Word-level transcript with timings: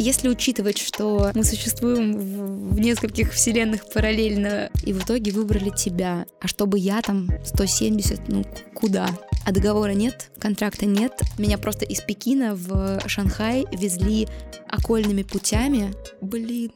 Если 0.00 0.30
учитывать, 0.30 0.78
что 0.78 1.30
мы 1.34 1.44
существуем 1.44 2.16
в, 2.16 2.74
в 2.74 2.80
нескольких 2.80 3.34
вселенных 3.34 3.86
параллельно, 3.92 4.70
и 4.82 4.94
в 4.94 5.04
итоге 5.04 5.30
выбрали 5.30 5.68
тебя, 5.76 6.24
а 6.40 6.48
чтобы 6.48 6.78
я 6.78 7.02
там 7.02 7.28
170, 7.44 8.28
ну 8.28 8.46
куда? 8.74 9.10
А 9.44 9.52
договора 9.52 9.90
нет, 9.90 10.30
контракта 10.38 10.86
нет. 10.86 11.20
Меня 11.36 11.58
просто 11.58 11.84
из 11.84 12.00
Пекина 12.00 12.54
в 12.54 13.06
Шанхай 13.06 13.66
везли 13.72 14.26
окольными 14.66 15.22
путями. 15.22 15.92
Блин, 16.22 16.72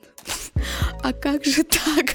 а 1.02 1.14
как 1.14 1.46
же 1.46 1.64
так? 1.64 2.14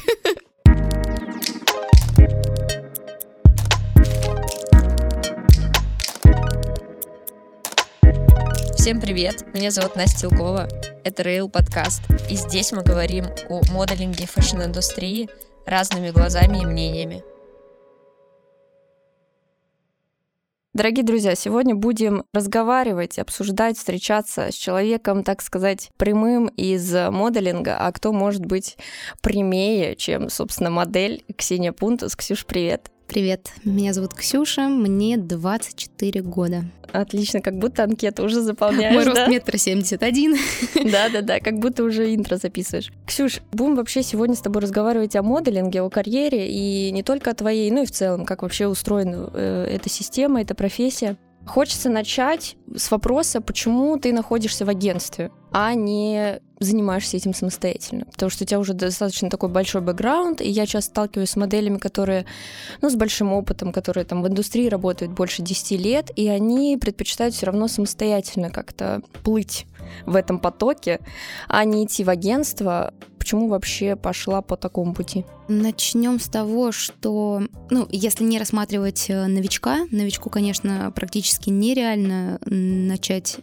Всем 8.80 9.02
привет, 9.02 9.46
меня 9.54 9.72
зовут 9.72 9.98
Настя 9.98 10.28
Илкова, 10.28 10.70
это 11.04 11.24
Rail 11.24 11.50
подкаст, 11.50 12.02
и 12.30 12.36
здесь 12.38 12.72
мы 12.72 12.82
говорим 12.82 13.26
о 13.50 13.62
моделинге 13.74 14.26
fashion 14.26 14.68
-индустрии 14.68 15.28
разными 15.66 16.12
глазами 16.12 16.60
и 16.60 16.66
мнениями. 16.66 17.22
Дорогие 20.74 21.04
друзья, 21.04 21.36
сегодня 21.36 21.76
будем 21.76 22.24
разговаривать, 22.34 23.20
обсуждать, 23.20 23.78
встречаться 23.78 24.50
с 24.50 24.56
человеком, 24.56 25.26
так 25.26 25.42
сказать, 25.42 25.90
прямым 25.98 26.48
из 26.48 26.90
моделинга, 26.94 27.76
а 27.78 27.92
кто 27.92 28.14
может 28.14 28.46
быть 28.46 28.78
прямее, 29.22 29.98
чем, 29.98 30.30
собственно, 30.30 30.70
модель 30.70 31.26
Ксения 31.38 31.74
Пунтус. 31.74 32.16
Ксюш, 32.16 32.46
привет. 32.46 32.90
Привет, 33.10 33.50
меня 33.66 33.92
зовут 33.94 34.14
Ксюша, 34.14 34.70
мне 34.70 35.18
24 35.18 36.22
года. 36.22 36.66
Отлично, 36.92 37.42
как 37.42 37.58
будто 37.58 37.84
анкету 37.84 38.24
уже 38.24 38.40
заполняешь, 38.40 38.94
Мой 38.94 39.04
да? 39.04 39.12
рост 39.12 39.28
метр 39.28 39.58
семьдесят 39.58 40.04
один. 40.04 40.36
Да-да-да, 40.76 41.40
как 41.40 41.58
будто 41.58 41.84
уже 41.84 42.14
интро 42.14 42.36
записываешь. 42.38 42.92
Ксюш, 43.08 43.42
будем 43.52 43.76
вообще 43.76 44.04
сегодня 44.04 44.36
с 44.36 44.42
тобой 44.42 44.62
разговаривать 44.62 45.16
о 45.16 45.24
моделинге, 45.24 45.82
о 45.82 45.90
карьере, 45.90 46.52
и 46.52 46.92
не 46.92 47.02
только 47.02 47.32
о 47.32 47.34
твоей, 47.34 47.72
ну 47.72 47.82
и 47.82 47.88
в 47.88 47.92
целом, 47.92 48.26
как 48.26 48.44
вообще 48.44 48.68
устроена 48.68 49.32
э, 49.34 49.68
эта 49.72 49.90
система, 49.90 50.42
эта 50.42 50.54
профессия. 50.54 51.18
Хочется 51.50 51.90
начать 51.90 52.58
с 52.76 52.92
вопроса, 52.92 53.42
почему 53.42 53.98
ты 53.98 54.14
находишься 54.14 54.66
в 54.66 54.70
агентстве, 54.70 55.32
а 55.52 55.74
не 55.74 56.42
занимаешься 56.60 57.18
этим 57.18 57.34
самостоятельно. 57.34 58.06
Потому 58.06 58.30
что 58.30 58.44
у 58.44 58.48
тебя 58.48 58.60
уже 58.60 58.74
достаточно 58.74 59.32
такой 59.32 59.50
большой 59.50 59.82
бэкграунд, 59.82 60.42
и 60.42 60.48
я 60.48 60.68
часто 60.68 60.92
сталкиваюсь 60.92 61.32
с 61.32 61.36
моделями, 61.36 61.80
которые, 61.80 62.28
ну, 62.82 62.90
с 62.92 62.96
большим 62.96 63.34
опытом, 63.34 63.72
которые 63.72 64.06
там 64.06 64.22
в 64.22 64.28
индустрии 64.28 64.70
работают 64.70 65.12
больше 65.12 65.42
10 65.42 65.72
лет, 65.72 66.12
и 66.16 66.28
они 66.28 66.78
предпочитают 66.80 67.34
все 67.34 67.48
равно 67.48 67.68
самостоятельно 67.68 68.52
как-то 68.52 69.02
плыть 69.24 69.66
в 70.06 70.16
этом 70.16 70.38
потоке, 70.38 71.00
а 71.48 71.66
не 71.66 71.84
идти 71.84 72.04
в 72.04 72.12
агентство. 72.12 72.94
Почему 73.30 73.48
вообще 73.48 73.96
пошла 73.96 74.42
по 74.42 74.58
такому 74.58 74.96
пути? 74.96 75.24
Начнем 75.48 76.20
с 76.20 76.28
того, 76.28 76.72
что, 76.72 77.44
ну, 77.70 77.88
если 77.92 78.24
не 78.24 78.40
рассматривать 78.40 79.06
э, 79.08 79.28
новичка, 79.28 79.86
новичку, 79.92 80.32
конечно, 80.32 80.92
практически 80.96 81.52
нереально 81.52 82.40
начать 82.44 83.38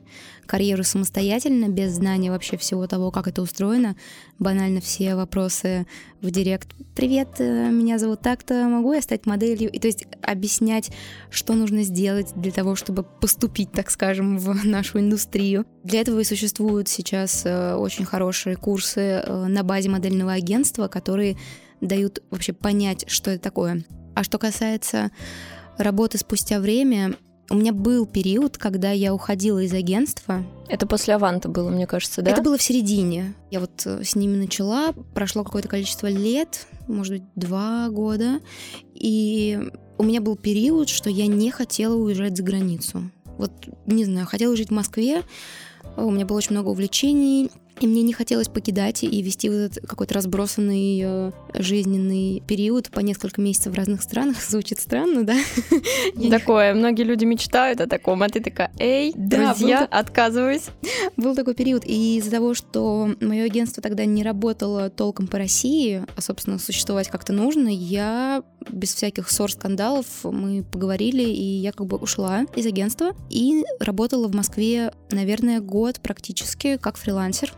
карьеру 0.46 0.84
самостоятельно, 0.84 1.68
без 1.68 1.92
знания 1.92 2.30
вообще 2.30 2.56
всего 2.56 2.86
того, 2.86 3.10
как 3.10 3.28
это 3.28 3.42
устроено. 3.42 3.96
Банально 4.38 4.80
все 4.80 5.14
вопросы 5.14 5.86
в 6.20 6.30
директ. 6.30 6.68
Привет, 6.94 7.28
э, 7.38 7.70
меня 7.70 7.98
зовут 7.98 8.20
так-то, 8.20 8.68
могу 8.68 8.92
я 8.92 9.02
стать 9.02 9.26
моделью? 9.26 9.70
И 9.70 9.78
то 9.78 9.86
есть 9.86 10.06
объяснять, 10.22 10.90
что 11.30 11.54
нужно 11.54 11.82
сделать 11.82 12.32
для 12.34 12.52
того, 12.52 12.74
чтобы 12.74 13.02
поступить, 13.02 13.72
так 13.72 13.90
скажем, 13.90 14.38
в 14.38 14.64
нашу 14.64 15.00
индустрию. 15.00 15.64
Для 15.84 16.00
этого 16.00 16.20
и 16.20 16.24
существуют 16.24 16.88
сейчас 16.88 17.42
э, 17.44 17.74
очень 17.74 18.04
хорошие 18.04 18.56
курсы 18.56 19.22
на 19.26 19.62
базе 19.62 19.75
модельного 19.84 20.32
агентства, 20.32 20.88
которые 20.88 21.36
дают 21.80 22.22
вообще 22.30 22.52
понять, 22.52 23.04
что 23.08 23.30
это 23.30 23.42
такое. 23.42 23.84
А 24.14 24.24
что 24.24 24.38
касается 24.38 25.10
работы 25.76 26.16
спустя 26.18 26.58
время, 26.58 27.16
у 27.50 27.54
меня 27.54 27.72
был 27.72 28.06
период, 28.06 28.58
когда 28.58 28.90
я 28.90 29.14
уходила 29.14 29.60
из 29.60 29.72
агентства. 29.72 30.44
Это 30.68 30.86
после 30.86 31.14
Аванта 31.14 31.48
было, 31.48 31.70
мне 31.70 31.86
кажется, 31.86 32.22
да? 32.22 32.30
Это 32.30 32.42
было 32.42 32.58
в 32.58 32.62
середине. 32.62 33.34
Я 33.50 33.60
вот 33.60 33.82
э, 33.84 34.02
с 34.02 34.16
ними 34.16 34.36
начала, 34.36 34.92
прошло 35.14 35.44
какое-то 35.44 35.68
количество 35.68 36.08
лет, 36.08 36.66
может 36.88 37.14
быть, 37.14 37.22
два 37.36 37.88
года, 37.90 38.40
и 38.94 39.70
у 39.98 40.02
меня 40.02 40.20
был 40.20 40.36
период, 40.36 40.88
что 40.88 41.08
я 41.08 41.26
не 41.26 41.50
хотела 41.50 41.94
уезжать 41.94 42.36
за 42.36 42.42
границу. 42.42 43.10
Вот, 43.38 43.52
не 43.86 44.04
знаю, 44.04 44.26
хотела 44.26 44.56
жить 44.56 44.68
в 44.68 44.74
Москве, 44.74 45.22
у 45.96 46.10
меня 46.10 46.26
было 46.26 46.38
очень 46.38 46.52
много 46.52 46.68
увлечений, 46.68 47.50
и 47.80 47.86
мне 47.86 48.02
не 48.02 48.12
хотелось 48.12 48.48
покидать 48.48 49.04
и 49.04 49.22
вести 49.22 49.48
вот 49.48 49.56
этот 49.56 49.86
какой-то 49.86 50.14
разбросанный 50.14 51.00
э, 51.04 51.32
жизненный 51.54 52.42
период 52.46 52.90
по 52.90 53.00
несколько 53.00 53.40
месяцев 53.40 53.72
в 53.72 53.76
разных 53.76 54.02
странах. 54.02 54.36
Звучит 54.48 54.80
странно, 54.80 55.24
да? 55.24 55.36
Такое, 56.30 56.74
многие 56.74 57.02
люди 57.02 57.24
мечтают 57.24 57.80
о 57.80 57.86
таком, 57.86 58.22
а 58.22 58.28
ты 58.28 58.40
такая, 58.40 58.72
эй, 58.78 59.12
друзья, 59.14 59.84
отказываюсь. 59.84 60.66
Был 61.16 61.34
такой 61.34 61.54
период, 61.54 61.84
и 61.84 62.18
из-за 62.18 62.30
того, 62.30 62.54
что 62.54 63.10
мое 63.20 63.44
агентство 63.44 63.82
тогда 63.82 64.04
не 64.04 64.22
работало 64.22 64.90
толком 64.90 65.26
по 65.26 65.38
России, 65.38 66.04
а, 66.16 66.20
собственно, 66.20 66.58
существовать 66.58 67.08
как-то 67.08 67.32
нужно, 67.32 67.68
я 67.68 68.42
без 68.70 68.94
всяких 68.94 69.30
ссор, 69.30 69.50
скандалов, 69.50 70.06
мы 70.24 70.64
поговорили, 70.64 71.22
и 71.22 71.42
я 71.42 71.72
как 71.72 71.86
бы 71.86 71.96
ушла 71.96 72.46
из 72.56 72.66
агентства 72.66 73.12
и 73.30 73.64
работала 73.80 74.28
в 74.28 74.34
Москве, 74.34 74.92
наверное, 75.10 75.60
год 75.60 76.00
практически 76.00 76.76
как 76.76 76.96
фрилансер. 76.96 77.52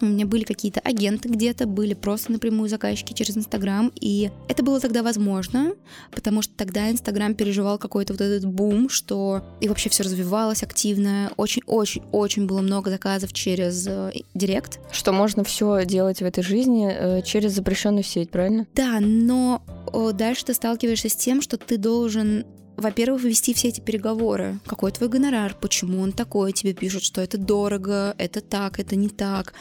У 0.00 0.06
меня 0.06 0.26
были 0.26 0.44
какие-то 0.44 0.80
агенты 0.80 1.28
где-то, 1.28 1.66
были 1.66 1.94
просто 1.94 2.32
напрямую 2.32 2.68
заказчики 2.68 3.12
через 3.12 3.36
Инстаграм, 3.36 3.92
и 4.00 4.30
это 4.48 4.62
было 4.62 4.80
тогда 4.80 5.02
возможно, 5.02 5.74
потому 6.10 6.42
что 6.42 6.52
тогда 6.56 6.90
Инстаграм 6.90 7.34
переживал 7.34 7.78
какой-то 7.78 8.12
вот 8.12 8.20
этот 8.20 8.44
бум, 8.44 8.88
что 8.88 9.42
и 9.60 9.68
вообще 9.68 9.88
все 9.88 10.02
развивалось 10.02 10.62
активно, 10.62 11.32
очень-очень-очень 11.36 12.46
было 12.46 12.60
много 12.60 12.90
заказов 12.90 13.32
через 13.32 13.86
э, 13.86 14.12
Директ. 14.34 14.80
Что 14.92 15.12
можно 15.12 15.44
все 15.44 15.84
делать 15.84 16.18
в 16.18 16.24
этой 16.24 16.42
жизни 16.42 16.90
э, 16.90 17.22
через 17.22 17.52
запрещенную 17.52 18.04
сеть, 18.04 18.30
правильно? 18.30 18.66
Да, 18.74 18.98
но 19.00 19.62
о, 19.92 20.12
дальше 20.12 20.46
ты 20.46 20.54
сталкиваешься 20.54 21.08
с 21.08 21.16
тем, 21.16 21.40
что 21.40 21.56
ты 21.56 21.78
должен 21.78 22.44
во-первых, 22.76 23.22
вести 23.22 23.54
все 23.54 23.68
эти 23.68 23.80
переговоры. 23.80 24.58
Какой 24.66 24.92
твой 24.92 25.08
гонорар? 25.08 25.56
Почему 25.60 26.00
он 26.00 26.12
такой? 26.12 26.52
Тебе 26.52 26.74
пишут, 26.74 27.04
что 27.04 27.20
это 27.20 27.38
дорого, 27.38 28.14
это 28.18 28.40
так, 28.40 28.78
это 28.78 28.96
не 28.96 29.08
так 29.08 29.54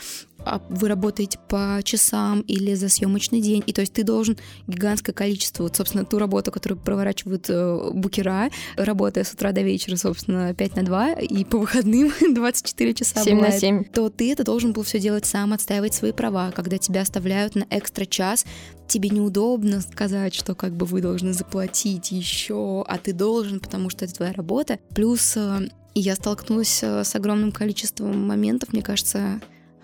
вы 0.69 0.87
работаете 0.87 1.39
по 1.47 1.79
часам 1.83 2.41
или 2.41 2.73
за 2.73 2.89
съемочный 2.89 3.41
день, 3.41 3.63
и 3.65 3.73
то 3.73 3.81
есть 3.81 3.93
ты 3.93 4.03
должен 4.03 4.37
гигантское 4.67 5.13
количество, 5.13 5.63
вот, 5.63 5.75
собственно, 5.75 6.05
ту 6.05 6.19
работу, 6.19 6.51
которую 6.51 6.79
проворачивают 6.79 7.49
э, 7.49 7.91
букера, 7.93 8.49
работая 8.75 9.23
с 9.23 9.33
утра 9.33 9.51
до 9.51 9.61
вечера, 9.61 9.95
собственно, 9.95 10.53
5 10.53 10.75
на 10.75 10.83
2, 10.83 11.13
и 11.13 11.43
по 11.45 11.57
выходным 11.57 12.11
24 12.33 12.93
часа 12.93 13.23
7 13.23 13.35
бывает, 13.35 13.53
на 13.53 13.59
7. 13.59 13.83
то 13.85 14.09
ты 14.09 14.31
это 14.31 14.43
должен 14.43 14.73
был 14.73 14.83
все 14.83 14.99
делать 14.99 15.25
сам, 15.25 15.53
отстаивать 15.53 15.93
свои 15.93 16.11
права. 16.11 16.51
Когда 16.51 16.77
тебя 16.77 17.01
оставляют 17.01 17.55
на 17.55 17.65
экстра 17.69 18.05
час, 18.05 18.45
тебе 18.87 19.09
неудобно 19.09 19.81
сказать, 19.81 20.33
что 20.33 20.55
как 20.55 20.75
бы 20.75 20.85
вы 20.85 21.01
должны 21.01 21.33
заплатить 21.33 22.11
еще, 22.11 22.83
а 22.87 22.97
ты 22.97 23.13
должен, 23.13 23.59
потому 23.59 23.89
что 23.89 24.05
это 24.05 24.13
твоя 24.13 24.33
работа. 24.33 24.79
Плюс 24.93 25.33
э, 25.35 25.67
я 25.95 26.15
столкнулась 26.15 26.81
э, 26.83 27.03
с 27.03 27.15
огромным 27.15 27.51
количеством 27.51 28.27
моментов, 28.27 28.73
мне 28.73 28.81
кажется, 28.81 29.41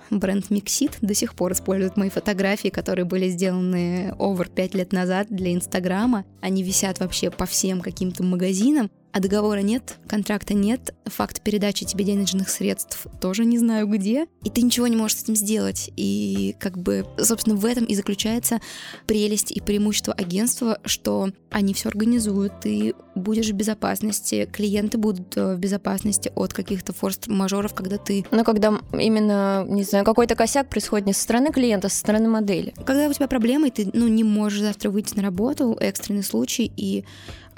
бренд 0.09 0.45
Mixit 0.49 0.97
до 1.01 1.13
сих 1.13 1.35
пор 1.35 1.53
использует 1.53 1.97
мои 1.97 2.09
фотографии, 2.09 2.69
которые 2.69 3.05
были 3.05 3.29
сделаны 3.29 4.13
over 4.17 4.49
5 4.49 4.75
лет 4.75 4.91
назад 4.93 5.27
для 5.29 5.53
Инстаграма. 5.53 6.25
Они 6.41 6.63
висят 6.63 6.99
вообще 6.99 7.31
по 7.31 7.45
всем 7.45 7.81
каким-то 7.81 8.23
магазинам 8.23 8.89
а 9.11 9.19
договора 9.19 9.59
нет, 9.59 9.97
контракта 10.07 10.53
нет, 10.53 10.93
факт 11.05 11.41
передачи 11.41 11.85
тебе 11.85 12.05
денежных 12.05 12.49
средств 12.49 13.07
тоже 13.19 13.45
не 13.45 13.57
знаю 13.57 13.87
где, 13.87 14.27
и 14.43 14.49
ты 14.49 14.61
ничего 14.61 14.87
не 14.87 14.95
можешь 14.95 15.17
с 15.17 15.23
этим 15.23 15.35
сделать. 15.35 15.91
И 15.95 16.55
как 16.59 16.77
бы, 16.77 17.05
собственно, 17.17 17.55
в 17.55 17.65
этом 17.65 17.85
и 17.85 17.95
заключается 17.95 18.59
прелесть 19.07 19.51
и 19.51 19.61
преимущество 19.61 20.13
агентства, 20.13 20.79
что 20.85 21.31
они 21.49 21.73
все 21.73 21.89
организуют, 21.89 22.59
ты 22.61 22.93
будешь 23.15 23.49
в 23.49 23.53
безопасности, 23.53 24.47
клиенты 24.51 24.97
будут 24.97 25.35
э, 25.35 25.55
в 25.55 25.59
безопасности 25.59 26.31
от 26.35 26.53
каких-то 26.53 26.93
форс-мажоров, 26.93 27.73
когда 27.73 27.97
ты... 27.97 28.25
Но 28.31 28.43
когда 28.43 28.79
именно, 28.93 29.65
не 29.67 29.83
знаю, 29.83 30.05
какой-то 30.05 30.35
косяк 30.35 30.69
происходит 30.69 31.07
не 31.07 31.13
со 31.13 31.21
стороны 31.21 31.51
клиента, 31.51 31.87
а 31.87 31.89
со 31.89 31.97
стороны 31.97 32.29
модели. 32.29 32.73
Когда 32.85 33.07
у 33.07 33.13
тебя 33.13 33.27
проблемы, 33.27 33.69
и 33.69 33.71
ты 33.71 33.89
ну, 33.93 34.07
не 34.07 34.23
можешь 34.23 34.61
завтра 34.61 34.89
выйти 34.89 35.15
на 35.15 35.23
работу, 35.23 35.75
экстренный 35.79 36.23
случай, 36.23 36.71
и 36.75 37.03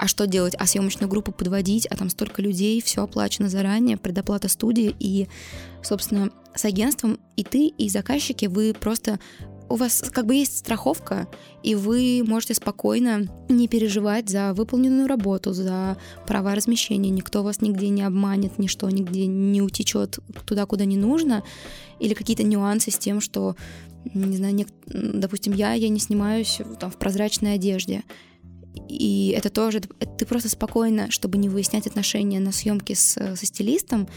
а 0.02 0.08
что 0.08 0.26
делать? 0.26 0.56
А 0.58 0.66
съемочную 0.66 1.08
группу 1.08 1.30
подводить, 1.30 1.86
а 1.86 1.96
там 1.96 2.10
столько 2.10 2.42
людей, 2.42 2.82
все 2.82 3.04
оплачено 3.04 3.48
заранее, 3.48 3.96
предоплата 3.96 4.48
студии, 4.48 4.96
и, 4.98 5.28
собственно, 5.80 6.30
с 6.56 6.64
агентством 6.64 7.20
и 7.36 7.44
ты, 7.44 7.68
и 7.68 7.88
заказчики, 7.88 8.46
вы 8.46 8.74
просто 8.74 9.20
у 9.68 9.76
вас 9.76 10.02
как 10.12 10.26
бы 10.26 10.34
есть 10.34 10.58
страховка, 10.58 11.28
и 11.62 11.76
вы 11.76 12.24
можете 12.26 12.54
спокойно 12.54 13.28
не 13.48 13.68
переживать 13.68 14.28
за 14.28 14.54
выполненную 14.54 15.06
работу, 15.06 15.52
за 15.52 15.96
права 16.26 16.56
размещения. 16.56 17.10
Никто 17.10 17.44
вас 17.44 17.60
нигде 17.60 17.88
не 17.88 18.02
обманет, 18.02 18.58
ничто 18.58 18.90
нигде 18.90 19.26
не 19.26 19.62
утечет 19.62 20.18
туда, 20.44 20.66
куда 20.66 20.84
не 20.84 20.96
нужно. 20.96 21.44
Или 22.00 22.14
какие-то 22.14 22.42
нюансы 22.42 22.90
с 22.90 22.98
тем, 22.98 23.20
что, 23.20 23.54
не 24.12 24.36
знаю, 24.36 24.52
не, 24.52 24.66
допустим, 24.88 25.52
я, 25.52 25.74
я 25.74 25.88
не 25.88 26.00
снимаюсь 26.00 26.58
там, 26.80 26.90
в 26.90 26.96
прозрачной 26.96 27.54
одежде. 27.54 28.02
И 28.88 29.34
это 29.36 29.50
тоже, 29.50 29.80
ты 29.80 30.26
просто 30.26 30.48
спокойно, 30.48 31.10
чтобы 31.10 31.38
не 31.38 31.48
выяснять 31.48 31.86
отношения 31.86 32.40
на 32.40 32.52
съемке 32.52 32.94
с, 32.94 33.36
со 33.36 33.46
стилистом, 33.46 34.08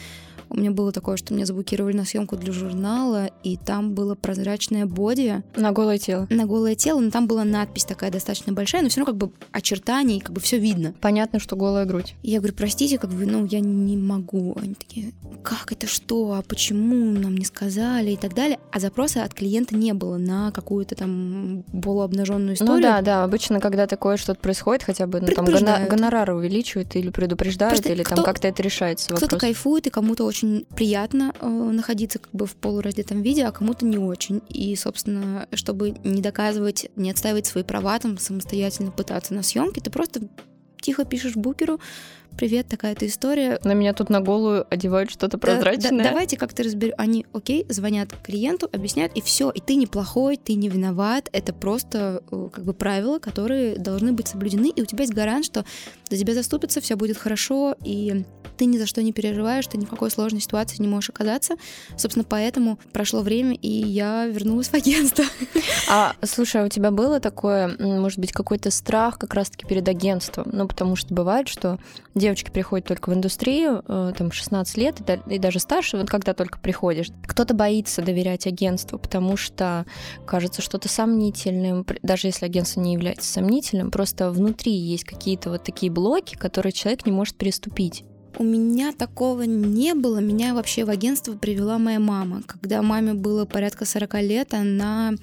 у 0.50 0.58
меня 0.58 0.72
было 0.72 0.92
такое, 0.92 1.18
что 1.18 1.34
меня 1.34 1.46
заблокировали 1.46 1.96
на 1.96 2.06
съемку 2.06 2.38
для 2.38 2.54
журнала, 2.54 3.30
и 3.44 3.58
там 3.58 3.94
было 3.94 4.16
прозрачное 4.16 4.86
боди. 4.86 5.44
На 5.56 5.72
голое 5.72 5.98
тело. 5.98 6.28
На 6.30 6.46
голое 6.46 6.76
тело, 6.76 7.00
но 7.00 7.12
там 7.12 7.28
была 7.28 7.44
надпись 7.44 7.86
такая 7.86 8.12
достаточно 8.12 8.54
большая, 8.54 8.82
но 8.82 8.90
все 8.90 9.02
равно 9.02 9.14
как 9.14 9.18
бы 9.18 9.32
очертания, 9.52 10.20
как 10.20 10.32
бы 10.32 10.42
все 10.42 10.58
видно. 10.58 10.94
Понятно, 11.02 11.40
что 11.40 11.56
голая 11.56 11.86
грудь. 11.86 12.16
И 12.24 12.32
я 12.32 12.40
говорю, 12.40 12.56
простите, 12.56 12.98
как 12.98 13.12
бы, 13.12 13.26
ну, 13.26 13.46
я 13.46 13.60
не 13.60 13.98
могу. 13.98 14.56
Они 14.62 14.74
такие, 14.74 15.14
как 15.44 15.72
это 15.72 15.88
что, 15.88 16.34
а 16.34 16.42
почему 16.42 17.12
нам 17.20 17.36
не 17.36 17.46
сказали 17.46 18.12
и 18.12 18.18
так 18.18 18.34
далее. 18.34 18.60
А 18.72 18.80
запроса 18.80 19.24
от 19.24 19.34
клиента 19.34 19.76
не 19.76 19.94
было 19.94 20.18
на 20.18 20.52
какую-то 20.52 20.96
там 20.96 21.64
полуобнаженную 21.84 22.48
ну 22.48 22.54
историю. 22.54 22.76
Ну 22.76 22.82
да, 22.82 23.02
да, 23.02 23.24
обычно, 23.24 23.60
когда 23.60 23.88
такое 23.88 24.18
что-то 24.18 24.40
происходит, 24.40 24.84
хотя 24.84 25.08
бы 25.08 25.22
ну, 25.22 25.28
там 25.28 25.46
гонорары 25.46 26.36
увеличивают 26.36 26.96
или 26.96 27.10
предупреждают, 27.10 27.76
Просто 27.76 27.94
или 27.94 28.04
кто, 28.04 28.16
там 28.16 28.26
как-то 28.26 28.48
это 28.48 28.62
решается. 28.62 29.14
Кто-то 29.14 29.38
кайфует, 29.38 29.88
и 29.88 29.90
кому-то 29.90 30.24
очень 30.26 30.35
приятно 30.76 31.34
э, 31.40 31.48
находиться 31.48 32.20
как 32.20 32.32
бы 32.34 32.46
в 32.46 32.56
полураздетом 32.56 33.22
виде, 33.22 33.46
а 33.46 33.52
кому-то 33.52 33.86
не 33.86 33.98
очень. 33.98 34.42
И, 34.50 34.76
собственно, 34.76 35.48
чтобы 35.54 35.96
не 36.04 36.22
доказывать, 36.22 36.90
не 36.96 37.12
отстаивать 37.12 37.46
свои 37.46 37.64
права, 37.64 37.98
там 38.00 38.18
самостоятельно 38.18 38.92
пытаться 38.92 39.34
на 39.34 39.44
съемке, 39.44 39.82
ты 39.82 39.90
просто 39.90 40.22
тихо 40.82 41.06
пишешь 41.06 41.36
букеру, 41.36 41.80
привет, 42.36 42.68
такая-то 42.68 43.08
история. 43.08 43.60
На 43.64 43.74
меня 43.74 43.94
тут 43.94 44.10
на 44.10 44.20
голую 44.20 44.66
одевают 44.70 45.10
что-то 45.10 45.38
прозрачное. 45.38 45.92
Да, 45.92 45.98
да, 45.98 46.04
давайте 46.10 46.38
как-то 46.38 46.64
разберем. 46.64 46.94
Они, 46.98 47.26
окей, 47.34 47.66
звонят 47.70 48.14
клиенту, 48.24 48.70
объясняют, 48.72 49.14
и 49.16 49.22
все. 49.22 49.50
И 49.50 49.60
ты 49.60 49.76
не 49.76 49.88
плохой, 49.88 50.38
ты 50.38 50.54
не 50.56 50.70
виноват. 50.70 51.30
Это 51.32 51.54
просто 51.54 52.22
э, 52.30 52.50
как 52.54 52.64
бы 52.64 52.74
правила, 52.74 53.20
которые 53.20 53.78
должны 53.78 54.12
быть 54.12 54.28
соблюдены. 54.28 54.70
И 54.70 54.82
у 54.82 54.86
тебя 54.86 55.04
есть 55.04 55.14
гарант, 55.14 55.46
что 55.46 55.66
за 56.10 56.18
тебя 56.18 56.34
заступится, 56.34 56.82
все 56.82 56.96
будет 56.96 57.18
хорошо, 57.18 57.76
и 57.84 58.26
ты 58.58 58.66
ни 58.66 58.78
за 58.78 58.86
что 58.86 59.02
не 59.02 59.12
переживаешь, 59.14 59.68
ты 59.68 59.78
ни 59.78 59.86
в 59.86 59.90
какой 59.90 60.10
сложной 60.12 60.42
ситуации 60.42 60.82
не 60.82 60.88
можешь 60.88 61.10
оказаться. 61.10 61.56
Собственно, 61.98 62.26
поэтому 62.28 62.80
прошло 62.94 63.22
время, 63.22 63.56
и 63.56 63.70
я 63.70 64.26
вернулась 64.28 64.70
в 64.70 64.74
агентство. 64.74 65.26
А, 65.88 66.16
слушай, 66.24 66.62
а 66.62 66.66
у 66.66 66.70
тебя 66.70 66.90
было 66.90 67.20
такое, 67.20 67.76
может 67.78 68.18
быть, 68.18 68.32
какой-то 68.32 68.72
страх 68.72 69.20
как 69.20 69.36
раз-таки 69.36 69.68
перед 69.68 69.88
агентством? 69.88 70.50
Ну, 70.52 70.68
потому 70.68 70.96
что 70.96 71.14
бывает, 71.14 71.48
что 71.48 71.80
девочки 72.16 72.50
приходят 72.50 72.88
только 72.88 73.12
в 73.12 73.14
индустрию, 73.14 73.84
э, 73.88 74.14
там, 74.18 74.32
16 74.32 74.78
лет 74.78 74.98
и 75.28 75.38
даже 75.38 75.60
старше, 75.60 75.98
вот 75.98 76.10
когда 76.10 76.34
только 76.34 76.58
приходишь. 76.58 77.10
Кто-то 77.28 77.54
боится 77.54 78.02
доверять 78.02 78.48
агентству, 78.48 78.98
потому 78.98 79.38
что 79.38 79.86
кажется 80.26 80.64
что-то 80.64 80.90
сомнительным, 80.90 81.86
даже 82.02 82.28
если 82.28 82.46
агентство 82.46 82.82
не 82.82 82.94
является 82.94 83.32
сомнительным, 83.32 83.92
просто 83.92 84.32
внутри 84.32 84.74
есть 84.74 85.04
какие-то 85.04 85.52
вот 85.52 85.64
такие 85.64 85.92
блоки, 85.96 86.36
которые 86.36 86.72
человек 86.72 87.06
не 87.08 87.12
может 87.12 87.36
переступить. 87.36 88.04
У 88.38 88.44
меня 88.44 88.92
такого 88.92 89.44
не 89.44 89.94
было. 89.94 90.20
Меня 90.20 90.54
вообще 90.54 90.84
в 90.84 90.90
агентство 90.90 91.34
привела 91.34 91.80
моя 91.80 92.00
мама. 92.00 92.44
Когда 92.46 92.82
маме 92.82 93.14
было 93.14 93.46
порядка 93.46 93.86
40 93.86 94.14
лет, 94.22 94.54
она 94.54 95.14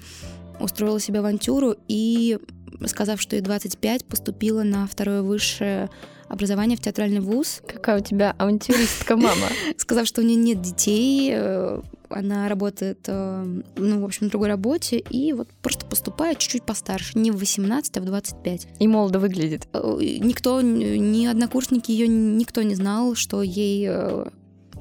устроила 0.59 0.99
себе 0.99 1.19
авантюру 1.19 1.75
и, 1.87 2.39
сказав, 2.87 3.21
что 3.21 3.35
ей 3.35 3.41
25, 3.41 4.05
поступила 4.05 4.63
на 4.63 4.87
второе 4.87 5.21
высшее 5.21 5.89
образование 6.27 6.77
в 6.77 6.81
театральный 6.81 7.19
вуз. 7.19 7.61
Какая 7.67 7.99
у 7.99 8.03
тебя 8.03 8.33
авантюристка 8.37 9.15
мама? 9.15 9.47
Сказав, 9.77 10.07
что 10.07 10.21
у 10.21 10.23
нее 10.23 10.35
нет 10.35 10.61
детей, 10.61 11.31
э, 11.33 11.81
она 12.13 12.47
работает, 12.47 12.99
э, 13.07 13.61
ну, 13.75 14.01
в 14.01 14.05
общем, 14.05 14.25
на 14.25 14.29
другой 14.29 14.47
работе, 14.49 14.97
и 14.97 15.33
вот 15.33 15.49
просто 15.61 15.85
поступает 15.85 16.39
чуть-чуть 16.39 16.63
постарше, 16.63 17.17
не 17.17 17.31
в 17.31 17.37
18, 17.37 17.97
а 17.97 18.01
в 18.01 18.05
25. 18.05 18.67
И 18.79 18.87
молодо 18.87 19.19
выглядит. 19.19 19.67
Э, 19.73 19.97
никто, 19.99 20.61
ни 20.61 21.25
однокурсники 21.25 21.91
ее, 21.91 22.07
никто 22.07 22.61
не 22.61 22.75
знал, 22.75 23.15
что 23.15 23.41
ей 23.41 23.89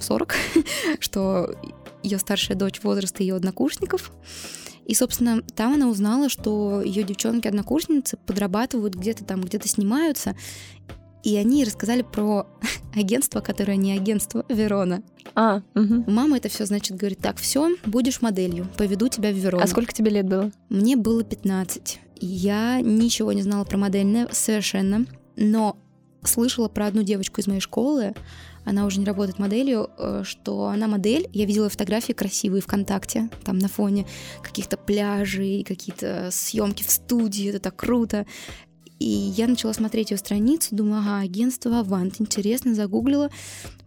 40, 0.00 0.34
что 1.00 1.55
ее 2.02 2.19
старшая 2.19 2.56
дочь 2.56 2.82
возраста 2.82 3.23
ее 3.23 3.37
однокурсников. 3.37 4.12
И, 4.84 4.94
собственно, 4.94 5.43
там 5.43 5.75
она 5.75 5.88
узнала, 5.88 6.29
что 6.29 6.82
ее 6.82 7.05
девчонки-однокурсницы 7.05 8.17
подрабатывают 8.26 8.94
где-то 8.94 9.25
там, 9.25 9.40
где-то 9.43 9.69
снимаются. 9.69 10.34
И 11.22 11.36
они 11.36 11.64
рассказали 11.64 12.02
про 12.02 12.46
агентство, 12.94 13.40
которое 13.40 13.76
не 13.76 13.92
агентство 13.92 14.44
Верона. 14.48 15.02
А, 15.34 15.62
угу. 15.74 16.04
Мама 16.10 16.36
это 16.38 16.48
все, 16.48 16.66
значит, 16.66 16.96
говорит, 16.96 17.19
так, 17.20 17.38
все, 17.38 17.70
будешь 17.86 18.20
моделью, 18.20 18.66
поведу 18.76 19.08
тебя 19.08 19.30
в 19.30 19.36
Верону. 19.36 19.62
А 19.62 19.66
сколько 19.66 19.92
тебе 19.92 20.10
лет 20.10 20.28
было? 20.28 20.50
Мне 20.69 20.96
было 20.96 21.24
15. 21.24 22.00
Я 22.20 22.80
ничего 22.80 23.32
не 23.32 23.42
знала 23.42 23.64
про 23.64 23.78
модельное 23.78 24.28
совершенно, 24.30 25.06
но 25.36 25.76
слышала 26.24 26.69
про 26.69 26.86
одну 26.86 27.02
девочку 27.02 27.40
из 27.40 27.46
моей 27.46 27.60
школы, 27.60 28.14
она 28.64 28.86
уже 28.86 29.00
не 29.00 29.06
работает 29.06 29.38
моделью, 29.38 29.90
э, 29.98 30.22
что 30.24 30.66
она 30.66 30.86
модель. 30.86 31.28
Я 31.32 31.46
видела 31.46 31.69
фотографии 31.69 32.12
красивые 32.12 32.62
ВКонтакте, 32.62 33.28
там 33.44 33.58
на 33.58 33.69
фоне 33.69 34.06
каких-то 34.42 34.76
пляжей, 34.76 35.64
какие-то 35.64 36.28
съемки 36.30 36.84
в 36.84 36.90
студии, 36.90 37.48
это 37.48 37.58
так 37.58 37.76
круто. 37.76 38.26
И 39.02 39.32
я 39.37 39.49
начала 39.49 39.72
смотреть 39.72 40.12
ее 40.12 40.16
страницу, 40.16 40.76
думаю, 40.76 41.00
ага, 41.00 41.19
агентство 41.19 41.81
Авант, 41.81 42.20
интересно, 42.20 42.72
загуглила, 42.72 43.31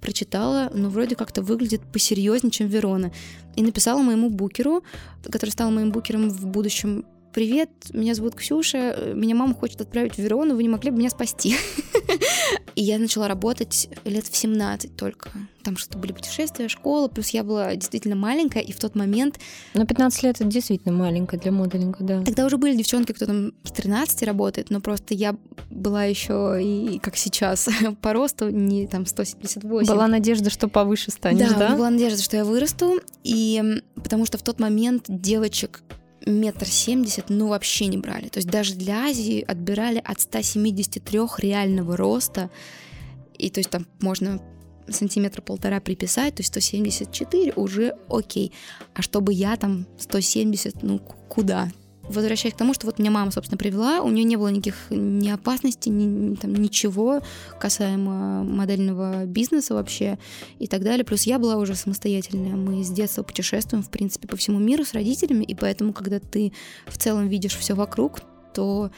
прочитала, 0.01 0.69
но 0.73 0.89
вроде 0.89 1.15
как-то 1.15 1.41
выглядит 1.41 1.81
посерьезнее, 1.89 2.51
чем 2.51 2.67
Верона. 2.67 3.13
И 3.56 3.63
написала 3.63 4.01
моему 4.01 4.29
букеру, 4.29 4.83
который 5.23 5.51
стал 5.51 5.71
моим 5.71 5.94
букером 5.94 6.29
в 6.29 6.45
будущем, 6.47 7.06
привет, 7.35 7.69
меня 7.91 8.15
зовут 8.15 8.33
Ксюша, 8.35 9.11
меня 9.13 9.35
мама 9.35 9.53
хочет 9.53 9.81
отправить 9.81 10.15
в 10.15 10.19
Верону, 10.19 10.55
вы 10.55 10.63
не 10.63 10.69
могли 10.69 10.89
бы 10.89 10.99
меня 10.99 11.09
спасти? 11.09 11.57
И 12.75 12.81
я 12.81 12.97
начала 12.97 13.27
работать 13.27 13.89
лет 14.05 14.25
в 14.25 14.37
17 14.37 14.95
только. 14.95 15.31
Там 15.61 15.75
что-то 15.75 15.97
были 15.97 16.13
путешествия, 16.13 16.69
школа, 16.69 17.09
плюс 17.09 17.31
я 17.31 17.43
была 17.43 17.75
действительно 17.75 18.15
маленькая, 18.15 18.61
и 18.61 18.71
в 18.71 18.79
тот 18.79 18.95
момент... 18.95 19.37
Но 19.73 19.85
15 19.85 20.23
лет 20.23 20.35
это 20.39 20.45
действительно 20.45 20.93
маленькая 20.93 21.37
для 21.37 21.51
моделинга, 21.51 21.97
да. 21.99 22.23
Тогда 22.23 22.45
уже 22.45 22.55
были 22.57 22.73
девчонки, 22.77 23.11
кто 23.11 23.25
там 23.25 23.51
с 23.65 23.71
13 23.71 24.23
работает, 24.23 24.69
но 24.69 24.79
просто 24.79 25.13
я 25.13 25.35
была 25.69 26.05
еще 26.05 26.57
и, 26.63 26.99
как 26.99 27.17
сейчас, 27.17 27.67
по 28.01 28.13
росту 28.13 28.49
не 28.49 28.87
там 28.87 29.05
178. 29.05 29.93
Была 29.93 30.07
надежда, 30.07 30.49
что 30.49 30.69
повыше 30.69 31.11
станешь, 31.11 31.49
да? 31.49 31.69
Да, 31.71 31.75
была 31.75 31.89
надежда, 31.89 32.21
что 32.21 32.37
я 32.37 32.45
вырасту, 32.45 33.01
и 33.25 33.81
потому 33.95 34.25
что 34.25 34.37
в 34.37 34.41
тот 34.41 34.61
момент 34.61 35.03
девочек 35.09 35.83
метр 36.25 36.68
семьдесят, 36.68 37.30
ну, 37.30 37.47
вообще 37.47 37.88
не 37.88 37.97
брали. 37.97 38.28
То 38.28 38.38
есть 38.38 38.49
даже 38.49 38.76
для 38.76 39.06
Азии 39.06 39.42
отбирали 39.42 40.02
от 40.04 40.21
173 40.21 41.19
реального 41.38 41.95
роста. 41.97 42.49
И 43.38 43.49
то 43.49 43.59
есть 43.59 43.69
там 43.69 43.85
можно 44.02 44.42
сантиметра 44.88 45.42
полтора 45.42 45.80
приписать, 45.80 46.35
то 46.35 46.42
есть 46.42 46.54
174 46.54 47.54
уже 47.56 47.97
окей. 48.09 48.52
А 48.94 49.02
чтобы 49.02 49.33
я 49.33 49.56
там 49.57 49.88
170, 49.97 50.83
ну 50.83 50.99
куда? 50.99 51.69
Возвращаясь 52.09 52.54
к 52.54 52.57
тому, 52.57 52.74
что 52.74 52.85
вот 52.85 53.00
меня 53.00 53.12
мама, 53.12 53.31
собственно, 53.31 53.57
привела, 53.57 54.02
у 54.02 54.09
нее 54.09 54.24
не 54.24 54.35
было 54.35 54.50
никаких 54.50 54.76
ни 54.90 55.30
опасностей, 55.30 55.92
ни, 55.92 56.04
ни, 56.04 56.35
там, 56.35 56.54
ничего 56.54 57.21
касаемо 57.59 58.44
модельного 58.44 59.26
бизнеса 59.26 59.74
вообще 59.74 60.18
и 60.59 60.68
так 60.68 60.83
далее. 60.83 61.04
Плюс 61.04 61.24
я 61.24 61.40
была 61.40 61.57
уже 61.57 61.76
самостоятельная. 61.76 62.56
Мы 62.56 62.83
с 62.83 62.90
детства 62.90 63.24
путешествуем, 63.24 63.83
в 63.83 63.90
принципе, 63.90 64.28
по 64.28 64.38
всему 64.38 64.59
миру 64.59 64.85
с 64.85 64.94
родителями, 64.94 65.44
и 65.44 65.56
поэтому, 65.56 65.94
когда 65.94 66.19
ты 66.19 66.54
в 66.88 66.97
целом 66.97 67.28
видишь 67.28 67.56
все 67.56 67.74
вокруг, 67.74 68.21
то 68.54 68.92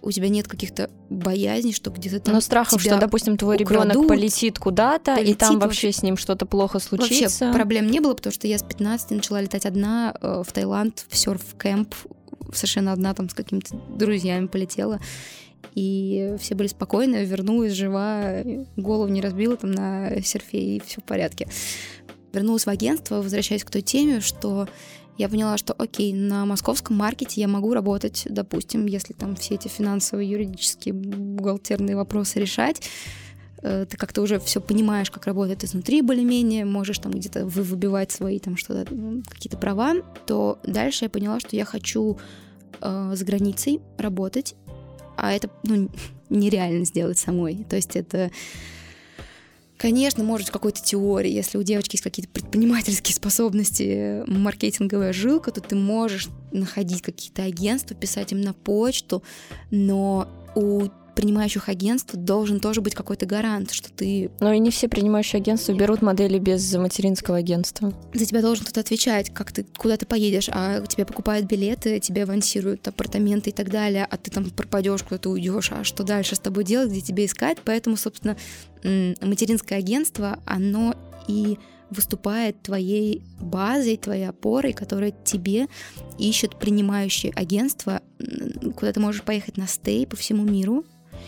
у 0.00 0.10
тебя 0.10 0.28
нет 0.28 0.48
каких-то 0.48 0.90
боязней, 1.10 1.72
что 1.72 1.90
где-то 1.90 2.20
там. 2.20 2.34
Но 2.34 2.40
страхов, 2.40 2.80
что, 2.80 2.98
допустим, 2.98 3.36
твой 3.36 3.56
ребенок 3.56 4.06
полетит 4.06 4.58
куда-то, 4.58 5.16
полетит, 5.16 5.36
и 5.36 5.38
там 5.38 5.54
вообще, 5.54 5.66
вообще 5.88 5.92
с 5.92 6.02
ним 6.02 6.16
что-то 6.16 6.46
плохо 6.46 6.78
случится. 6.78 7.46
Вообще 7.46 7.58
проблем 7.58 7.86
не 7.88 8.00
было, 8.00 8.14
потому 8.14 8.32
что 8.32 8.46
я 8.46 8.58
с 8.58 8.62
15 8.62 9.10
начала 9.10 9.40
летать 9.40 9.66
одна 9.66 10.14
э, 10.20 10.42
в 10.46 10.52
Таиланд 10.52 11.04
в 11.08 11.16
серф-кэмп 11.16 11.94
совершенно 12.52 12.92
одна 12.92 13.14
там 13.14 13.28
с 13.28 13.34
какими-то 13.34 13.76
друзьями 13.96 14.46
полетела. 14.46 15.00
И 15.74 16.34
все 16.38 16.54
были 16.54 16.68
спокойны, 16.68 17.24
вернулась 17.24 17.72
жива, 17.72 18.42
голову 18.76 19.08
не 19.08 19.20
разбила 19.20 19.56
там 19.56 19.70
на 19.72 20.20
серфе, 20.22 20.76
и 20.76 20.80
все 20.80 21.00
в 21.00 21.04
порядке. 21.04 21.48
Вернулась 22.32 22.66
в 22.66 22.68
агентство, 22.68 23.16
возвращаясь 23.16 23.64
к 23.64 23.70
той 23.70 23.82
теме, 23.82 24.20
что 24.20 24.68
я 25.18 25.28
поняла, 25.28 25.58
что 25.58 25.74
окей, 25.74 26.12
на 26.12 26.46
московском 26.46 26.96
маркете 26.96 27.40
я 27.40 27.48
могу 27.48 27.74
работать, 27.74 28.26
допустим, 28.28 28.86
если 28.86 29.12
там 29.12 29.36
все 29.36 29.54
эти 29.54 29.68
финансовые, 29.68 30.30
юридические, 30.30 30.94
бухгалтерные 30.94 31.96
вопросы 31.96 32.40
решать, 32.40 32.82
э, 33.62 33.86
ты 33.88 33.96
как-то 33.96 34.22
уже 34.22 34.38
все 34.38 34.60
понимаешь, 34.60 35.10
как 35.10 35.26
работает 35.26 35.64
изнутри 35.64 36.02
более-менее, 36.02 36.64
можешь 36.64 36.98
там 36.98 37.12
где-то 37.12 37.46
выбивать 37.46 38.12
свои 38.12 38.38
там 38.38 38.56
что-то, 38.56 38.86
какие-то 39.28 39.56
права, 39.56 39.94
то 40.26 40.58
дальше 40.64 41.06
я 41.06 41.10
поняла, 41.10 41.40
что 41.40 41.56
я 41.56 41.64
хочу 41.64 42.18
э, 42.80 43.12
за 43.14 43.24
границей 43.24 43.80
работать, 43.98 44.54
а 45.16 45.32
это 45.32 45.50
ну, 45.64 45.88
нереально 46.28 46.84
сделать 46.84 47.18
самой. 47.18 47.64
То 47.68 47.76
есть 47.76 47.96
это 47.96 48.30
Конечно, 49.82 50.22
может, 50.22 50.46
в 50.46 50.52
какой-то 50.52 50.80
теории, 50.80 51.32
если 51.32 51.58
у 51.58 51.64
девочки 51.64 51.94
есть 51.94 52.04
какие-то 52.04 52.30
предпринимательские 52.30 53.16
способности, 53.16 54.22
маркетинговая 54.28 55.12
жилка, 55.12 55.50
то 55.50 55.60
ты 55.60 55.74
можешь 55.74 56.28
находить 56.52 57.02
какие-то 57.02 57.42
агентства, 57.42 57.96
писать 57.96 58.30
им 58.30 58.42
на 58.42 58.52
почту, 58.52 59.24
но 59.72 60.28
у 60.54 60.86
принимающих 61.14 61.68
агентств 61.68 62.14
должен 62.14 62.60
тоже 62.60 62.80
быть 62.80 62.94
какой-то 62.94 63.26
гарант, 63.26 63.72
что 63.72 63.92
ты... 63.92 64.30
Но 64.40 64.52
и 64.52 64.58
не 64.58 64.70
все 64.70 64.88
принимающие 64.88 65.40
агентства 65.40 65.72
берут 65.72 66.02
модели 66.02 66.38
без 66.38 66.72
материнского 66.74 67.38
агентства. 67.38 67.92
За 68.14 68.24
тебя 68.24 68.40
должен 68.40 68.64
кто-то 68.64 68.80
отвечать, 68.80 69.32
как 69.32 69.52
ты, 69.52 69.64
куда 69.76 69.96
ты 69.96 70.06
поедешь, 70.06 70.48
а 70.50 70.84
тебе 70.86 71.04
покупают 71.04 71.46
билеты, 71.46 72.00
тебе 72.00 72.24
авансируют 72.24 72.86
апартаменты 72.88 73.50
и 73.50 73.52
так 73.52 73.70
далее, 73.70 74.06
а 74.10 74.16
ты 74.16 74.30
там 74.30 74.50
пропадешь, 74.50 75.02
куда-то 75.02 75.30
уйдешь, 75.30 75.72
а 75.72 75.84
что 75.84 76.02
дальше 76.04 76.36
с 76.36 76.38
тобой 76.38 76.64
делать, 76.64 76.90
где 76.90 77.00
тебе 77.00 77.26
искать? 77.26 77.58
Поэтому, 77.64 77.96
собственно, 77.96 78.36
материнское 78.82 79.78
агентство, 79.78 80.38
оно 80.46 80.94
и 81.28 81.58
выступает 81.90 82.62
твоей 82.62 83.22
базой, 83.38 83.96
твоей 83.98 84.28
опорой, 84.28 84.72
которая 84.72 85.12
тебе 85.24 85.66
ищет 86.18 86.58
принимающие 86.58 87.32
агентства, 87.34 88.00
куда 88.76 88.92
ты 88.92 89.00
можешь 89.00 89.22
поехать 89.22 89.56
на 89.56 89.66
стей 89.66 90.06
по 90.06 90.16
всему 90.16 90.44
миру, 90.44 90.84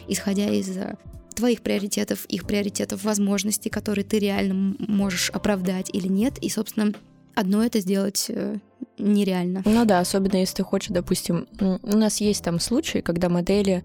исходя 0.08 0.50
из 0.50 0.76
э, 0.76 0.96
твоих 1.34 1.62
приоритетов, 1.62 2.24
их 2.26 2.46
приоритетов, 2.46 3.04
возможностей, 3.04 3.70
которые 3.70 4.04
ты 4.04 4.18
реально 4.18 4.76
можешь 4.78 5.30
оправдать 5.30 5.90
или 5.92 6.08
нет. 6.08 6.38
И, 6.38 6.48
собственно, 6.48 6.92
одно 7.34 7.64
это 7.64 7.80
сделать 7.80 8.26
э, 8.28 8.56
нереально. 8.98 9.62
Ну 9.64 9.84
да, 9.84 10.00
особенно 10.00 10.36
если 10.36 10.56
ты 10.56 10.62
хочешь, 10.62 10.90
допустим, 10.90 11.46
у 11.60 11.96
нас 11.96 12.20
есть 12.20 12.44
там 12.44 12.60
случаи, 12.60 12.98
когда 12.98 13.28
модели 13.28 13.84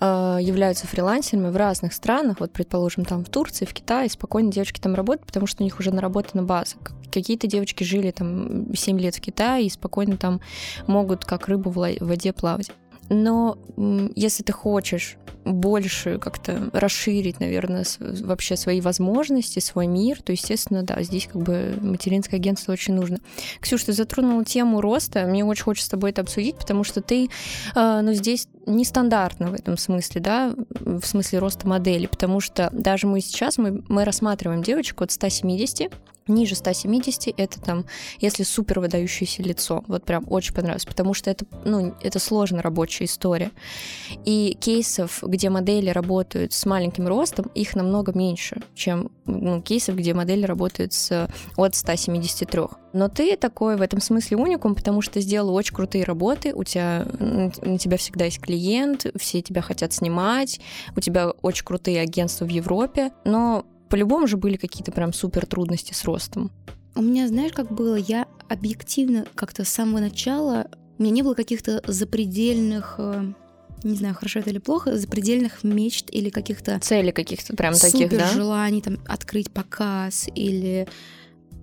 э, 0.00 0.38
являются 0.40 0.86
фрилансерами 0.86 1.50
в 1.50 1.56
разных 1.56 1.92
странах, 1.92 2.40
вот, 2.40 2.52
предположим, 2.52 3.04
там 3.04 3.24
в 3.24 3.28
Турции, 3.28 3.64
в 3.64 3.74
Китае, 3.74 4.08
спокойно 4.08 4.50
девочки 4.50 4.80
там 4.80 4.94
работают, 4.94 5.26
потому 5.26 5.46
что 5.46 5.62
у 5.62 5.64
них 5.64 5.78
уже 5.78 5.92
наработана 5.92 6.42
база. 6.42 6.76
Какие-то 7.12 7.46
девочки 7.46 7.84
жили 7.84 8.10
там 8.10 8.74
7 8.74 8.98
лет 8.98 9.14
в 9.14 9.20
Китае 9.20 9.66
и 9.66 9.70
спокойно 9.70 10.16
там 10.16 10.40
могут 10.86 11.24
как 11.24 11.48
рыбу 11.48 11.70
в 11.70 11.76
воде 12.00 12.32
плавать. 12.32 12.70
Но 13.08 13.58
если 14.14 14.42
ты 14.42 14.52
хочешь 14.52 15.16
больше 15.46 16.18
как-то 16.18 16.70
расширить, 16.72 17.38
наверное, 17.38 17.84
вообще 18.00 18.56
свои 18.56 18.80
возможности, 18.80 19.60
свой 19.60 19.86
мир, 19.86 20.20
то, 20.20 20.32
естественно, 20.32 20.82
да, 20.82 21.00
здесь 21.02 21.28
как 21.32 21.42
бы 21.42 21.78
материнское 21.80 22.40
агентство 22.40 22.72
очень 22.72 22.94
нужно. 22.94 23.18
Ксюш, 23.60 23.84
ты 23.84 23.92
затронула 23.92 24.44
тему 24.44 24.80
роста, 24.80 25.24
мне 25.26 25.44
очень 25.44 25.62
хочется 25.62 25.86
с 25.86 25.90
тобой 25.90 26.10
это 26.10 26.22
обсудить, 26.22 26.56
потому 26.56 26.82
что 26.82 27.00
ты, 27.00 27.30
э, 27.74 28.00
ну, 28.02 28.12
здесь 28.12 28.48
нестандартно 28.66 29.50
в 29.50 29.54
этом 29.54 29.78
смысле, 29.78 30.20
да, 30.20 30.52
в 30.80 31.04
смысле 31.04 31.38
роста 31.38 31.68
модели, 31.68 32.06
потому 32.06 32.40
что 32.40 32.68
даже 32.72 33.06
мы 33.06 33.20
сейчас, 33.20 33.56
мы, 33.56 33.84
мы 33.88 34.04
рассматриваем 34.04 34.62
девочек 34.62 35.00
от 35.00 35.12
170 35.12 35.92
ниже 36.28 36.54
170 36.54 37.34
это 37.36 37.60
там, 37.60 37.86
если 38.18 38.42
супер 38.42 38.80
выдающееся 38.80 39.42
лицо. 39.42 39.84
Вот 39.86 40.04
прям 40.04 40.24
очень 40.28 40.54
понравилось, 40.54 40.86
потому 40.86 41.14
что 41.14 41.30
это, 41.30 41.46
ну, 41.64 41.94
это 42.02 42.18
сложно 42.18 42.62
рабочая 42.62 43.04
история. 43.04 43.50
И 44.24 44.56
кейсов, 44.60 45.22
где 45.22 45.50
модели 45.50 45.90
работают 45.90 46.52
с 46.52 46.66
маленьким 46.66 47.06
ростом, 47.06 47.46
их 47.54 47.74
намного 47.74 48.12
меньше, 48.12 48.62
чем 48.74 49.10
ну, 49.26 49.60
кейсов, 49.60 49.96
где 49.96 50.14
модели 50.14 50.44
работают 50.44 50.92
с, 50.92 51.28
от 51.56 51.74
173. 51.74 52.62
Но 52.92 53.08
ты 53.08 53.36
такой 53.36 53.76
в 53.76 53.82
этом 53.82 54.00
смысле 54.00 54.38
уникум, 54.38 54.74
потому 54.74 55.02
что 55.02 55.20
сделал 55.20 55.54
очень 55.54 55.74
крутые 55.74 56.04
работы, 56.04 56.54
у 56.54 56.64
тебя, 56.64 57.06
у 57.62 57.76
тебя 57.76 57.96
всегда 57.98 58.24
есть 58.24 58.40
клиент, 58.40 59.06
все 59.16 59.42
тебя 59.42 59.60
хотят 59.60 59.92
снимать, 59.92 60.60
у 60.96 61.00
тебя 61.00 61.30
очень 61.42 61.64
крутые 61.64 62.00
агентства 62.00 62.46
в 62.46 62.48
Европе, 62.48 63.12
но 63.24 63.66
по-любому 63.88 64.26
же 64.26 64.36
были 64.36 64.56
какие-то 64.56 64.92
прям 64.92 65.12
супер 65.12 65.46
трудности 65.46 65.92
с 65.92 66.04
ростом. 66.04 66.50
У 66.94 67.02
меня, 67.02 67.28
знаешь, 67.28 67.52
как 67.52 67.70
было? 67.72 67.96
Я 67.96 68.26
объективно 68.48 69.26
как-то 69.34 69.64
с 69.64 69.68
самого 69.68 70.00
начала... 70.00 70.68
У 70.98 71.02
меня 71.02 71.12
не 71.12 71.22
было 71.22 71.34
каких-то 71.34 71.82
запредельных 71.86 72.94
э, 72.96 73.32
не 73.82 73.96
знаю, 73.96 74.14
хорошо 74.14 74.40
это 74.40 74.50
или 74.50 74.58
плохо, 74.58 74.96
запредельных 74.96 75.62
мечт 75.62 76.06
или 76.10 76.30
каких-то 76.30 76.80
цели 76.80 77.10
каких-то 77.10 77.54
прям 77.54 77.74
таких, 77.74 78.10
да? 78.10 78.28
желаний 78.28 78.80
там 78.80 78.98
открыть 79.06 79.50
показ 79.50 80.28
или 80.34 80.88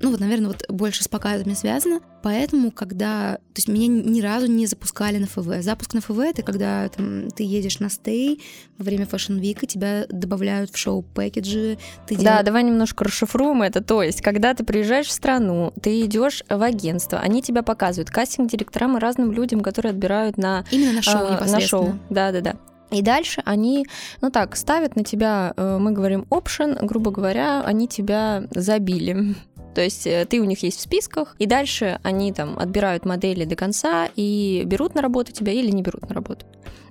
ну 0.04 0.12
вот, 0.12 0.20
наверное, 0.20 0.50
вот 0.50 0.66
больше 0.68 1.04
с 1.04 1.08
показами 1.08 1.54
связано. 1.54 2.02
Поэтому, 2.22 2.72
когда... 2.72 3.38
То 3.54 3.60
есть 3.60 3.70
меня 3.70 3.88
ни 3.88 4.22
разу 4.22 4.48
не 4.48 4.68
запускали 4.68 5.18
на 5.18 5.28
ФВ. 5.28 5.64
Запуск 5.64 5.94
на 5.94 6.02
ФВ— 6.02 6.20
это 6.20 6.42
когда 6.44 6.90
там, 6.90 7.30
ты 7.32 7.44
едешь 7.44 7.80
на 7.80 7.90
стей 7.90 8.44
во 8.78 8.84
время 8.84 9.06
Fashion 9.06 9.40
Week, 9.40 9.66
тебя 9.66 10.06
добавляют 10.10 10.72
в 10.72 10.78
шоу-пэкэджи. 10.78 11.78
Ты 12.06 12.16
дел... 12.16 12.24
Да, 12.24 12.44
давай 12.44 12.64
немножко 12.64 13.06
расшифруем 13.06 13.62
это. 13.62 13.82
То 13.82 14.04
есть, 14.04 14.22
когда 14.22 14.54
ты 14.54 14.66
приезжаешь 14.66 15.08
в 15.08 15.12
страну, 15.12 15.74
ты 15.82 16.02
идешь 16.02 16.44
в 16.50 16.62
агентство, 16.62 17.20
они 17.20 17.42
тебя 17.42 17.64
показывают 17.64 18.10
кастинг-директорам 18.10 18.98
и 18.98 19.00
разным 19.00 19.32
людям, 19.32 19.62
которые 19.62 19.92
отбирают 19.92 20.38
на... 20.38 20.66
Именно 20.70 20.94
на 20.94 21.02
шоу 21.02 21.28
а, 21.30 21.46
На 21.46 21.62
шоу, 21.62 21.98
да-да-да. 22.10 22.56
И 22.94 23.02
дальше 23.02 23.42
они, 23.46 23.88
ну 24.22 24.30
так, 24.30 24.56
ставят 24.56 24.96
на 24.96 25.04
тебя, 25.04 25.54
э, 25.58 25.78
мы 25.80 25.92
говорим 25.92 26.28
option, 26.30 26.78
грубо 26.86 27.10
говоря, 27.10 27.64
они 27.64 27.88
тебя 27.88 28.44
забили. 28.52 29.36
То 29.74 29.82
есть 29.82 30.08
э, 30.08 30.26
ты 30.26 30.40
у 30.40 30.44
них 30.44 30.64
есть 30.64 30.80
в 30.80 30.82
списках, 30.82 31.36
и 31.40 31.46
дальше 31.46 32.00
они 32.04 32.32
там 32.32 32.58
отбирают 32.58 33.06
модели 33.06 33.46
до 33.46 33.56
конца 33.56 34.10
и 34.16 34.64
берут 34.66 34.96
на 34.96 35.02
работу 35.02 35.32
тебя 35.32 35.52
или 35.52 35.72
не 35.72 35.82
берут 35.82 36.08
на 36.08 36.16
работу. 36.16 36.46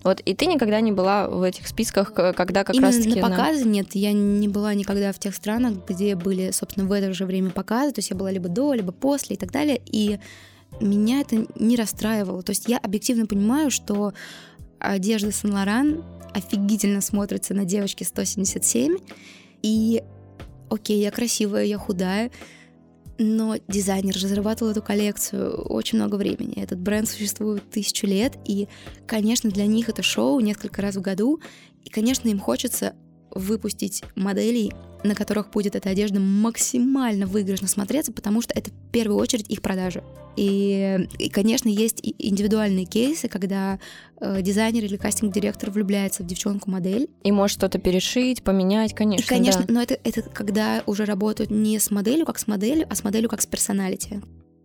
Вот, 0.05 0.21
и 0.21 0.35
ты 0.35 0.47
никогда 0.47 0.81
не 0.81 0.91
была 0.91 1.29
в 1.29 1.43
этих 1.43 1.69
списках, 1.69 2.12
когда 2.12 2.65
как 2.65 2.75
Именно 2.75 2.89
раз-таки... 2.89 3.21
на 3.21 3.29
показы 3.29 3.65
на... 3.65 3.69
нет, 3.69 3.95
я 3.95 4.12
не 4.12 4.49
была 4.49 4.75
никогда 4.75 5.12
в 5.12 5.19
тех 5.19 5.35
странах, 5.35 5.75
где 5.87 6.17
были, 6.17 6.51
собственно, 6.51 6.87
в 6.87 6.93
это 6.93 7.12
же 7.12 7.25
время 7.25 7.51
показы, 7.51 7.93
то 7.93 7.99
есть 8.01 8.11
я 8.11 8.17
была 8.17 8.31
либо 8.33 8.49
до, 8.49 8.75
либо 8.75 8.91
после 8.91 9.37
и 9.37 9.39
так 9.39 9.53
далее, 9.53 9.81
и 9.87 10.19
меня 10.81 11.21
это 11.21 11.47
не 11.55 11.77
расстраивало. 11.77 12.43
То 12.43 12.51
есть 12.51 12.69
я 12.69 12.79
объективно 12.79 13.27
понимаю, 13.27 13.71
что 13.71 14.12
одежда 14.81 15.31
Сен-Лоран 15.31 16.03
офигительно 16.35 17.01
смотрится 17.01 17.55
на 17.55 17.65
девочке 17.65 18.05
177, 18.05 18.97
и 19.62 20.03
окей, 20.71 21.01
я 21.01 21.11
красивая, 21.11 21.65
я 21.65 21.79
худая, 21.79 22.31
но 23.23 23.57
дизайнер 23.69 24.14
разрабатывал 24.14 24.73
эту 24.73 24.83
коллекцию 24.83 25.62
очень 25.62 25.99
много 25.99 26.17
времени. 26.17 26.62
Этот 26.62 26.79
бренд 26.79 27.09
существует 27.09 27.69
тысячу 27.71 28.07
лет, 28.07 28.37
и, 28.45 28.69
конечно, 29.07 29.50
для 29.50 29.67
них 29.67 29.88
это 29.88 30.02
шоу 30.02 30.41
несколько 30.41 30.83
раз 30.83 30.97
в 30.97 31.00
году, 31.00 31.41
и, 31.85 31.88
конечно, 31.88 32.29
им 32.29 32.38
хочется 32.38 32.95
выпустить 33.35 34.03
моделей, 34.15 34.73
на 35.05 35.15
которых 35.15 35.51
будет 35.51 35.75
эта 35.75 35.91
одежда 35.91 36.21
максимально 36.21 37.27
выигрышно 37.27 37.69
смотреться, 37.69 38.12
потому 38.12 38.41
что 38.41 38.55
это 38.55 38.71
в 38.71 38.91
первую 38.93 39.19
очередь 39.19 39.49
их 39.49 39.62
продажи. 39.62 40.03
И, 40.37 41.09
и 41.19 41.29
конечно, 41.29 41.69
есть 41.69 42.01
индивидуальные 42.03 42.87
кейсы, 42.87 43.29
когда 43.29 43.79
э, 44.21 44.41
дизайнер 44.41 44.85
или 44.85 44.97
кастинг-директор 44.97 45.71
влюбляется 45.71 46.23
в 46.23 46.27
девчонку-модель. 46.27 47.09
И 47.23 47.33
может 47.33 47.59
что-то 47.59 47.79
перешить, 47.79 48.43
поменять, 48.43 48.95
конечно. 48.95 49.25
И, 49.25 49.29
конечно, 49.29 49.65
да. 49.67 49.75
но 49.75 49.83
это, 49.83 49.99
это 50.05 50.23
когда 50.23 50.83
уже 50.87 51.05
работают 51.05 51.51
не 51.51 51.79
с 51.79 51.91
моделью 51.91 52.25
как 52.25 52.39
с 52.39 52.47
моделью, 52.47 52.87
а 52.89 52.95
с 52.95 53.05
моделью 53.05 53.29
как 53.29 53.43
с 53.43 53.47
персоналити. 53.47 54.23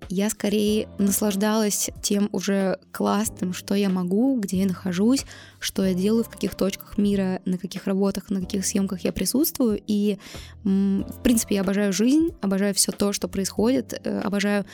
Я 0.09 0.29
скорее 0.29 0.87
наслаждалась 0.97 1.89
тем 2.01 2.29
уже 2.31 2.79
классным, 2.91 3.53
что 3.53 3.75
я 3.75 3.89
могу, 3.89 4.39
где 4.39 4.59
я 4.59 4.65
нахожусь, 4.65 5.25
что 5.59 5.85
я 5.85 5.93
делаю, 5.93 6.23
в 6.23 6.29
каких 6.29 6.55
точках 6.55 6.97
мира, 6.97 7.41
на 7.45 7.57
каких 7.57 7.87
работах, 7.87 8.29
на 8.29 8.41
каких 8.41 8.65
съемках 8.65 9.01
я 9.01 9.11
присутствую. 9.11 9.81
И, 9.85 10.17
в 10.63 11.21
принципе, 11.23 11.55
я 11.55 11.61
обожаю 11.61 11.91
жизнь, 11.91 12.29
обожаю 12.41 12.73
все 12.73 12.91
то, 12.91 13.11
что 13.11 13.27
происходит, 13.27 13.99
э, 14.03 14.19
обожаю 14.21 14.65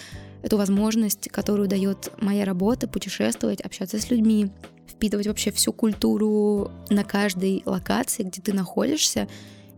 эту 0.43 0.57
возможность, 0.57 1.29
которую 1.29 1.67
дает 1.67 2.11
моя 2.21 2.45
работа, 2.45 2.87
путешествовать, 2.87 3.61
общаться 3.61 3.99
с 3.99 4.11
людьми, 4.11 4.51
впитывать 4.87 5.25
вообще 5.25 5.51
всю 5.51 5.73
культуру 5.73 6.69
на 6.89 7.03
каждой 7.03 7.63
локации, 7.65 8.23
где 8.23 8.41
ты 8.41 8.53
находишься. 8.53 9.27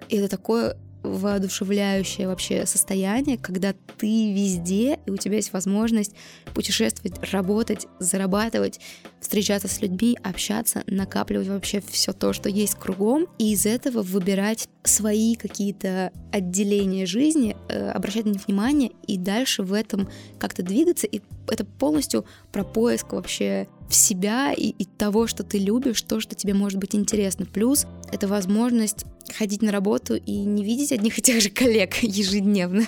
И 0.10 0.18
это 0.18 0.28
такое 0.28 0.76
воодушевляющее 1.06 2.28
вообще 2.28 2.66
состояние, 2.66 3.38
когда 3.38 3.74
ты 3.98 4.34
везде, 4.34 5.00
и 5.06 5.12
у 5.12 5.18
тебя 5.18 5.36
есть 5.36 5.54
возможность 5.54 6.14
путешествовать, 6.54 7.32
работать, 7.32 7.88
зарабатывать, 8.00 8.80
встречаться 9.20 9.68
с 9.68 9.82
людьми, 9.82 10.18
общаться, 10.24 10.84
накапливать 10.88 11.48
вообще 11.48 11.82
все 11.88 12.14
то, 12.14 12.34
что 12.34 12.50
есть 12.50 12.76
кругом, 12.76 13.28
и 13.38 13.54
из 13.54 13.66
этого 13.66 14.02
выбирать 14.02 14.68
свои 14.84 15.36
какие-то 15.36 16.12
отделения 16.32 17.06
жизни, 17.06 17.56
э, 17.70 17.90
обращать 17.90 18.26
на 18.26 18.30
них 18.30 18.46
внимание 18.48 18.92
и 19.08 19.18
дальше 19.18 19.64
в 19.64 19.74
этом 19.74 20.10
как-то 20.40 20.64
двигаться. 20.64 21.08
И 21.08 21.22
это 21.48 21.66
полностью 21.66 22.26
про 22.52 22.64
поиск 22.64 23.14
вообще 23.14 23.68
в 23.90 23.96
себя 23.96 24.54
и, 24.54 24.70
и 24.70 24.86
того, 24.86 25.28
что 25.28 25.44
ты 25.44 25.58
любишь, 25.58 26.02
то, 26.02 26.20
что 26.20 26.36
тебе 26.36 26.54
может 26.54 26.80
быть 26.80 26.96
интересно. 26.96 27.46
Плюс 27.46 27.86
это 28.12 28.28
возможность 28.28 29.06
ходить 29.38 29.62
на 29.62 29.72
работу 29.72 30.16
и 30.16 30.32
не 30.32 30.64
видеть 30.64 30.92
одних 30.92 31.18
и 31.18 31.22
тех 31.22 31.42
же 31.42 31.50
коллег 31.50 31.96
ежедневно, 32.02 32.84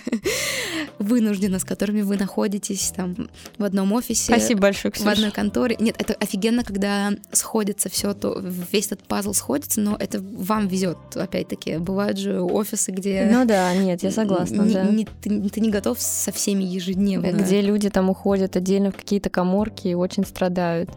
вынужденно, 0.99 1.59
с 1.59 1.63
которыми 1.63 2.01
вы 2.01 2.17
находитесь 2.17 2.91
там 2.95 3.29
в 3.57 3.63
одном 3.63 3.93
офисе. 3.93 4.33
Спасибо 4.33 4.61
большое, 4.61 4.91
Ксюша. 4.91 5.09
В 5.09 5.13
одной 5.13 5.31
конторе. 5.31 5.75
Нет, 5.79 5.95
это 5.97 6.13
офигенно, 6.13 6.63
когда 6.63 7.11
сходится 7.31 7.89
все, 7.89 8.13
то 8.13 8.39
весь 8.71 8.87
этот 8.87 9.03
пазл 9.03 9.33
сходится, 9.33 9.81
но 9.81 9.95
это 9.99 10.19
вам 10.21 10.67
везет, 10.67 10.97
опять-таки. 11.15 11.77
Бывают 11.77 12.17
же 12.17 12.41
офисы, 12.41 12.91
где... 12.91 13.29
Ну 13.31 13.45
да, 13.45 13.75
нет, 13.75 14.03
я 14.03 14.11
согласна, 14.11 14.63
не, 14.63 14.73
да. 14.73 14.83
Не, 14.83 15.05
ты, 15.05 15.49
ты 15.49 15.59
не 15.59 15.69
готов 15.69 15.99
со 15.99 16.31
всеми 16.31 16.63
ежедневно. 16.63 17.31
Где 17.31 17.61
люди 17.61 17.89
там 17.89 18.09
уходят 18.09 18.55
отдельно 18.55 18.91
в 18.91 18.95
какие-то 18.95 19.29
коморки 19.29 19.87
и 19.87 19.93
очень 19.93 20.25
страдают. 20.25 20.89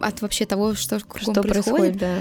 От 0.00 0.22
вообще 0.22 0.46
того, 0.46 0.74
что 0.74 0.98
что 0.98 1.42
происходит. 1.42 1.52
происходит 1.52 1.96
да. 1.98 2.18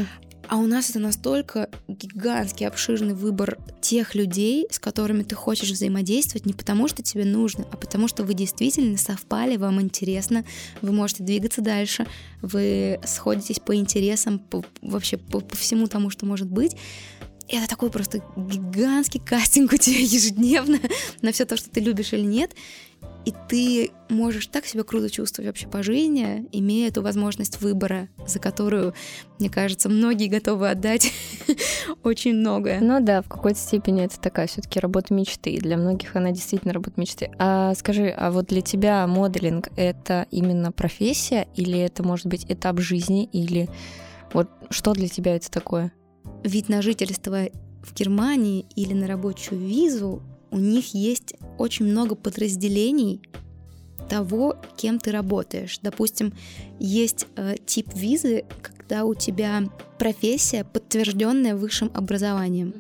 А 0.52 0.58
у 0.58 0.68
нас 0.68 0.90
это 0.90 1.00
настолько 1.00 1.70
гигантский, 1.88 2.68
обширный 2.68 3.14
выбор 3.14 3.58
тех 3.80 4.16
людей, 4.16 4.68
с 4.70 4.80
которыми 4.80 5.24
ты 5.24 5.34
хочешь 5.34 5.70
взаимодействовать, 5.70 6.46
не 6.46 6.52
потому 6.52 6.90
что 6.90 7.02
тебе 7.02 7.24
нужно, 7.24 7.66
а 7.72 7.78
потому 7.78 8.10
что 8.10 8.26
вы 8.26 8.34
действительно 8.34 8.98
совпали, 8.98 9.56
вам 9.56 9.80
интересно, 9.80 10.44
вы 10.82 10.92
можете 10.92 11.24
двигаться 11.24 11.62
дальше, 11.62 12.06
вы 12.42 13.00
сходитесь 13.06 13.62
по 13.62 13.74
интересам, 13.74 14.40
по, 14.40 14.66
вообще 14.82 15.16
по, 15.16 15.40
по 15.40 15.56
всему 15.56 15.88
тому, 15.88 16.10
что 16.10 16.26
может 16.26 16.50
быть. 16.50 16.76
И 17.48 17.56
это 17.56 17.70
такой 17.70 17.90
просто 17.90 18.22
гигантский 18.36 19.22
кастинг 19.22 19.72
у 19.72 19.78
тебя 19.78 20.00
ежедневно 20.02 20.82
на 21.22 21.32
все 21.32 21.46
то, 21.46 21.56
что 21.56 21.70
ты 21.70 21.80
любишь 21.80 22.12
или 22.12 22.26
нет. 22.26 22.52
И 23.26 23.34
ты 23.48 23.92
можешь 24.10 24.48
так 24.48 24.66
себя 24.66 24.84
круто 24.84 25.10
чувствовать 25.10 25.48
вообще 25.48 25.68
по 25.68 25.84
жизни, 25.84 26.48
имея 26.52 26.90
эту 26.90 27.02
возможность 27.02 27.62
выбора, 27.62 28.08
за 28.26 28.40
которую, 28.40 28.94
мне 29.40 29.50
кажется, 29.50 29.90
многие 29.90 30.28
готовы 30.28 30.70
отдать 30.70 31.12
очень 32.04 32.36
многое. 32.36 32.80
Ну 32.82 33.00
да, 33.00 33.22
в 33.22 33.28
какой-то 33.28 33.60
степени 33.60 34.04
это 34.04 34.20
такая 34.20 34.48
все-таки 34.48 34.80
работа 34.80 35.14
мечты. 35.14 35.58
Для 35.58 35.78
многих 35.78 36.16
она 36.16 36.32
действительно 36.32 36.74
работа 36.74 37.00
мечты. 37.00 37.32
А 37.38 37.74
скажи, 37.76 38.08
а 38.10 38.32
вот 38.32 38.48
для 38.48 38.62
тебя 38.62 39.06
моделинг 39.08 39.70
это 39.76 40.26
именно 40.32 40.72
профессия, 40.72 41.48
или 41.56 41.78
это 41.80 42.04
может 42.04 42.26
быть 42.26 42.46
этап 42.50 42.80
жизни, 42.80 43.26
или 43.26 43.70
вот 44.34 44.50
что 44.70 44.94
для 44.94 45.08
тебя 45.08 45.36
это 45.36 45.52
такое? 45.52 45.92
Вид 46.44 46.70
на 46.70 46.82
жительство 46.82 47.46
в 47.84 47.94
Германии 47.94 48.66
или 48.76 48.94
на 48.94 49.08
рабочую 49.08 49.60
визу 49.60 50.22
у 50.52 50.58
них 50.58 50.94
есть 50.94 51.34
очень 51.58 51.86
много 51.86 52.16
подразделений 52.16 53.22
того, 54.10 54.58
кем 54.76 55.00
ты 55.00 55.12
работаешь. 55.12 55.80
Допустим, 55.82 56.34
есть 56.80 57.28
э, 57.38 57.56
тип 57.66 57.88
визы, 57.96 58.44
когда 58.62 59.06
у 59.06 59.14
тебя 59.14 59.64
профессия, 59.98 60.66
подтвержденная 60.66 61.56
высшим 61.56 61.90
образованием. 61.94 62.74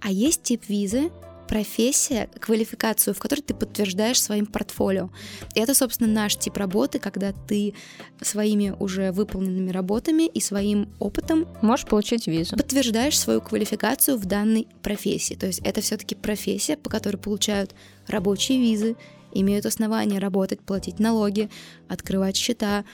А 0.00 0.12
есть 0.12 0.44
тип 0.44 0.62
визы, 0.68 1.10
профессия, 1.50 2.28
квалификацию, 2.38 3.12
в 3.12 3.18
которой 3.18 3.40
ты 3.40 3.54
подтверждаешь 3.54 4.22
своим 4.22 4.46
портфолио. 4.46 5.10
И 5.56 5.58
это, 5.58 5.74
собственно, 5.74 6.08
наш 6.08 6.36
тип 6.36 6.56
работы, 6.56 7.00
когда 7.00 7.32
ты 7.32 7.74
своими 8.20 8.72
уже 8.78 9.10
выполненными 9.10 9.72
работами 9.72 10.28
и 10.28 10.40
своим 10.40 10.88
опытом 11.00 11.48
можешь 11.60 11.86
получить 11.86 12.28
визу. 12.28 12.56
Подтверждаешь 12.56 13.18
свою 13.18 13.40
квалификацию 13.40 14.16
в 14.16 14.26
данной 14.26 14.68
профессии. 14.80 15.34
То 15.34 15.48
есть 15.48 15.58
это 15.64 15.80
все-таки 15.80 16.14
профессия, 16.14 16.76
по 16.76 16.88
которой 16.88 17.16
получают 17.16 17.74
рабочие 18.06 18.60
визы, 18.60 18.94
имеют 19.34 19.66
основания 19.66 20.20
работать, 20.20 20.60
платить 20.60 21.00
налоги, 21.00 21.50
открывать 21.88 22.36
счета 22.36 22.84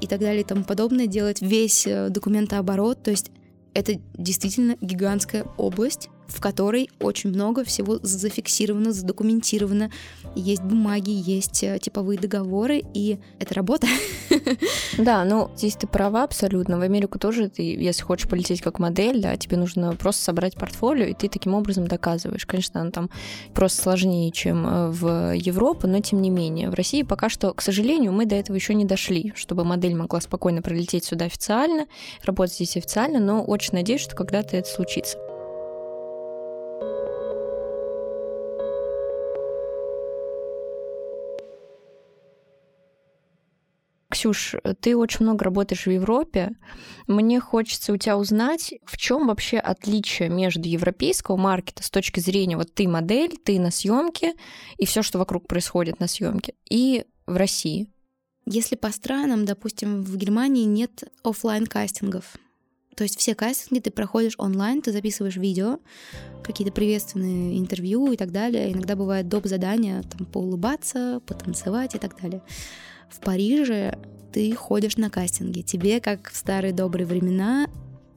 и 0.00 0.06
так 0.06 0.20
далее 0.20 0.40
и 0.40 0.46
тому 0.46 0.64
подобное, 0.64 1.06
делать 1.06 1.42
весь 1.42 1.86
э, 1.86 2.08
документооборот. 2.08 3.02
То 3.02 3.10
есть 3.10 3.30
это 3.74 4.00
действительно 4.14 4.78
гигантская 4.80 5.44
область, 5.58 6.08
в 6.28 6.40
которой 6.40 6.90
очень 7.00 7.30
много 7.30 7.64
всего 7.64 7.98
зафиксировано, 8.02 8.92
задокументировано. 8.92 9.90
Есть 10.34 10.62
бумаги, 10.62 11.10
есть 11.10 11.64
э, 11.64 11.78
типовые 11.80 12.18
договоры, 12.18 12.82
и 12.94 13.18
это 13.38 13.54
работа. 13.54 13.86
Да, 14.98 15.24
ну 15.24 15.50
здесь 15.56 15.76
ты 15.76 15.86
права 15.86 16.24
абсолютно. 16.24 16.76
В 16.76 16.82
Америку 16.82 17.18
тоже 17.18 17.48
ты, 17.48 17.62
если 17.62 18.02
хочешь 18.02 18.28
полететь 18.28 18.60
как 18.60 18.80
модель, 18.80 19.20
да, 19.20 19.36
тебе 19.36 19.56
нужно 19.56 19.94
просто 19.94 20.24
собрать 20.24 20.54
портфолио, 20.54 21.06
и 21.06 21.14
ты 21.14 21.28
таким 21.28 21.54
образом 21.54 21.86
доказываешь. 21.86 22.46
Конечно, 22.46 22.80
она 22.80 22.90
там 22.90 23.10
просто 23.54 23.80
сложнее, 23.80 24.32
чем 24.32 24.66
э, 24.66 24.90
в 24.90 25.34
Европу, 25.34 25.86
но 25.86 26.00
тем 26.00 26.20
не 26.20 26.30
менее. 26.30 26.68
В 26.68 26.74
России 26.74 27.02
пока 27.02 27.28
что, 27.28 27.54
к 27.54 27.62
сожалению, 27.62 28.12
мы 28.12 28.26
до 28.26 28.34
этого 28.34 28.56
еще 28.56 28.74
не 28.74 28.84
дошли, 28.84 29.32
чтобы 29.36 29.64
модель 29.64 29.94
могла 29.94 30.20
спокойно 30.20 30.62
пролететь 30.62 31.04
сюда 31.04 31.26
официально, 31.26 31.86
работать 32.24 32.56
здесь 32.56 32.76
официально, 32.76 33.20
но 33.20 33.42
очень 33.42 33.74
надеюсь, 33.74 34.00
что 34.00 34.16
когда-то 34.16 34.56
это 34.56 34.68
случится. 34.68 35.27
Ксюш, 44.10 44.54
ты 44.80 44.96
очень 44.96 45.24
много 45.24 45.44
работаешь 45.44 45.86
в 45.86 45.90
Европе. 45.90 46.52
Мне 47.06 47.40
хочется 47.40 47.92
у 47.92 47.96
тебя 47.98 48.16
узнать, 48.16 48.72
в 48.86 48.96
чем 48.96 49.26
вообще 49.26 49.58
отличие 49.58 50.30
между 50.30 50.66
европейского 50.66 51.36
маркета 51.36 51.82
с 51.82 51.90
точки 51.90 52.18
зрения 52.20 52.56
вот 52.56 52.72
ты 52.72 52.88
модель, 52.88 53.36
ты 53.36 53.60
на 53.60 53.70
съемке 53.70 54.32
и 54.78 54.86
все, 54.86 55.02
что 55.02 55.18
вокруг 55.18 55.46
происходит 55.46 56.00
на 56.00 56.08
съемке, 56.08 56.54
и 56.70 57.04
в 57.26 57.36
России. 57.36 57.88
Если 58.46 58.76
по 58.76 58.90
странам, 58.90 59.44
допустим, 59.44 60.02
в 60.02 60.16
Германии 60.16 60.64
нет 60.64 61.04
офлайн 61.22 61.66
кастингов, 61.66 62.38
то 62.96 63.04
есть 63.04 63.18
все 63.18 63.34
кастинги 63.34 63.80
ты 63.80 63.90
проходишь 63.90 64.34
онлайн, 64.38 64.80
ты 64.80 64.90
записываешь 64.90 65.36
видео, 65.36 65.80
какие-то 66.42 66.72
приветственные 66.72 67.58
интервью 67.58 68.10
и 68.10 68.16
так 68.16 68.32
далее. 68.32 68.72
Иногда 68.72 68.96
бывает 68.96 69.28
доп. 69.28 69.46
задания, 69.46 70.02
там, 70.02 70.26
поулыбаться, 70.26 71.20
потанцевать 71.26 71.94
и 71.94 71.98
так 71.98 72.20
далее. 72.20 72.42
В 73.10 73.20
Париже 73.20 73.98
ты 74.32 74.54
ходишь 74.54 74.96
на 74.96 75.10
кастинги. 75.10 75.62
Тебе, 75.62 76.00
как 76.00 76.30
в 76.30 76.36
старые 76.36 76.72
добрые 76.72 77.06
времена, 77.06 77.68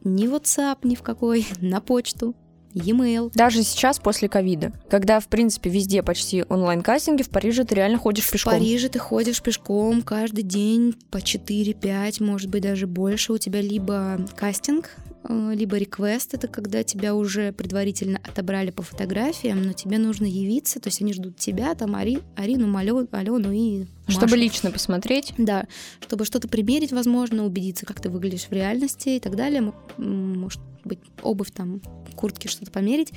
ни 0.04 0.28
WhatsApp 0.28 0.80
ни 0.84 0.96
в 0.96 1.02
какой, 1.02 1.46
на 1.62 1.82
почту, 1.82 2.36
e-mail. 2.74 3.32
Даже 3.34 3.64
сейчас, 3.64 4.00
после 4.00 4.30
ковида, 4.30 4.74
когда, 4.90 5.20
в 5.20 5.28
принципе, 5.28 5.70
везде 5.70 6.04
почти 6.04 6.44
онлайн-кастинги, 6.48 7.24
в 7.24 7.30
Париже 7.30 7.64
ты 7.64 7.76
реально 7.76 7.98
ходишь 7.98 8.30
пешком. 8.30 8.54
В 8.54 8.58
Париже 8.58 8.90
ты 8.90 9.00
ходишь 9.00 9.42
пешком 9.42 10.02
каждый 10.02 10.44
день 10.44 10.96
по 11.10 11.18
4-5, 11.18 12.24
может 12.24 12.50
быть, 12.50 12.64
даже 12.64 12.88
больше. 12.88 13.34
У 13.34 13.38
тебя 13.38 13.62
либо 13.62 14.26
кастинг, 14.36 14.92
Э, 15.24 15.54
либо 15.54 15.78
реквест, 15.78 16.34
это 16.34 16.48
когда 16.48 16.84
тебя 16.84 17.14
уже 17.14 17.52
предварительно 17.52 18.20
отобрали 18.24 18.72
по 18.72 18.82
фотографиям, 18.82 19.62
но 19.62 19.74
тебе 19.74 19.98
нужно 19.98 20.26
явиться, 20.26 20.80
то 20.80 20.88
есть 20.88 21.02
они 21.02 21.14
ждут 21.14 21.38
тебя, 21.38 21.76
там 21.76 21.96
Ари, 21.96 22.20
Арину, 22.36 22.76
Алену, 22.76 23.08
Алену 23.12 23.52
и 23.52 23.86
Машу. 24.08 24.20
Чтобы 24.20 24.38
лично 24.38 24.72
посмотреть. 24.72 25.34
Да, 25.38 25.66
чтобы 26.00 26.26
что-то 26.26 26.48
примерить, 26.48 26.92
возможно, 26.92 27.46
убедиться, 27.46 27.86
как 27.86 28.02
ты 28.02 28.10
выглядишь 28.10 28.48
в 28.48 28.52
реальности 28.52 29.10
и 29.10 29.20
так 29.20 29.36
далее. 29.36 29.74
Может 29.98 30.62
быть, 30.88 31.00
обувь 31.22 31.52
там, 31.52 31.82
куртки, 32.16 32.48
что-то 32.48 32.72
померить. 32.72 33.14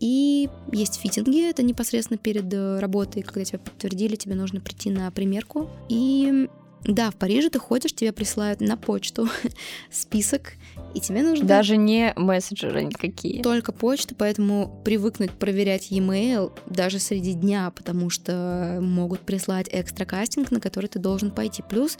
И 0.00 0.48
есть 0.72 1.00
фитинги, 1.00 1.48
это 1.48 1.62
непосредственно 1.62 2.18
перед 2.18 2.52
э, 2.52 2.78
работой, 2.78 3.22
когда 3.22 3.44
тебя 3.44 3.58
подтвердили, 3.58 4.16
тебе 4.16 4.34
нужно 4.34 4.60
прийти 4.60 4.90
на 4.90 5.10
примерку. 5.10 5.70
И 5.88 6.48
да, 6.84 7.10
в 7.10 7.16
Париже 7.16 7.48
ты 7.48 7.58
ходишь, 7.58 7.94
тебе 7.94 8.12
присылают 8.12 8.60
на 8.60 8.76
почту 8.76 9.28
список, 9.90 10.54
и 10.94 11.00
тебе 11.00 11.22
нужно... 11.22 11.46
Даже 11.46 11.78
не 11.78 12.12
мессенджеры 12.16 12.84
никакие. 12.84 13.42
Только 13.42 13.72
почта, 13.72 14.14
поэтому 14.14 14.82
привыкнуть 14.84 15.30
проверять 15.30 15.90
e-mail 15.90 16.52
даже 16.66 16.98
среди 16.98 17.32
дня, 17.32 17.70
потому 17.74 18.10
что 18.10 18.78
могут 18.82 19.20
прислать 19.20 19.68
экстра 19.72 20.04
кастинг, 20.04 20.50
на 20.50 20.60
который 20.60 20.86
ты 20.88 20.98
должен 20.98 21.30
пойти. 21.30 21.62
Плюс 21.68 21.98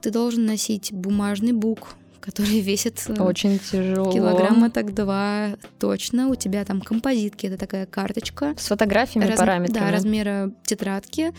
ты 0.00 0.10
должен 0.10 0.46
носить 0.46 0.92
бумажный 0.92 1.52
бук, 1.52 1.96
который 2.20 2.60
весит 2.60 3.02
э, 3.08 3.14
очень 3.22 3.58
тяжело. 3.58 4.12
Килограмма 4.12 4.70
так 4.70 4.94
два 4.94 5.56
точно. 5.78 6.28
У 6.28 6.34
тебя 6.34 6.64
там 6.64 6.80
композитки, 6.80 7.46
это 7.46 7.56
такая 7.56 7.86
карточка. 7.86 8.54
С 8.58 8.68
фотографиями, 8.68 9.26
Раз... 9.26 9.38
параметрами. 9.38 9.86
Да, 9.86 9.90
размера 9.90 10.52
тетрадки 10.64 11.32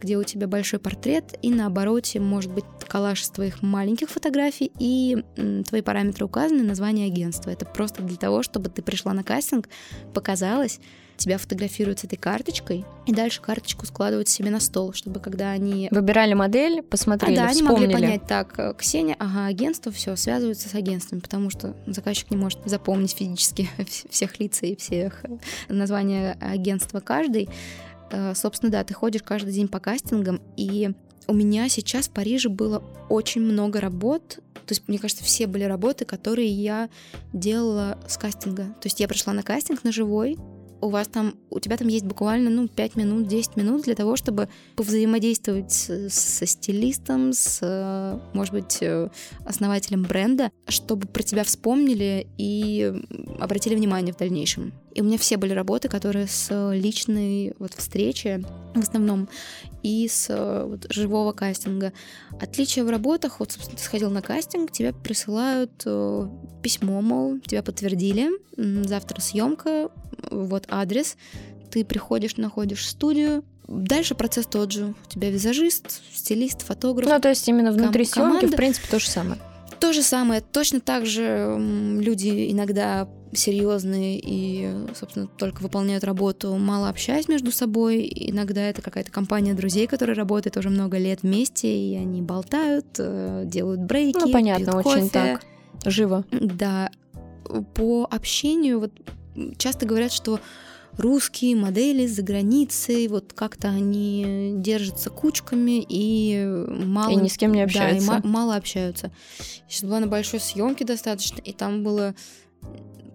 где 0.00 0.18
у 0.18 0.22
тебя 0.22 0.46
большой 0.46 0.78
портрет, 0.80 1.38
и 1.40 1.50
на 1.50 1.66
обороте 1.66 2.20
может 2.20 2.52
быть 2.52 2.66
коллаж 2.86 3.22
из 3.22 3.30
твоих 3.30 3.62
маленьких 3.62 4.10
фотографий, 4.10 4.70
и 4.78 5.24
твои 5.66 5.80
параметры 5.80 6.26
указаны, 6.26 6.62
название 6.62 7.06
агентства. 7.06 7.48
Это 7.48 7.64
просто 7.64 8.02
для 8.02 8.18
того, 8.18 8.42
чтобы 8.42 8.68
ты 8.68 8.82
пришла 8.82 9.14
на 9.14 9.24
кастинг, 9.24 9.70
показалось, 10.12 10.78
тебя 11.16 11.38
фотографируют 11.38 12.00
с 12.00 12.04
этой 12.04 12.16
карточкой, 12.16 12.84
и 13.06 13.12
дальше 13.12 13.40
карточку 13.40 13.86
складывают 13.86 14.28
себе 14.28 14.50
на 14.50 14.60
стол, 14.60 14.92
чтобы 14.92 15.20
когда 15.20 15.50
они... 15.50 15.88
Выбирали 15.90 16.34
модель, 16.34 16.82
посмотрели, 16.82 17.36
а, 17.36 17.46
да, 17.46 17.48
вспомнили. 17.48 17.84
они 17.84 17.94
могли 17.94 18.06
понять, 18.06 18.26
так, 18.26 18.58
э, 18.58 18.74
Ксения, 18.76 19.16
ага, 19.18 19.46
агентство, 19.46 19.92
все, 19.92 20.16
связываются 20.16 20.68
с 20.68 20.74
агентством, 20.74 21.20
потому 21.20 21.50
что 21.50 21.76
заказчик 21.86 22.30
не 22.30 22.36
может 22.36 22.60
запомнить 22.64 23.12
физически 23.12 23.68
всех 24.10 24.38
лиц 24.40 24.62
и 24.62 24.76
всех 24.76 25.24
э, 25.24 25.38
названия 25.68 26.36
агентства 26.40 27.00
каждый. 27.00 27.48
Э, 28.10 28.34
собственно, 28.34 28.72
да, 28.72 28.84
ты 28.84 28.94
ходишь 28.94 29.22
каждый 29.22 29.52
день 29.52 29.68
по 29.68 29.80
кастингам, 29.80 30.40
и 30.56 30.90
у 31.26 31.34
меня 31.34 31.68
сейчас 31.68 32.08
в 32.08 32.10
Париже 32.10 32.48
было 32.48 32.82
очень 33.08 33.40
много 33.40 33.80
работ 33.80 34.40
То 34.66 34.72
есть, 34.72 34.88
мне 34.88 34.98
кажется, 34.98 35.24
все 35.24 35.46
были 35.46 35.64
работы, 35.64 36.04
которые 36.04 36.48
я 36.48 36.88
делала 37.32 37.98
с 38.06 38.16
кастинга. 38.16 38.64
То 38.64 38.84
есть 38.84 39.00
я 39.00 39.08
пришла 39.08 39.32
на 39.32 39.42
кастинг 39.42 39.84
на 39.84 39.92
живой, 39.92 40.38
у 40.84 40.90
вас 40.90 41.08
там, 41.08 41.34
у 41.50 41.60
тебя 41.60 41.76
там 41.76 41.88
есть 41.88 42.04
буквально, 42.04 42.50
ну, 42.50 42.68
5 42.68 42.96
минут, 42.96 43.26
10 43.26 43.56
минут 43.56 43.82
для 43.82 43.94
того, 43.94 44.16
чтобы 44.16 44.48
повзаимодействовать 44.76 45.72
со 45.72 46.46
стилистом, 46.46 47.32
с, 47.32 48.20
может 48.34 48.52
быть, 48.52 48.78
э, 48.82 49.08
основателем 49.46 50.02
бренда, 50.02 50.50
чтобы 50.68 51.06
про 51.06 51.22
тебя 51.22 51.44
вспомнили 51.44 52.26
и 52.36 52.92
обратили 53.40 53.74
внимание 53.74 54.12
в 54.12 54.18
дальнейшем. 54.18 54.72
И 54.94 55.00
у 55.00 55.04
меня 55.04 55.18
все 55.18 55.36
были 55.36 55.52
работы, 55.52 55.88
которые 55.88 56.28
с 56.28 56.72
личной 56.72 57.54
вот 57.58 57.74
встречи 57.74 58.44
в 58.74 58.80
основном 58.80 59.28
и 59.82 60.08
с 60.08 60.28
вот, 60.66 60.86
живого 60.90 61.32
кастинга. 61.32 61.92
Отличие 62.40 62.84
в 62.84 62.90
работах, 62.90 63.40
вот, 63.40 63.52
собственно, 63.52 63.76
ты 63.76 63.84
сходил 63.84 64.10
на 64.10 64.22
кастинг, 64.22 64.70
тебе 64.70 64.92
присылают 64.92 65.82
э, 65.84 66.28
письмо, 66.62 67.00
мол, 67.02 67.40
тебя 67.40 67.62
подтвердили, 67.62 68.30
завтра 68.56 69.20
съемка, 69.20 69.90
вот 70.30 70.66
адрес, 70.68 71.16
ты 71.70 71.84
приходишь, 71.84 72.36
находишь 72.36 72.88
студию, 72.88 73.44
Дальше 73.66 74.14
процесс 74.14 74.46
тот 74.46 74.72
же. 74.72 74.94
У 75.06 75.08
тебя 75.08 75.30
визажист, 75.30 76.02
стилист, 76.12 76.60
фотограф. 76.60 77.08
Ну, 77.08 77.18
то 77.18 77.30
есть 77.30 77.48
именно 77.48 77.72
внутри 77.72 78.04
ком- 78.04 78.38
съемки, 78.38 78.52
в 78.52 78.56
принципе, 78.56 78.86
то 78.90 78.98
же 78.98 79.08
самое. 79.08 79.40
То 79.80 79.92
же 79.92 80.02
самое. 80.02 80.40
Точно 80.40 80.80
так 80.80 81.06
же 81.06 81.56
люди 81.58 82.50
иногда 82.50 83.08
серьезные 83.32 84.20
и, 84.22 84.70
собственно, 84.94 85.26
только 85.26 85.62
выполняют 85.62 86.04
работу, 86.04 86.54
мало 86.56 86.88
общаясь 86.88 87.28
между 87.28 87.50
собой. 87.50 88.10
Иногда 88.14 88.62
это 88.62 88.82
какая-то 88.82 89.10
компания 89.10 89.54
друзей, 89.54 89.86
которая 89.86 90.16
работает 90.16 90.56
уже 90.56 90.70
много 90.70 90.98
лет 90.98 91.22
вместе, 91.22 91.68
и 91.68 91.96
они 91.96 92.22
болтают, 92.22 92.86
э, 92.98 93.42
делают 93.46 93.80
брейки. 93.80 94.18
Ну, 94.18 94.32
понятно, 94.32 94.78
очень 94.78 95.08
кофе. 95.08 95.10
так. 95.10 95.42
Живо. 95.84 96.24
Да. 96.30 96.90
По 97.74 98.08
общению 98.10 98.80
вот 98.80 98.92
часто 99.58 99.86
говорят, 99.86 100.12
что 100.12 100.40
русские 100.96 101.56
модели 101.56 102.06
за 102.06 102.22
границей, 102.22 103.08
вот 103.08 103.32
как-то 103.32 103.68
они 103.68 104.54
держатся 104.56 105.10
кучками 105.10 105.84
и 105.88 106.44
мало... 106.68 107.10
И 107.10 107.16
ни 107.16 107.28
с 107.28 107.36
кем 107.36 107.52
не 107.52 107.62
общаются. 107.62 108.08
Да, 108.08 108.18
и 108.18 108.26
мало 108.26 108.56
общаются. 108.56 109.10
Сейчас 109.68 109.84
была 109.84 110.00
на 110.00 110.06
большой 110.06 110.40
съемке 110.40 110.84
достаточно, 110.84 111.40
и 111.40 111.52
там 111.52 111.82
было, 111.82 112.14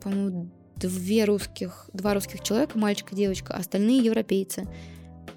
по-моему, 0.02 0.50
две 0.76 1.26
русских, 1.26 1.90
два 1.94 2.14
русских 2.14 2.42
человека, 2.42 2.78
мальчик 2.78 3.12
и 3.12 3.16
девочка, 3.16 3.54
а 3.54 3.60
остальные 3.60 4.00
европейцы. 4.00 4.68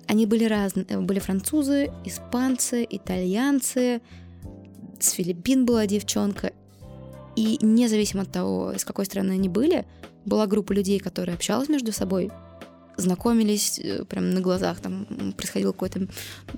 Они 0.07 0.27
были 0.27 0.45
разные, 0.45 0.85
были 1.01 1.19
французы, 1.19 1.91
испанцы, 2.05 2.87
итальянцы, 2.89 4.01
с 5.01 5.11
Филиппин 5.11 5.65
была 5.65 5.87
девчонка. 5.87 6.53
И 7.35 7.59
независимо 7.63 8.23
от 8.23 8.33
того, 8.33 8.75
с 8.77 8.85
какой 8.85 9.07
страны 9.07 9.33
они 9.33 9.49
были, 9.49 9.87
была 10.25 10.47
группа 10.47 10.73
людей, 10.73 10.99
которые 10.99 11.35
общалась 11.35 11.69
между 11.69 11.93
собой, 11.93 12.31
знакомились 12.97 13.79
э, 13.79 14.05
прям 14.05 14.31
на 14.31 14.41
глазах, 14.41 14.81
там 14.81 15.07
происходил 15.37 15.73
какой-то 15.73 16.07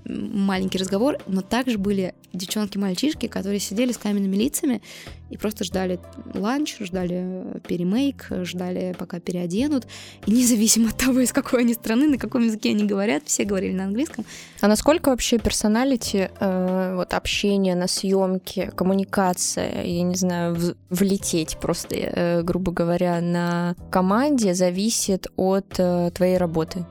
маленький 0.04 0.78
разговор, 0.78 1.18
но 1.26 1.42
также 1.42 1.78
были 1.78 2.14
девчонки-мальчишки, 2.32 3.28
которые 3.28 3.60
сидели 3.60 3.92
с 3.92 3.98
каменными 3.98 4.36
лицами 4.36 4.82
и 5.34 5.36
просто 5.36 5.64
ждали 5.64 5.98
ланч, 6.32 6.76
ждали 6.78 7.60
перемейк, 7.66 8.28
ждали, 8.42 8.94
пока 8.96 9.18
переоденут. 9.18 9.84
И 10.26 10.30
независимо 10.30 10.90
от 10.90 10.96
того, 10.96 11.18
из 11.18 11.32
какой 11.32 11.62
они 11.62 11.74
страны, 11.74 12.06
на 12.06 12.18
каком 12.18 12.44
языке 12.44 12.70
они 12.70 12.84
говорят, 12.84 13.24
все 13.26 13.44
говорили 13.44 13.72
на 13.74 13.84
английском. 13.84 14.24
А 14.60 14.68
насколько 14.68 15.08
вообще 15.08 15.38
персоналити, 15.38 16.30
э, 16.38 16.94
вот 16.94 17.14
общение 17.14 17.74
на 17.74 17.88
съемке, 17.88 18.70
коммуникация, 18.76 19.82
я 19.82 20.02
не 20.02 20.14
знаю, 20.14 20.54
в, 20.54 20.76
влететь 20.90 21.58
просто, 21.60 21.96
э, 21.96 22.42
грубо 22.42 22.70
говоря, 22.70 23.20
на 23.20 23.74
команде 23.90 24.54
зависит 24.54 25.26
от 25.36 25.66
э, 25.78 26.12
твоей 26.14 26.36
работы? 26.36 26.86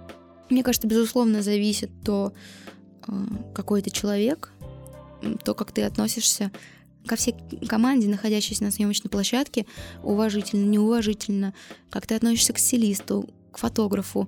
Мне 0.49 0.63
кажется, 0.63 0.87
безусловно, 0.87 1.41
зависит 1.41 1.91
то, 2.03 2.33
э, 3.07 3.11
какой 3.55 3.81
ты 3.81 3.89
человек, 3.89 4.51
то, 5.45 5.53
как 5.53 5.71
ты 5.71 5.83
относишься 5.83 6.51
ко 7.07 7.15
всей 7.15 7.35
команде, 7.67 8.07
находящейся 8.07 8.63
на 8.63 8.71
съемочной 8.71 9.09
площадке, 9.09 9.65
уважительно, 10.03 10.65
неуважительно, 10.65 11.53
как 11.89 12.07
ты 12.07 12.15
относишься 12.15 12.53
к 12.53 12.59
стилисту, 12.59 13.29
к 13.51 13.57
фотографу. 13.57 14.27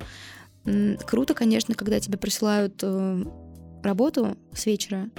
Круто, 1.06 1.34
конечно, 1.34 1.76
когда 1.76 2.00
тебе 2.00 2.18
присылают 2.18 2.80
э, 2.82 3.24
работу 3.84 4.36
с 4.54 4.66
вечера, 4.66 5.10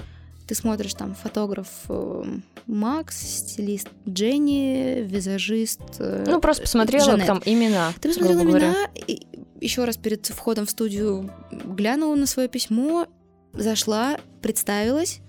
ты 0.45 0.55
смотришь 0.55 0.93
там 0.93 1.15
фотограф 1.15 1.67
э, 1.89 2.23
Макс, 2.67 3.17
стилист 3.17 3.87
Дженни, 4.07 5.03
визажист. 5.03 5.81
Э, 5.99 6.25
ну, 6.27 6.39
просто 6.41 6.63
посмотрела 6.63 7.05
Жанет. 7.05 7.27
там 7.27 7.41
имена. 7.45 7.93
Ты 8.01 8.09
посмотрела 8.09 8.41
имена, 8.41 8.75
и 8.95 9.27
еще 9.61 9.85
раз 9.85 9.97
перед 9.97 10.25
входом 10.25 10.65
в 10.65 10.69
студию 10.69 11.31
глянула 11.51 12.15
на 12.15 12.25
свое 12.25 12.47
письмо, 12.49 13.07
зашла, 13.53 14.17
представилась, 14.41 15.19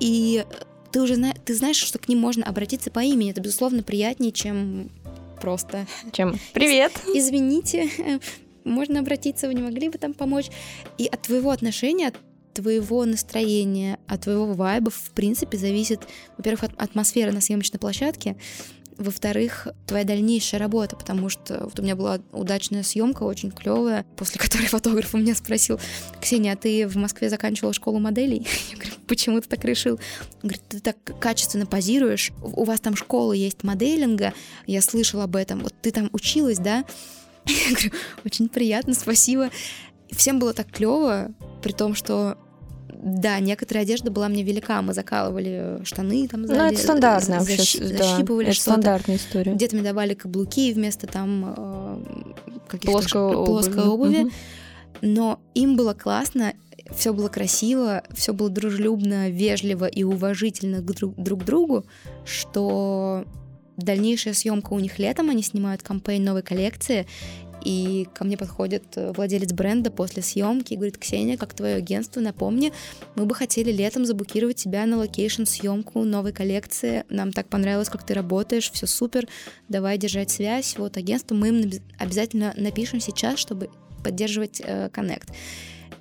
и 0.00 0.44
ты 0.94 1.02
уже 1.02 1.16
зна- 1.16 1.34
ты 1.44 1.56
знаешь, 1.56 1.76
что 1.76 1.98
к 1.98 2.06
ним 2.06 2.20
можно 2.20 2.46
обратиться 2.46 2.88
по 2.88 3.00
имени. 3.00 3.32
Это, 3.32 3.40
безусловно, 3.40 3.82
приятнее, 3.82 4.30
чем 4.30 4.92
просто... 5.40 5.88
Чем 6.12 6.38
«Привет!» 6.52 6.92
Извините, 7.12 7.90
можно 8.64 9.00
обратиться, 9.00 9.48
вы 9.48 9.54
не 9.54 9.62
могли 9.62 9.88
бы 9.88 9.98
там 9.98 10.14
помочь? 10.14 10.50
И 10.96 11.06
от 11.06 11.22
твоего 11.22 11.50
отношения, 11.50 12.08
от 12.08 12.14
твоего 12.54 13.04
настроения, 13.06 13.98
от 14.06 14.20
твоего 14.20 14.52
вайба, 14.52 14.92
в 14.92 15.10
принципе, 15.10 15.58
зависит, 15.58 16.00
во-первых, 16.38 16.62
от 16.62 16.80
атмосферы 16.80 17.32
на 17.32 17.40
съемочной 17.40 17.80
площадке, 17.80 18.36
во-вторых, 18.96 19.68
твоя 19.86 20.04
дальнейшая 20.04 20.60
работа, 20.60 20.96
потому 20.96 21.28
что 21.28 21.64
вот 21.64 21.78
у 21.78 21.82
меня 21.82 21.96
была 21.96 22.20
удачная 22.32 22.82
съемка, 22.82 23.24
очень 23.24 23.50
клевая, 23.50 24.04
после 24.16 24.38
которой 24.40 24.66
фотограф 24.66 25.14
у 25.14 25.18
меня 25.18 25.34
спросил, 25.34 25.80
Ксения, 26.20 26.52
а 26.52 26.56
ты 26.56 26.86
в 26.86 26.96
Москве 26.96 27.28
заканчивала 27.28 27.72
школу 27.72 27.98
моделей? 27.98 28.46
Я 28.70 28.76
говорю, 28.76 28.94
почему 29.06 29.40
ты 29.40 29.48
так 29.48 29.64
решил? 29.64 29.94
Он 30.42 30.48
говорит, 30.48 30.62
ты 30.68 30.80
так 30.80 30.96
качественно 31.18 31.66
позируешь, 31.66 32.32
у 32.42 32.64
вас 32.64 32.80
там 32.80 32.96
школа 32.96 33.32
есть 33.32 33.64
моделинга, 33.64 34.32
я 34.66 34.80
слышала 34.80 35.24
об 35.24 35.36
этом, 35.36 35.60
вот 35.60 35.74
ты 35.80 35.90
там 35.90 36.08
училась, 36.12 36.58
да? 36.58 36.84
Я 37.46 37.70
говорю, 37.74 37.90
очень 38.24 38.48
приятно, 38.48 38.94
спасибо. 38.94 39.50
всем 40.10 40.38
было 40.38 40.54
так 40.54 40.70
клево, 40.70 41.34
при 41.62 41.72
том, 41.72 41.94
что 41.94 42.38
да, 43.04 43.38
некоторая 43.38 43.84
одежда 43.84 44.10
была 44.10 44.28
мне 44.28 44.42
велика. 44.42 44.80
Мы 44.80 44.94
закалывали 44.94 45.78
штаны 45.84 46.26
там 46.26 46.46
сзади. 46.46 46.58
Ну, 46.58 46.64
это 46.64 46.78
стандартная 46.78 47.40
защ... 47.40 47.58
вообще. 47.58 47.84
Защипывали 47.98 48.46
да, 48.46 48.50
это 48.52 48.60
стандартная 48.60 49.16
история. 49.16 49.52
Где-то 49.52 49.76
мне 49.76 49.84
давали 49.84 50.14
каблуки 50.14 50.72
вместо 50.72 51.06
там 51.06 51.54
э, 51.54 51.98
каких-то 52.66 53.44
плоской, 53.44 53.84
обуви. 53.84 54.22
Угу. 54.22 54.30
Но 55.02 55.38
им 55.54 55.76
было 55.76 55.92
классно, 55.92 56.54
все 56.96 57.12
было 57.12 57.28
красиво, 57.28 58.02
все 58.14 58.32
было 58.32 58.48
дружелюбно, 58.48 59.28
вежливо 59.28 59.84
и 59.84 60.02
уважительно 60.02 60.80
друг, 60.80 61.14
друг 61.16 61.42
к 61.42 61.44
другу, 61.44 61.84
что 62.24 63.26
дальнейшая 63.76 64.32
съемка 64.32 64.72
у 64.72 64.78
них 64.78 64.98
летом, 64.98 65.28
они 65.28 65.42
снимают 65.42 65.82
campaign 65.82 66.24
новой 66.24 66.42
коллекции, 66.42 67.06
и 67.64 68.06
ко 68.14 68.24
мне 68.24 68.36
подходит 68.36 68.84
э, 68.96 69.12
владелец 69.12 69.52
бренда 69.52 69.90
после 69.90 70.22
съемки 70.22 70.74
и 70.74 70.76
говорит, 70.76 70.98
Ксения, 70.98 71.36
как 71.36 71.54
твое 71.54 71.76
агентство, 71.76 72.20
напомни, 72.20 72.72
мы 73.16 73.24
бы 73.24 73.34
хотели 73.34 73.72
летом 73.72 74.04
заблокировать 74.04 74.56
тебя 74.56 74.84
на 74.86 74.98
location 74.98 75.44
съемку 75.44 76.04
новой 76.04 76.32
коллекции. 76.32 77.04
Нам 77.08 77.32
так 77.32 77.48
понравилось, 77.48 77.88
как 77.88 78.04
ты 78.04 78.14
работаешь, 78.14 78.70
все 78.70 78.86
супер, 78.86 79.26
давай 79.68 79.96
держать 79.98 80.30
связь. 80.30 80.76
Вот 80.76 80.96
агентство 80.96 81.34
мы 81.34 81.48
им 81.48 81.70
обязательно 81.98 82.52
напишем 82.56 83.00
сейчас, 83.00 83.38
чтобы 83.38 83.70
поддерживать 84.02 84.60
э, 84.62 84.90
коннект. 84.90 85.30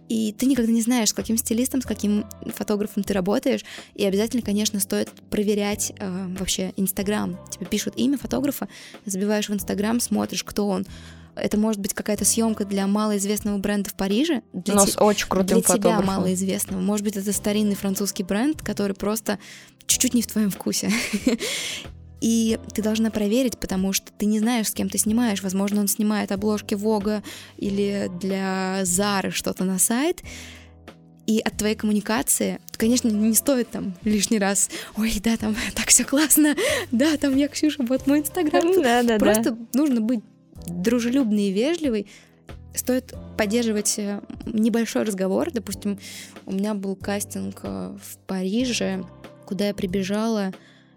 И 0.09 0.33
ты 0.33 0.45
никогда 0.45 0.71
не 0.71 0.81
знаешь, 0.81 1.09
с 1.09 1.13
каким 1.13 1.37
стилистом, 1.37 1.81
с 1.81 1.85
каким 1.85 2.25
фотографом 2.53 3.03
ты 3.03 3.13
работаешь. 3.13 3.63
И 3.95 4.05
обязательно, 4.05 4.43
конечно, 4.43 4.79
стоит 4.79 5.09
проверять 5.29 5.93
э, 5.97 6.27
вообще 6.37 6.73
Инстаграм. 6.75 7.39
Тебе 7.49 7.65
пишут 7.65 7.93
имя 7.95 8.17
фотографа, 8.17 8.67
забиваешь 9.05 9.49
в 9.49 9.53
Инстаграм, 9.53 9.99
смотришь, 9.99 10.43
кто 10.43 10.67
он. 10.67 10.85
Это 11.35 11.57
может 11.57 11.81
быть 11.81 11.93
какая-то 11.93 12.25
съемка 12.25 12.65
для 12.65 12.87
малоизвестного 12.87 13.57
бренда 13.57 13.89
в 13.89 13.95
Париже. 13.95 14.41
Для 14.53 14.75
Но 14.75 14.85
с 14.85 15.01
очень 15.01 15.27
крутым 15.27 15.61
Для 15.61 15.75
тебя 15.75 16.01
малоизвестного. 16.01 16.81
Может 16.81 17.03
быть, 17.05 17.17
это 17.17 17.33
старинный 17.33 17.75
французский 17.75 18.23
бренд, 18.23 18.61
который 18.61 18.95
просто 18.95 19.39
чуть-чуть 19.87 20.13
не 20.13 20.21
в 20.21 20.27
твоем 20.27 20.51
вкусе. 20.51 20.91
И 22.21 22.57
ты 22.73 22.81
должна 22.81 23.11
проверить, 23.11 23.57
потому 23.57 23.91
что 23.91 24.11
ты 24.17 24.25
не 24.25 24.39
знаешь, 24.39 24.69
с 24.69 24.73
кем 24.73 24.87
ты 24.87 24.97
снимаешь. 24.97 25.43
Возможно, 25.43 25.81
он 25.81 25.89
снимает 25.89 26.31
обложки 26.31 26.73
Вога 26.73 27.21
или 27.57 28.09
для 28.21 28.79
Зары 28.83 29.31
что-то 29.31 29.65
на 29.65 29.77
сайт. 29.77 30.21
И 31.25 31.39
от 31.39 31.57
твоей 31.57 31.75
коммуникации, 31.75 32.59
конечно, 32.77 33.09
не 33.09 33.33
стоит 33.33 33.69
там 33.71 33.93
лишний 34.03 34.39
раз, 34.39 34.69
ой, 34.97 35.13
да, 35.23 35.37
там 35.37 35.55
так 35.73 35.87
все 35.87 36.03
классно, 36.03 36.55
да, 36.91 37.15
там 37.17 37.35
я 37.35 37.47
Ксюша, 37.47 37.83
вот 37.83 38.07
мой 38.07 38.19
инстаграм. 38.19 38.81
Да, 38.81 39.03
да, 39.03 39.17
Просто 39.17 39.51
да. 39.51 39.57
нужно 39.73 40.01
быть 40.01 40.21
дружелюбный 40.67 41.49
и 41.49 41.51
вежливый, 41.53 42.07
стоит 42.73 43.13
поддерживать 43.37 43.99
э, 43.99 44.21
небольшой 44.45 45.03
разговор. 45.03 45.51
Допустим, 45.51 45.99
у 46.45 46.51
меня 46.51 46.73
был 46.73 46.95
кастинг 46.95 47.59
э, 47.63 47.95
в 48.01 48.17
Париже, 48.25 49.03
куда 49.45 49.67
я 49.67 49.73
прибежала 49.73 50.51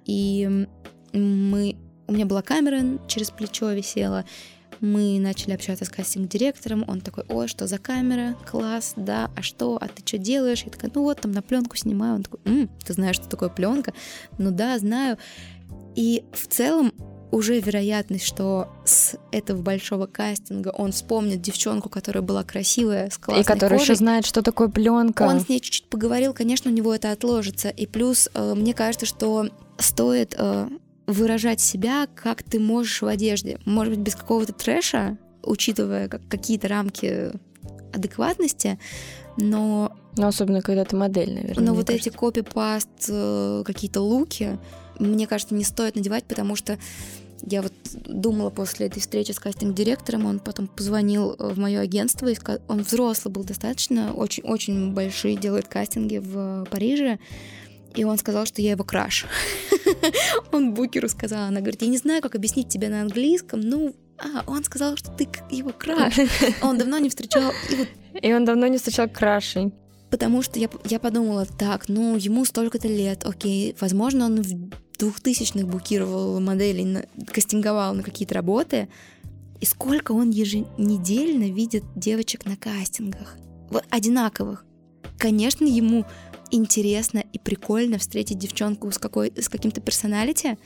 И 0.05 0.67
мы... 1.13 1.77
У 2.09 2.13
меня 2.13 2.25
была 2.25 2.43
камера 2.43 2.99
через 3.09 3.31
плечо 3.31 3.73
висела, 3.73 4.25
мы 4.81 5.19
начали 5.19 5.53
общаться 5.53 5.85
с 5.85 5.89
кастинг-директором, 5.89 6.85
он 6.87 7.01
такой, 7.01 7.25
ой, 7.29 7.49
что 7.49 7.67
за 7.67 7.79
камера, 7.79 8.37
класс, 8.49 8.93
да, 8.97 9.31
а 9.37 9.43
что, 9.43 9.77
а 9.81 9.89
ты 9.89 10.03
что 10.05 10.19
делаешь? 10.19 10.63
Я 10.65 10.71
такая, 10.71 10.91
ну 10.95 11.03
вот, 11.03 11.21
там 11.21 11.33
на 11.33 11.43
пленку 11.43 11.77
снимаю. 11.77 12.17
Он 12.17 12.23
такой, 12.23 12.41
М, 12.45 12.71
ты 12.85 12.93
знаешь, 12.93 13.17
что 13.17 13.29
такое 13.29 13.49
пленка? 13.49 13.93
Ну 14.39 14.51
да, 14.51 14.79
знаю. 14.79 15.19
И 15.95 16.25
в 16.33 16.47
целом 16.47 16.93
уже 17.33 17.59
вероятность, 17.61 18.25
что 18.25 18.69
с 18.85 19.17
этого 19.33 19.61
большого 19.61 20.07
кастинга 20.07 20.69
он 20.69 20.93
вспомнит 20.93 21.43
девчонку, 21.43 21.89
которая 21.89 22.23
была 22.23 22.45
красивая, 22.45 23.11
с 23.11 23.19
классной 23.19 23.43
И 23.43 23.45
которая 23.45 23.79
кожей. 23.79 23.85
еще 23.93 23.95
знает, 23.97 24.25
что 24.27 24.43
такое 24.43 24.69
пленка. 24.69 25.23
Он 25.25 25.41
с 25.41 25.49
ней 25.49 25.61
чуть-чуть 25.61 25.89
поговорил, 25.89 26.33
конечно, 26.33 26.71
у 26.71 26.75
него 26.75 26.95
это 26.95 27.11
отложится. 27.13 27.69
И 27.69 27.87
плюс, 27.87 28.29
э, 28.33 28.55
мне 28.55 28.75
кажется, 28.75 29.07
что 29.07 29.49
стоит 29.79 30.35
э, 30.39 30.69
выражать 31.07 31.61
себя, 31.61 32.07
как 32.15 32.43
ты 32.43 32.59
можешь 32.61 33.03
в 33.03 33.07
одежде. 33.07 33.59
Может 33.65 33.95
быть, 33.95 34.03
без 34.03 34.15
какого-то 34.15 34.53
трэша, 34.53 35.19
учитывая 35.43 36.09
как, 36.09 36.23
какие-то 36.29 36.69
рамки 36.69 37.33
адекватности, 37.93 38.79
но, 39.37 39.93
Ну, 40.17 40.27
особенно, 40.27 40.63
когда 40.63 40.85
ты 40.85 40.97
модель, 40.97 41.35
наверное. 41.35 41.65
но 41.65 41.75
вот 41.75 41.87
кажется. 41.89 42.09
эти 42.09 42.17
копипаст, 42.17 42.89
э, 43.09 43.63
какие-то 43.67 44.01
луки, 44.01 44.59
мне 44.99 45.27
кажется, 45.27 45.55
не 45.55 45.65
стоит 45.65 45.95
надевать, 45.97 46.25
потому 46.25 46.57
что 46.57 46.79
я 47.43 47.63
вот 47.63 47.73
думала 47.93 48.51
после 48.51 48.87
этой 48.87 49.01
встречи 49.01 49.33
с 49.33 49.39
кастинг-директором, 49.39 50.27
он 50.27 50.41
потом 50.41 50.67
позвонил 50.67 51.37
в 51.39 51.59
мое 51.59 51.81
агентство, 51.81 52.27
и 52.27 52.37
он 52.69 52.83
взрослый 52.83 53.33
был 53.33 53.45
достаточно, 53.45 54.13
очень-очень 54.13 54.93
большие 54.93 55.37
делает 55.37 55.69
кастинги 55.69 56.19
в 56.19 56.67
Париже, 56.71 57.19
и 57.95 58.05
он 58.05 58.19
сказал, 58.19 58.47
что 58.47 58.61
я 58.61 58.73
его 58.73 58.85
краш. 58.85 59.25
Он 60.53 60.75
букеру 60.75 61.09
сказал, 61.09 61.45
она 61.45 61.61
говорит, 61.61 61.81
я 61.81 61.89
не 61.89 61.97
знаю, 61.97 62.21
как 62.21 62.35
объяснить 62.35 62.69
тебе 62.69 62.91
на 62.91 63.01
английском, 63.01 63.61
ну, 63.61 63.95
а, 64.19 64.45
он 64.47 64.65
сказал, 64.65 64.97
что 64.97 65.11
ты 65.11 65.27
его 65.51 65.73
краш. 65.73 66.15
Он 66.63 66.77
давно 66.77 66.99
не 66.99 67.09
встречал, 67.09 67.53
и 67.71 67.75
вот 67.77 67.89
И 68.23 68.33
он 68.33 68.45
давно 68.45 68.67
не 68.67 68.79
встречал 68.79 69.09
крашей. 69.09 69.73
Потому 70.11 70.43
что 70.43 70.59
я, 70.59 70.69
я 70.85 70.99
подумала, 71.01 71.47
так, 71.47 71.89
ну, 71.89 72.17
ему 72.17 72.45
столько-то 72.45 72.89
лет, 72.89 73.25
окей, 73.25 73.75
возможно, 73.81 74.27
он 74.27 74.41
в 74.41 74.71
двухтысячных 74.99 75.67
букировал 75.67 76.41
моделей, 76.41 76.85
на- 76.85 77.05
кастинговал 77.27 77.95
на 77.95 78.03
какие-то 78.03 78.35
работы, 78.35 78.89
и 79.61 79.67
сколько 79.67 80.13
он 80.13 80.31
еженедельно 80.31 81.51
видит 81.53 81.85
девочек 81.97 82.45
на 82.47 82.57
кастингах, 82.57 83.37
вот 83.71 83.85
одинаковых. 83.91 84.65
Конечно, 85.19 85.65
ему 85.65 86.05
интересно 86.51 87.25
и 87.33 87.39
прикольно 87.39 87.99
встретить 87.99 88.39
девчонку 88.39 88.91
с, 88.91 88.99
какой, 88.99 89.33
с 89.37 89.49
каким-то 89.49 89.81
персоналити, 89.81 90.59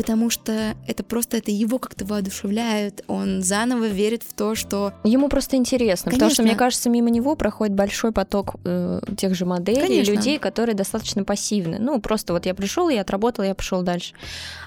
потому 0.00 0.30
что 0.30 0.76
это 0.86 1.04
просто 1.04 1.36
это 1.36 1.50
его 1.50 1.78
как-то 1.78 2.06
воодушевляет, 2.06 3.04
он 3.06 3.42
заново 3.42 3.84
верит 3.84 4.22
в 4.22 4.32
то, 4.32 4.54
что 4.54 4.94
Ему 5.04 5.28
просто 5.28 5.56
интересно, 5.56 6.10
потому 6.10 6.30
что, 6.30 6.38
Конечно. 6.38 6.54
мне 6.54 6.58
кажется, 6.58 6.88
мимо 6.88 7.10
него 7.10 7.36
проходит 7.36 7.74
большой 7.74 8.10
поток 8.10 8.54
э, 8.64 9.00
тех 9.18 9.34
же 9.34 9.44
моделей, 9.44 9.82
Конечно. 9.82 10.12
людей, 10.12 10.38
которые 10.38 10.74
достаточно 10.74 11.22
пассивны. 11.22 11.76
Ну, 11.78 12.00
просто 12.00 12.32
вот 12.32 12.46
я 12.46 12.54
пришел, 12.54 12.88
я 12.88 13.02
отработал, 13.02 13.44
я 13.44 13.54
пошел 13.54 13.82
дальше. 13.82 14.14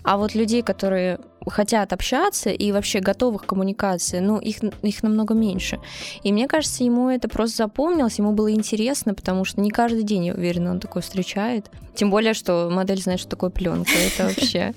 А 0.04 0.18
вот 0.18 0.36
людей, 0.36 0.62
которые 0.62 1.20
хотят 1.48 1.94
общаться 1.94 2.50
и 2.50 2.72
вообще 2.72 3.00
готовы 3.00 3.40
к 3.40 3.46
коммуникации, 3.46 4.20
ну, 4.20 4.40
их, 4.40 4.58
их 4.82 5.04
намного 5.04 5.34
меньше. 5.34 5.80
И 6.24 6.32
мне 6.32 6.48
кажется, 6.48 6.84
ему 6.84 7.10
это 7.10 7.28
просто 7.28 7.58
запомнилось, 7.58 8.20
ему 8.20 8.32
было 8.32 8.52
интересно, 8.52 9.14
потому 9.14 9.46
что 9.46 9.62
не 9.62 9.70
каждый 9.70 10.04
день, 10.04 10.26
я 10.26 10.34
уверена, 10.34 10.72
он 10.72 10.80
такой 10.80 11.02
встречает. 11.02 11.70
Тем 11.96 12.10
более, 12.10 12.34
что 12.34 12.70
модель 12.72 13.02
знает, 13.02 13.20
что 13.20 13.30
такое 13.30 13.50
пленка. 13.50 13.92
Это 13.92 14.28
вообще... 14.28 14.74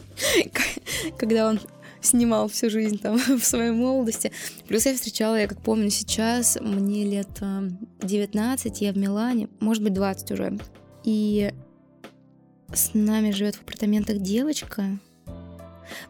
когда 1.18 1.48
он 1.48 1.61
снимал 2.00 2.48
всю 2.48 2.70
жизнь 2.70 2.98
там 2.98 3.18
в 3.38 3.44
своей 3.44 3.72
молодости. 3.72 4.33
Плюс 4.68 4.87
я 4.87 4.94
встречала, 4.94 5.37
я 5.37 5.48
как 5.48 5.61
помню 5.61 5.90
сейчас, 5.90 6.59
мне 6.61 7.05
лет 7.05 7.29
э, 7.40 7.68
19, 8.02 8.81
я 8.81 8.92
в 8.92 8.96
Милане, 8.96 9.48
может 9.61 9.83
быть 9.83 9.92
20 9.92 10.31
уже. 10.33 10.59
И 11.05 11.52
с 12.72 12.94
нами 12.94 13.31
живет 13.31 13.57
в 13.57 13.62
апартаментах 13.62 14.18
девочка. 14.18 14.98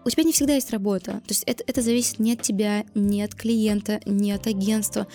У 0.04 0.10
тебя 0.10 0.22
не 0.24 0.32
всегда 0.32 0.54
есть 0.54 0.70
работа. 0.70 1.12
То 1.12 1.30
есть 1.30 1.42
это, 1.46 1.64
это 1.66 1.82
зависит 1.82 2.18
не 2.18 2.32
от 2.34 2.42
тебя, 2.42 2.84
не 2.94 3.22
от 3.22 3.34
клиента, 3.34 4.00
не 4.06 4.32
от 4.32 4.46
агентства, 4.46 5.06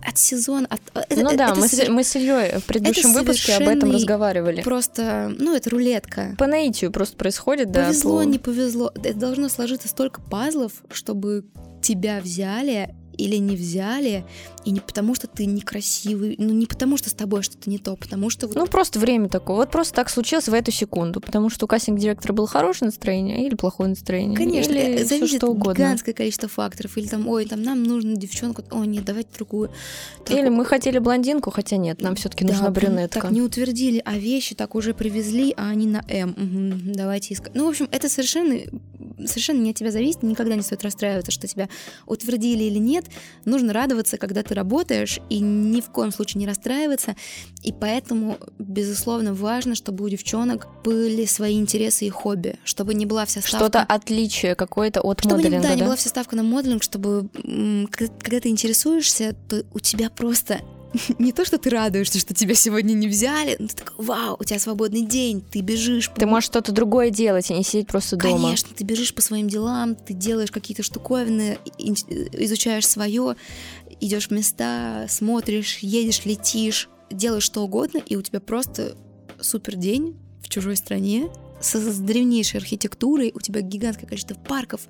от 0.00 0.16
сезона. 0.18 0.66
От, 0.70 0.80
это- 1.10 1.22
Ну 1.22 1.28
это- 1.28 1.36
да, 1.36 1.44
это 1.50 1.60
мы 1.60 1.68
с, 1.68 1.72
совер- 1.74 1.90
мы 1.90 2.04
с 2.04 2.14
Ильей 2.16 2.58
в 2.60 2.64
предыдущем 2.64 3.12
выпуске 3.12 3.54
об 3.54 3.62
этом 3.68 3.90
разговаривали. 3.90 4.62
Просто, 4.62 5.34
ну, 5.38 5.54
это 5.56 5.70
рулетка. 5.70 6.34
По 6.38 6.46
наитию 6.46 6.92
просто 6.92 7.16
происходит, 7.16 7.72
да. 7.72 7.86
Повезло, 7.86 8.18
по- 8.18 8.22
не 8.22 8.38
повезло. 8.38 8.92
Это 8.94 9.18
должно 9.18 9.48
сложиться 9.48 9.88
столько 9.88 10.20
пазлов, 10.20 10.72
чтобы 10.90 11.44
тебя 11.82 12.20
взяли 12.20 12.94
или 13.18 13.36
не 13.36 13.56
взяли, 13.56 14.24
и 14.64 14.70
не 14.70 14.80
потому, 14.80 15.14
что 15.14 15.26
ты 15.26 15.44
некрасивый, 15.46 16.36
ну 16.38 16.50
не 16.52 16.66
потому, 16.66 16.96
что 16.96 17.10
с 17.10 17.14
тобой 17.14 17.42
что-то 17.42 17.68
не 17.68 17.78
то, 17.78 17.96
потому 17.96 18.30
что 18.30 18.46
вот 18.46 18.56
Ну, 18.56 18.66
просто 18.66 18.98
время 18.98 19.28
такое. 19.28 19.56
Вот 19.56 19.70
просто 19.70 19.94
так 19.94 20.08
случилось 20.08 20.48
в 20.48 20.54
эту 20.54 20.70
секунду, 20.70 21.20
потому 21.20 21.50
что 21.50 21.66
у 21.66 21.68
кастинг-директора 21.68 22.32
было 22.32 22.46
хорошее 22.46 22.86
настроение 22.86 23.46
или 23.46 23.54
плохое 23.54 23.90
настроение. 23.90 24.36
Конечно, 24.36 24.72
или 24.72 25.00
э, 25.00 25.04
зависит 25.04 25.38
что 25.38 25.48
угодно. 25.48 25.74
гигантское 25.82 26.14
количество 26.14 26.48
факторов. 26.48 26.96
Или 26.96 27.06
там, 27.06 27.26
ой, 27.28 27.44
там 27.44 27.62
нам 27.62 27.82
нужно 27.82 28.16
девчонку, 28.16 28.62
ой, 28.70 28.86
нет, 28.86 29.04
давайте 29.04 29.28
другую. 29.34 29.70
Так, 30.24 30.36
Или 30.36 30.48
мы 30.48 30.64
хотели 30.64 30.98
блондинку, 30.98 31.50
хотя 31.50 31.76
нет, 31.76 32.00
нам 32.00 32.14
все-таки 32.14 32.44
да, 32.44 32.52
нужна 32.52 32.70
брюнетка. 32.70 33.20
Так 33.22 33.30
не 33.30 33.42
утвердили, 33.42 34.00
а 34.04 34.16
вещи 34.16 34.54
так 34.54 34.74
уже 34.74 34.94
привезли, 34.94 35.52
а 35.56 35.68
они 35.68 35.86
на 35.86 36.04
М. 36.08 36.34
Мгм, 36.36 36.92
давайте 36.92 37.34
искать. 37.34 37.54
Ну, 37.54 37.66
в 37.66 37.68
общем, 37.70 37.88
это 37.90 38.08
совершенно, 38.08 38.58
совершенно 39.26 39.60
не 39.60 39.70
от 39.70 39.76
тебя 39.76 39.90
зависит, 39.90 40.22
никогда 40.22 40.54
не 40.54 40.62
стоит 40.62 40.82
расстраиваться, 40.84 41.32
что 41.32 41.46
тебя 41.48 41.68
утвердили 42.06 42.64
или 42.64 42.78
нет. 42.78 43.06
Нужно 43.44 43.72
радоваться, 43.72 44.18
когда 44.18 44.42
ты 44.42 44.54
работаешь, 44.54 45.20
и 45.28 45.40
ни 45.40 45.80
в 45.80 45.90
коем 45.90 46.12
случае 46.12 46.40
не 46.40 46.46
расстраиваться. 46.46 47.16
И 47.62 47.72
поэтому, 47.72 48.38
безусловно, 48.58 49.34
важно, 49.34 49.74
чтобы 49.74 50.04
у 50.04 50.08
девчонок 50.08 50.68
были 50.84 51.24
свои 51.24 51.58
интересы 51.58 52.06
и 52.06 52.10
хобби, 52.10 52.56
чтобы 52.64 52.94
не 52.94 53.06
была 53.06 53.24
вся 53.24 53.40
ставка... 53.40 53.56
Что-то 53.56 53.82
отличие 53.82 54.54
какое-то 54.54 55.00
от 55.00 55.20
Чтобы 55.20 55.36
не, 55.36 55.44
моделинга, 55.44 55.68
да, 55.68 55.74
не 55.74 55.80
да? 55.80 55.86
была 55.86 55.96
вся 55.96 56.08
ставка 56.08 56.36
на 56.36 56.42
моделинг, 56.42 56.82
чтобы 56.82 57.28
когда 57.90 58.40
ты 58.40 58.48
интересуешься, 58.48 59.34
то 59.48 59.64
у 59.72 59.80
тебя 59.80 60.10
просто 60.10 60.60
не 61.18 61.32
то, 61.32 61.44
что 61.44 61.58
ты 61.58 61.70
радуешься, 61.70 62.18
что 62.18 62.34
тебя 62.34 62.54
сегодня 62.54 62.94
не 62.94 63.08
взяли, 63.08 63.56
но 63.58 63.68
ты 63.68 63.74
такой, 63.76 64.04
вау, 64.04 64.36
у 64.38 64.44
тебя 64.44 64.58
свободный 64.58 65.02
день, 65.02 65.40
ты 65.42 65.60
бежишь. 65.60 66.10
по- 66.10 66.18
Ты 66.20 66.26
можешь 66.26 66.46
что-то 66.46 66.72
другое 66.72 67.10
делать, 67.10 67.50
а 67.50 67.54
не 67.54 67.62
сидеть 67.62 67.86
просто 67.88 68.16
дома. 68.16 68.42
Конечно, 68.42 68.68
ты 68.74 68.84
бежишь 68.84 69.14
по 69.14 69.20
своим 69.22 69.48
делам, 69.48 69.94
ты 69.94 70.14
делаешь 70.14 70.50
какие-то 70.50 70.82
штуковины, 70.82 71.58
ин- 71.78 71.94
изучаешь 72.32 72.86
свое, 72.86 73.36
идешь 74.00 74.28
в 74.28 74.30
места, 74.30 75.06
смотришь, 75.08 75.78
едешь, 75.78 76.24
летишь, 76.24 76.88
делаешь 77.10 77.42
что 77.44 77.62
угодно, 77.62 77.98
и 77.98 78.16
у 78.16 78.22
тебя 78.22 78.40
просто 78.40 78.96
супер 79.40 79.76
день 79.76 80.16
в 80.42 80.48
чужой 80.48 80.76
стране 80.76 81.28
с, 81.60 81.74
с 81.74 81.98
древнейшей 81.98 82.60
архитектурой, 82.60 83.32
у 83.34 83.40
тебя 83.40 83.60
гигантское 83.60 84.06
количество 84.08 84.34
парков, 84.34 84.82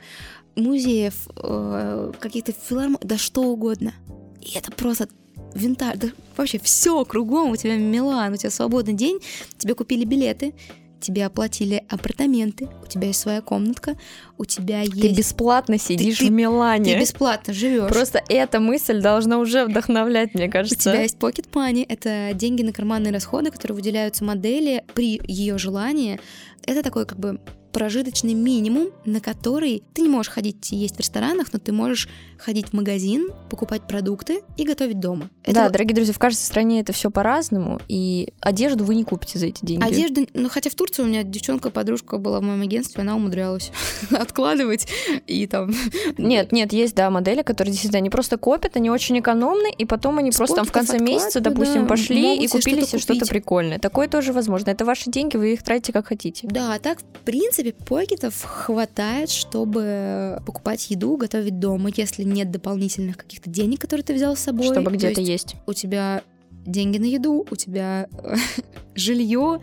музеев, 0.57 1.15
э, 1.37 2.13
каких-то 2.21 2.53
филармоний, 2.53 2.99
да 3.03 3.17
что 3.19 3.43
угодно. 3.45 3.95
И 4.41 4.57
это 4.57 4.71
просто 4.73 5.09
винтаж, 5.55 5.97
да 5.99 6.09
вообще 6.37 6.59
все 6.59 7.05
кругом, 7.05 7.51
у 7.51 7.57
тебя 7.57 7.77
Милан, 7.77 8.33
у 8.33 8.37
тебя 8.37 8.51
свободный 8.51 8.95
день, 8.95 9.19
тебе 9.59 9.75
купили 9.75 10.05
билеты, 10.05 10.55
тебе 11.01 11.27
оплатили 11.27 11.85
апартаменты, 11.89 12.69
у 12.83 12.87
тебя 12.87 13.09
есть 13.09 13.21
своя 13.21 13.41
комнатка, 13.41 13.97
у 14.37 14.45
тебя 14.45 14.81
есть... 14.81 15.01
Ты 15.01 15.13
бесплатно 15.13 15.79
сидишь 15.79 16.19
ты- 16.19 16.27
в 16.27 16.31
Милане. 16.31 16.95
Ты 16.95 17.01
бесплатно 17.01 17.53
живешь. 17.53 17.89
Просто 17.89 18.23
эта 18.29 18.61
мысль 18.61 19.01
должна 19.01 19.39
уже 19.39 19.65
вдохновлять, 19.65 20.35
мне 20.35 20.49
У 20.49 20.51
кажется. 20.51 20.91
тебя 20.91 21.03
есть 21.03 21.17
pocket 21.17 21.47
money, 21.53 21.85
это 21.89 22.31
деньги 22.35 22.63
на 22.63 22.73
карманные 22.73 23.13
расходы, 23.13 23.51
которые 23.51 23.77
выделяются 23.77 24.25
модели 24.25 24.85
при 24.95 25.21
ее 25.27 25.59
желании. 25.59 26.21
Это 26.67 26.83
такой 26.83 27.07
как 27.07 27.19
бы 27.19 27.41
прожиточный 27.79 28.35
минимум, 28.35 28.89
на 29.05 29.21
который 29.21 29.85
ты 29.95 30.03
не 30.03 30.09
можешь 30.09 30.33
ходить 30.33 30.73
и 30.73 30.77
есть 30.77 30.97
в 30.97 30.99
ресторанах, 30.99 31.53
но 31.53 31.61
ты 31.61 31.71
можешь 31.71 32.09
ходить 32.37 32.71
в 32.71 32.73
магазин, 32.73 33.31
покупать 33.49 33.83
продукты 33.87 34.43
и 34.57 34.65
готовить 34.65 34.99
дома. 34.99 35.31
Это 35.45 35.55
да, 35.55 35.63
вот 35.65 35.73
дорогие 35.73 35.95
друзья, 35.95 36.13
в 36.13 36.19
каждой 36.19 36.41
стране 36.41 36.81
это 36.81 36.93
все 36.93 37.09
по-разному, 37.09 37.81
и 37.87 38.33
одежду 38.41 38.83
вы 38.83 38.97
не 38.97 39.05
купите 39.05 39.39
за 39.39 39.47
эти 39.47 39.65
деньги. 39.65 39.85
Одежда, 39.85 40.27
ну 40.35 40.49
хотя 40.49 40.71
в 40.71 40.75
Турции 40.75 41.05
у 41.05 41.07
меня 41.07 41.23
девчонка, 41.23 41.71
подружка 41.71 42.19
была 42.19 42.41
в 42.41 42.43
моем 42.43 42.63
агентстве, 42.63 43.03
она 43.03 43.15
умудрялась 43.15 43.71
откладывать 44.11 44.89
и 45.29 45.47
там... 45.47 45.73
Нет, 46.19 46.51
нет, 46.51 46.73
есть, 46.73 46.97
да, 46.97 47.11
модели, 47.11 47.43
которые 47.43 47.71
действительно 47.71 47.99
они 47.99 48.11
просто 48.11 48.39
копят, 48.39 48.77
они 48.77 48.91
очень 48.91 49.21
экономны, 49.21 49.71
и 49.77 49.85
потом 49.85 50.19
они 50.19 50.33
просто 50.33 50.57
там 50.57 50.65
в 50.65 50.73
конце 50.73 50.99
месяца, 50.99 51.39
допустим, 51.39 51.83
да, 51.83 51.89
пошли 51.89 52.37
и 52.37 52.49
купили 52.49 52.85
себе 52.85 52.99
что-то 52.99 53.27
прикольное. 53.27 53.79
Такое 53.79 54.09
тоже 54.09 54.33
возможно. 54.33 54.71
Это 54.71 54.85
ваши 54.85 55.11
деньги, 55.11 55.37
вы 55.37 55.53
их 55.53 55.63
тратите 55.63 55.93
как 55.93 56.09
хотите. 56.09 56.49
Да, 56.49 56.75
а 56.75 56.79
так, 56.81 56.99
в 57.01 57.05
принципе, 57.25 57.68
покетов 57.73 58.43
хватает, 58.43 59.31
чтобы 59.31 60.41
покупать 60.47 60.91
еду, 60.91 61.17
готовить 61.17 61.59
дома, 61.59 61.91
если 61.95 62.23
нет 62.23 62.51
дополнительных 62.51 63.17
каких-то 63.17 63.51
денег, 63.51 63.81
которые 63.81 64.05
ты 64.05 64.15
взял 64.15 64.37
с 64.37 64.41
собой. 64.41 64.67
Чтобы 64.67 64.91
То 64.91 64.97
где-то 64.97 65.21
есть 65.21 65.53
есть. 65.53 65.57
у 65.67 65.73
тебя 65.73 66.23
деньги 66.67 66.99
на 66.99 67.05
еду, 67.05 67.47
у 67.51 67.57
тебя 67.57 68.09
жилье 68.95 69.61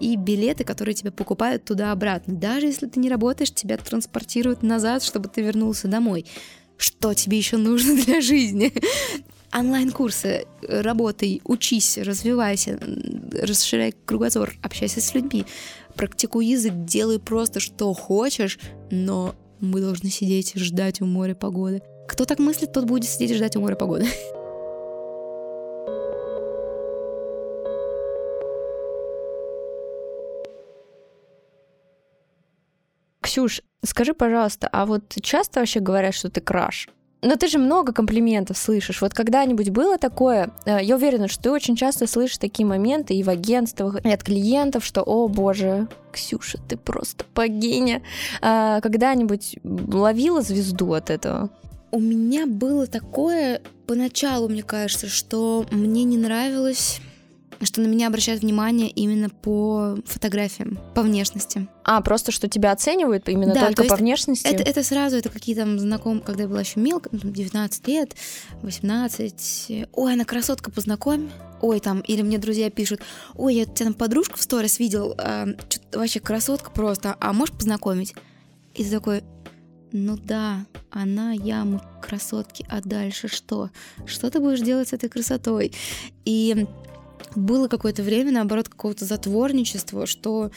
и 0.00 0.16
билеты, 0.16 0.64
которые 0.64 0.94
тебя 0.94 1.12
покупают 1.12 1.64
туда-обратно. 1.64 2.34
Даже 2.34 2.66
если 2.66 2.86
ты 2.86 3.00
не 3.00 3.08
работаешь, 3.08 3.52
тебя 3.52 3.76
транспортируют 3.76 4.62
назад, 4.62 5.02
чтобы 5.02 5.28
ты 5.28 5.42
вернулся 5.42 5.88
домой. 5.88 6.26
Что 6.76 7.14
тебе 7.14 7.38
еще 7.38 7.56
нужно 7.56 7.94
для 8.04 8.20
жизни? 8.20 8.72
онлайн-курсы, 9.54 10.46
работай, 10.62 11.40
учись, 11.44 11.96
развивайся, 11.98 12.78
расширяй 13.40 13.94
кругозор, 14.04 14.52
общайся 14.62 15.00
с 15.00 15.14
людьми, 15.14 15.44
практикуй 15.94 16.46
язык, 16.46 16.72
делай 16.76 17.18
просто 17.18 17.60
что 17.60 17.92
хочешь, 17.92 18.58
но 18.90 19.34
мы 19.60 19.80
должны 19.80 20.10
сидеть 20.10 20.54
и 20.54 20.58
ждать 20.58 21.00
у 21.00 21.06
моря 21.06 21.34
погоды. 21.34 21.82
Кто 22.08 22.24
так 22.24 22.38
мыслит, 22.38 22.72
тот 22.72 22.84
будет 22.84 23.08
сидеть 23.08 23.30
и 23.30 23.34
ждать 23.34 23.56
у 23.56 23.60
моря 23.60 23.76
погоды. 23.76 24.06
Ксюш, 33.20 33.62
скажи, 33.82 34.14
пожалуйста, 34.14 34.68
а 34.70 34.86
вот 34.86 35.14
часто 35.22 35.60
вообще 35.60 35.80
говорят, 35.80 36.14
что 36.14 36.30
ты 36.30 36.40
краш? 36.40 36.88
Но 37.24 37.36
ты 37.36 37.48
же 37.48 37.58
много 37.58 37.92
комплиментов 37.92 38.58
слышишь. 38.58 39.00
Вот 39.00 39.14
когда-нибудь 39.14 39.70
было 39.70 39.96
такое, 39.96 40.50
э, 40.66 40.78
я 40.82 40.96
уверена, 40.96 41.26
что 41.26 41.44
ты 41.44 41.50
очень 41.50 41.74
часто 41.74 42.06
слышишь 42.06 42.36
такие 42.36 42.66
моменты 42.66 43.14
и 43.14 43.22
в 43.22 43.30
агентствах, 43.30 44.04
и 44.04 44.10
от 44.10 44.22
клиентов, 44.22 44.84
что, 44.84 45.02
о 45.02 45.28
боже, 45.28 45.88
Ксюша, 46.12 46.58
ты 46.68 46.76
просто 46.76 47.24
богиня. 47.34 48.02
А 48.42 48.80
когда-нибудь 48.82 49.56
ловила 49.64 50.42
звезду 50.42 50.92
от 50.92 51.08
этого? 51.08 51.48
У 51.90 51.98
меня 51.98 52.46
было 52.46 52.86
такое 52.86 53.62
поначалу, 53.86 54.48
мне 54.48 54.62
кажется, 54.62 55.08
что 55.08 55.64
мне 55.70 56.04
не 56.04 56.18
нравилось 56.18 57.00
что 57.64 57.80
на 57.80 57.86
меня 57.86 58.08
обращают 58.08 58.42
внимание 58.42 58.88
именно 58.88 59.28
по 59.28 59.96
фотографиям, 60.06 60.78
по 60.94 61.02
внешности. 61.02 61.68
А, 61.84 62.00
просто 62.00 62.32
что 62.32 62.48
тебя 62.48 62.72
оценивают 62.72 63.28
именно 63.28 63.54
да, 63.54 63.66
только 63.66 63.84
то 63.84 63.88
по 63.90 63.96
внешности? 63.96 64.46
Это, 64.46 64.62
это 64.62 64.82
сразу, 64.82 65.16
это 65.16 65.28
какие 65.28 65.54
там 65.54 65.78
знакомые, 65.78 66.22
когда 66.22 66.44
я 66.44 66.48
была 66.48 66.60
еще 66.60 66.80
мелкая, 66.80 67.10
19 67.12 67.88
лет, 67.88 68.14
18. 68.62 69.88
Ой, 69.92 70.12
она 70.12 70.24
красотка, 70.24 70.70
познакомь. 70.70 71.30
Ой, 71.60 71.80
там, 71.80 72.00
или 72.00 72.22
мне 72.22 72.38
друзья 72.38 72.70
пишут, 72.70 73.00
ой, 73.34 73.54
я 73.54 73.64
тебя 73.64 73.86
там 73.86 73.94
подружку 73.94 74.36
в 74.38 74.42
сторис 74.42 74.78
видел, 74.78 75.14
а, 75.18 75.46
вообще 75.92 76.20
красотка 76.20 76.70
просто, 76.70 77.16
а 77.20 77.32
можешь 77.32 77.54
познакомить? 77.54 78.14
И 78.74 78.84
ты 78.84 78.90
такой, 78.90 79.22
ну 79.92 80.16
да, 80.16 80.66
она, 80.90 81.32
я, 81.32 81.64
мы 81.64 81.80
красотки, 82.02 82.66
а 82.68 82.80
дальше 82.80 83.28
что? 83.28 83.70
Что 84.06 84.28
ты 84.28 84.40
будешь 84.40 84.60
делать 84.60 84.88
с 84.88 84.92
этой 84.92 85.08
красотой? 85.08 85.72
И 86.24 86.66
было 87.34 87.68
какое-то 87.68 88.02
время, 88.02 88.32
наоборот, 88.32 88.68
какого-то 88.68 89.04
затворничества, 89.04 90.06
что... 90.06 90.50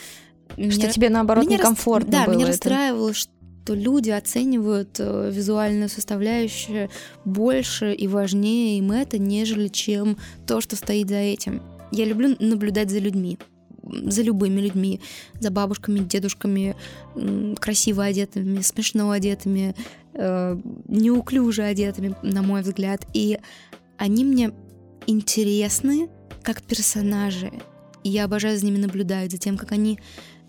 Что 0.51 0.61
меня, 0.61 0.89
тебе, 0.89 1.09
наоборот, 1.09 1.45
меня 1.45 1.57
некомфортно 1.57 2.11
рас... 2.11 2.19
Да, 2.21 2.25
было 2.25 2.35
меня 2.35 2.43
это. 2.45 2.51
расстраивало, 2.53 3.13
что 3.13 3.73
люди 3.73 4.09
оценивают 4.09 4.95
э, 4.99 5.29
визуальную 5.31 5.89
составляющую 5.89 6.89
больше 7.25 7.93
и 7.93 8.07
важнее 8.07 8.77
им 8.77 8.91
это, 8.91 9.17
нежели 9.17 9.67
чем 9.67 10.17
то, 10.45 10.61
что 10.61 10.75
стоит 10.77 11.09
за 11.09 11.17
этим. 11.17 11.61
Я 11.91 12.05
люблю 12.05 12.35
наблюдать 12.39 12.89
за 12.89 12.99
людьми 12.99 13.37
за 13.89 14.21
любыми 14.21 14.61
людьми, 14.61 14.99
за 15.39 15.51
бабушками, 15.51 15.99
дедушками, 15.99 16.75
красиво 17.59 18.03
одетыми, 18.03 18.61
смешно 18.61 19.11
одетыми, 19.11 19.75
э, 20.13 20.57
неуклюже 20.87 21.63
одетыми, 21.63 22.15
на 22.21 22.41
мой 22.41 22.61
взгляд. 22.61 23.05
И 23.13 23.39
они 23.97 24.25
мне 24.25 24.51
интересны 25.05 26.09
как 26.43 26.61
персонажи. 26.61 27.51
И 28.03 28.09
я 28.09 28.25
обожаю 28.25 28.57
за 28.57 28.65
ними 28.65 28.77
наблюдать, 28.77 29.31
за 29.31 29.37
тем, 29.37 29.57
как 29.57 29.71
они 29.71 29.99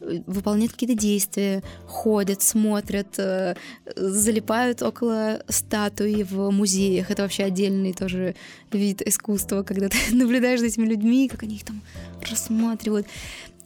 э, 0.01 0.23
выполняют 0.27 0.73
какие-то 0.73 0.95
действия, 0.95 1.63
ходят, 1.87 2.43
смотрят, 2.43 3.19
э, 3.19 3.55
залипают 3.97 4.83
около 4.83 5.43
статуи 5.49 6.23
в 6.23 6.51
музеях. 6.51 7.11
Это 7.11 7.23
вообще 7.23 7.45
отдельный 7.45 7.93
тоже 7.93 8.35
вид 8.73 9.03
искусства, 9.03 9.63
когда 9.63 9.89
ты 9.89 9.97
наблюдаешь 10.15 10.61
за 10.61 10.67
этими 10.67 10.87
людьми, 10.87 11.29
как 11.29 11.43
они 11.43 11.57
их 11.57 11.65
там 11.65 11.83
рассматривают. 12.29 13.07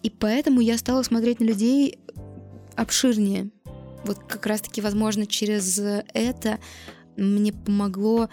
И 0.03 0.11
поэтому 0.11 0.61
я 0.61 0.79
стала 0.79 1.03
смотреть 1.03 1.41
на 1.41 1.45
людей 1.45 1.99
обширнее. 2.77 3.51
Вот 4.05 4.19
как 4.27 4.47
раз-таки, 4.47 4.81
возможно, 4.81 5.27
через 5.27 5.79
это 5.79 6.59
мне 7.17 7.53
помогло 7.53 8.29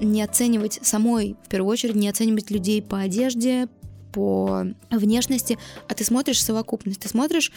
не 0.00 0.22
оценивать 0.22 0.78
самой, 0.82 1.36
в 1.44 1.48
первую 1.48 1.72
очередь, 1.72 1.94
не 1.94 2.08
оценивать 2.08 2.50
людей 2.50 2.82
по 2.82 2.98
одежде, 2.98 3.68
по 4.12 4.64
внешности, 4.90 5.58
а 5.88 5.94
ты 5.94 6.04
смотришь 6.04 6.42
совокупность, 6.42 7.00
ты 7.00 7.08
смотришь 7.08 7.52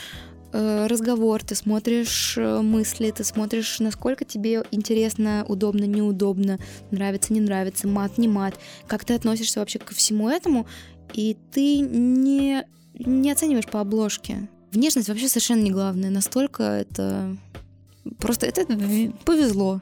э, 0.51 0.87
разговор, 0.87 1.41
ты 1.41 1.55
смотришь 1.55 2.35
э, 2.37 2.61
мысли, 2.61 3.11
ты 3.11 3.23
смотришь, 3.23 3.79
насколько 3.79 4.25
тебе 4.25 4.63
интересно, 4.71 5.45
удобно, 5.47 5.85
неудобно, 5.85 6.59
нравится, 6.91 7.31
не 7.31 7.39
нравится, 7.39 7.87
мат, 7.87 8.17
не 8.17 8.27
мат, 8.27 8.55
как 8.87 9.05
ты 9.05 9.13
относишься 9.13 9.61
вообще 9.61 9.79
ко 9.79 9.93
всему 9.93 10.27
этому, 10.29 10.67
и 11.13 11.37
ты 11.51 11.79
не, 11.79 12.65
не 12.93 13.31
оцениваешь 13.31 13.67
по 13.67 13.79
обложке. 13.79 14.49
Внешность 14.71 15.07
вообще 15.07 15.29
совершенно 15.29 15.61
не 15.61 15.71
главное, 15.71 16.09
настолько 16.09 16.63
это... 16.63 17.37
Просто 18.17 18.47
это 18.47 18.65
повезло, 19.25 19.81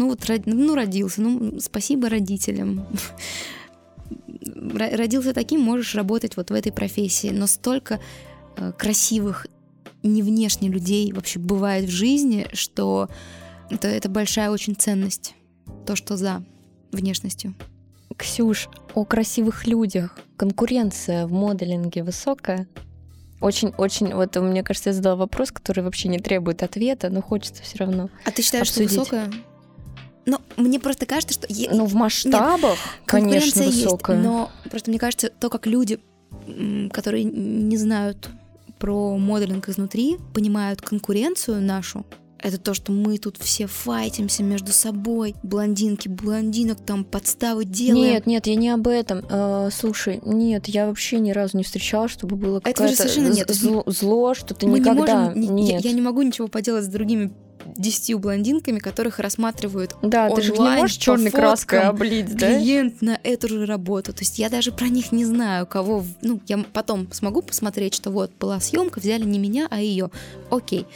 ну 0.00 0.08
вот 0.08 0.26
ну, 0.46 0.74
родился, 0.74 1.20
ну 1.20 1.60
спасибо 1.60 2.08
родителям. 2.08 2.86
Родился 4.42 5.34
таким, 5.34 5.60
можешь 5.60 5.94
работать 5.94 6.38
вот 6.38 6.50
в 6.50 6.54
этой 6.54 6.72
профессии. 6.72 7.28
Но 7.28 7.46
столько 7.46 8.00
э, 8.56 8.72
красивых 8.78 9.46
не 10.02 10.22
внешне 10.22 10.70
людей 10.70 11.12
вообще 11.12 11.38
бывает 11.38 11.84
в 11.84 11.90
жизни, 11.90 12.46
что 12.54 13.10
это, 13.68 13.88
это 13.88 14.08
большая 14.08 14.50
очень 14.50 14.74
ценность. 14.74 15.34
То, 15.86 15.96
что 15.96 16.16
за 16.16 16.42
внешностью. 16.92 17.54
Ксюш, 18.16 18.70
о 18.94 19.04
красивых 19.04 19.66
людях. 19.66 20.18
Конкуренция 20.38 21.26
в 21.26 21.32
моделинге 21.32 22.02
высокая. 22.04 22.66
Очень-очень, 23.42 24.14
вот 24.14 24.34
мне 24.36 24.62
кажется, 24.62 24.90
я 24.90 24.94
задала 24.94 25.16
вопрос, 25.16 25.52
который 25.52 25.84
вообще 25.84 26.08
не 26.08 26.20
требует 26.20 26.62
ответа, 26.62 27.10
но 27.10 27.20
хочется 27.20 27.62
все 27.62 27.76
равно. 27.78 28.08
А 28.24 28.30
ты 28.30 28.40
считаешь, 28.40 28.68
обсудить. 28.68 28.92
что 28.92 29.00
высокая? 29.00 29.30
Но 30.26 30.40
мне 30.56 30.78
просто 30.78 31.06
кажется, 31.06 31.34
что... 31.34 31.46
Ну, 31.74 31.86
в 31.86 31.94
масштабах, 31.94 32.72
Нет, 32.72 32.78
конечно, 33.06 33.64
высокая. 33.64 34.16
Есть, 34.16 34.28
но 34.28 34.50
просто 34.70 34.90
мне 34.90 34.98
кажется, 34.98 35.30
то, 35.30 35.48
как 35.48 35.66
люди, 35.66 36.00
которые 36.92 37.24
не 37.24 37.76
знают 37.76 38.30
про 38.78 39.16
моделинг 39.16 39.68
изнутри, 39.68 40.18
понимают 40.34 40.80
конкуренцию 40.82 41.60
нашу, 41.60 42.04
это 42.42 42.58
то, 42.58 42.72
что 42.72 42.92
мы 42.92 43.18
тут 43.18 43.36
все 43.36 43.66
файтимся 43.66 44.42
между 44.42 44.72
собой, 44.72 45.34
блондинки, 45.42 46.08
блондинок, 46.08 46.78
там 46.80 47.04
подставы 47.04 47.64
делаем. 47.64 48.12
Нет, 48.14 48.26
нет, 48.26 48.46
я 48.46 48.54
не 48.54 48.70
об 48.70 48.88
этом. 48.88 49.22
Э, 49.28 49.68
слушай, 49.70 50.20
нет, 50.24 50.66
я 50.68 50.86
вообще 50.86 51.20
ни 51.20 51.32
разу 51.32 51.58
не 51.58 51.64
встречала, 51.64 52.08
чтобы 52.08 52.36
было 52.36 52.60
какое-то 52.60 52.96
совершенно 52.96 53.28
нет. 53.28 53.50
Зло, 53.50 53.82
зло, 53.86 54.34
что 54.34 54.54
ты 54.54 54.66
мы 54.66 54.80
никогда... 54.80 55.32
Не 55.34 55.40
можем, 55.40 55.56
нет. 55.56 55.84
Я, 55.84 55.90
я 55.90 55.94
не 55.94 56.00
могу 56.00 56.22
ничего 56.22 56.48
поделать 56.48 56.84
с 56.84 56.88
другими 56.88 57.30
десятью 57.76 58.18
блондинками, 58.18 58.78
которых 58.78 59.18
рассматривают 59.18 59.94
Да, 60.02 60.28
онлайн, 60.28 60.34
ты 60.34 60.42
же 60.42 60.52
не 60.52 60.58
можешь 60.58 60.96
черной 60.96 61.30
краской 61.30 61.80
облить, 61.80 62.34
да? 62.36 62.58
Клиент 62.58 63.02
на 63.02 63.18
эту 63.22 63.48
же 63.48 63.66
работу. 63.66 64.12
То 64.12 64.20
есть 64.20 64.38
я 64.38 64.48
даже 64.48 64.72
про 64.72 64.88
них 64.88 65.12
не 65.12 65.24
знаю, 65.24 65.66
кого... 65.66 66.04
Ну, 66.22 66.40
я 66.46 66.58
потом 66.72 67.08
смогу 67.12 67.42
посмотреть, 67.42 67.94
что 67.94 68.10
вот 68.10 68.30
была 68.38 68.60
съемка, 68.60 69.00
взяли 69.00 69.24
не 69.24 69.38
меня, 69.38 69.66
а 69.70 69.80
ее. 69.80 70.10
Окей. 70.50 70.86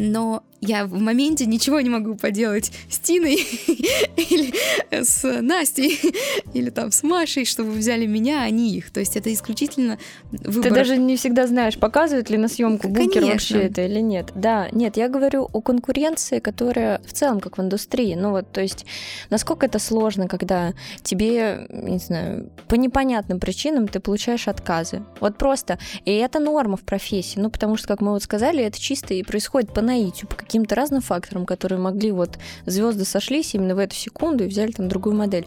Но 0.00 0.44
я 0.60 0.86
в 0.86 0.92
моменте 0.94 1.46
ничего 1.46 1.80
не 1.80 1.90
могу 1.90 2.14
поделать 2.14 2.72
с 2.88 2.98
Тиной 2.98 3.34
или 4.16 4.54
с 4.90 5.24
Настей 5.40 5.98
или 6.54 6.70
там 6.70 6.92
с 6.92 7.02
Машей, 7.02 7.44
чтобы 7.44 7.72
взяли 7.72 8.06
меня, 8.06 8.42
а 8.42 8.50
не 8.50 8.76
их. 8.76 8.90
То 8.90 9.00
есть 9.00 9.16
это 9.16 9.32
исключительно 9.32 9.98
выбор. 10.30 10.62
Ты 10.62 10.70
даже 10.70 10.96
не 10.96 11.16
всегда 11.16 11.46
знаешь, 11.48 11.78
показывают 11.78 12.30
ли 12.30 12.36
на 12.38 12.48
съемку 12.48 12.88
бункер 12.88 13.24
вообще 13.24 13.62
это 13.62 13.82
или 13.82 14.00
нет. 14.00 14.30
Да, 14.36 14.68
нет, 14.72 14.96
я 14.96 15.08
говорю 15.08 15.48
о 15.52 15.60
конкуренции, 15.60 16.38
которая 16.38 17.00
в 17.04 17.12
целом 17.12 17.40
как 17.40 17.58
в 17.58 17.60
индустрии. 17.60 18.14
Ну 18.14 18.30
вот, 18.30 18.50
то 18.52 18.60
есть 18.60 18.86
насколько 19.30 19.66
это 19.66 19.78
сложно, 19.78 20.28
когда 20.28 20.74
тебе, 21.02 21.66
не 21.70 21.98
знаю, 21.98 22.50
по 22.68 22.74
непонятным 22.74 23.40
причинам 23.40 23.88
ты 23.88 24.00
получаешь 24.00 24.46
отказы. 24.48 25.02
Вот 25.20 25.38
просто. 25.38 25.78
И 26.04 26.12
это 26.12 26.38
норма 26.38 26.76
в 26.76 26.82
профессии. 26.82 27.38
Ну 27.38 27.50
потому 27.50 27.76
что, 27.76 27.88
как 27.88 28.00
мы 28.00 28.12
вот 28.12 28.22
сказали, 28.22 28.62
это 28.62 28.80
чисто 28.80 29.14
и 29.14 29.22
происходит 29.22 29.72
по 29.72 29.87
наитию, 29.88 30.28
по 30.28 30.36
каким-то 30.36 30.74
разным 30.74 31.00
факторам, 31.00 31.46
которые 31.46 31.78
могли 31.78 32.12
вот 32.12 32.38
звезды 32.66 33.04
сошлись 33.04 33.54
именно 33.54 33.74
в 33.74 33.78
эту 33.78 33.94
секунду 33.94 34.44
и 34.44 34.48
взяли 34.48 34.72
там 34.72 34.88
другую 34.88 35.16
модель. 35.16 35.46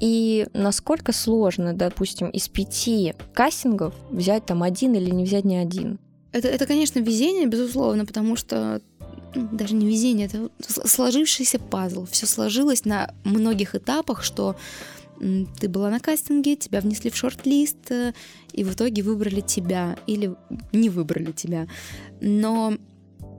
И 0.00 0.46
насколько 0.52 1.12
сложно, 1.12 1.72
допустим, 1.72 2.28
из 2.28 2.48
пяти 2.48 3.14
кастингов 3.34 3.94
взять 4.10 4.46
там 4.46 4.62
один 4.62 4.94
или 4.94 5.10
не 5.10 5.24
взять 5.24 5.44
ни 5.44 5.54
один? 5.54 5.98
Это, 6.32 6.48
это 6.48 6.66
конечно, 6.66 7.00
везение, 7.00 7.46
безусловно, 7.46 8.06
потому 8.06 8.36
что 8.36 8.80
ну, 9.34 9.48
даже 9.52 9.74
не 9.74 9.86
везение, 9.86 10.26
это 10.26 10.50
сложившийся 10.88 11.58
пазл. 11.58 12.06
Все 12.10 12.26
сложилось 12.26 12.84
на 12.84 13.14
многих 13.24 13.74
этапах, 13.74 14.22
что 14.22 14.56
ты 15.60 15.68
была 15.68 15.90
на 15.90 16.00
кастинге, 16.00 16.56
тебя 16.56 16.80
внесли 16.80 17.10
в 17.10 17.16
шорт-лист, 17.16 17.90
э, 17.90 18.12
и 18.52 18.64
в 18.64 18.74
итоге 18.74 19.02
выбрали 19.02 19.40
тебя 19.40 19.96
или 20.06 20.34
не 20.72 20.90
выбрали 20.90 21.30
тебя. 21.32 21.68
Но 22.20 22.76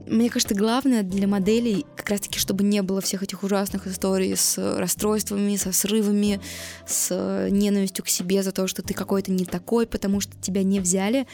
мне 0.07 0.29
кажется, 0.29 0.55
главное 0.55 1.03
для 1.03 1.27
моделей 1.27 1.85
как 1.95 2.09
раз-таки, 2.09 2.39
чтобы 2.39 2.63
не 2.63 2.81
было 2.81 3.01
всех 3.01 3.23
этих 3.23 3.43
ужасных 3.43 3.87
историй 3.87 4.35
с 4.35 4.57
расстройствами, 4.77 5.55
со 5.55 5.71
срывами, 5.71 6.41
с 6.85 7.47
ненавистью 7.49 8.03
к 8.03 8.09
себе 8.09 8.43
за 8.43 8.51
то, 8.51 8.67
что 8.67 8.81
ты 8.81 8.93
какой-то 8.93 9.31
не 9.31 9.45
такой, 9.45 9.87
потому 9.87 10.19
что 10.19 10.35
тебя 10.41 10.63
не 10.63 10.79
взяли, 10.79 11.27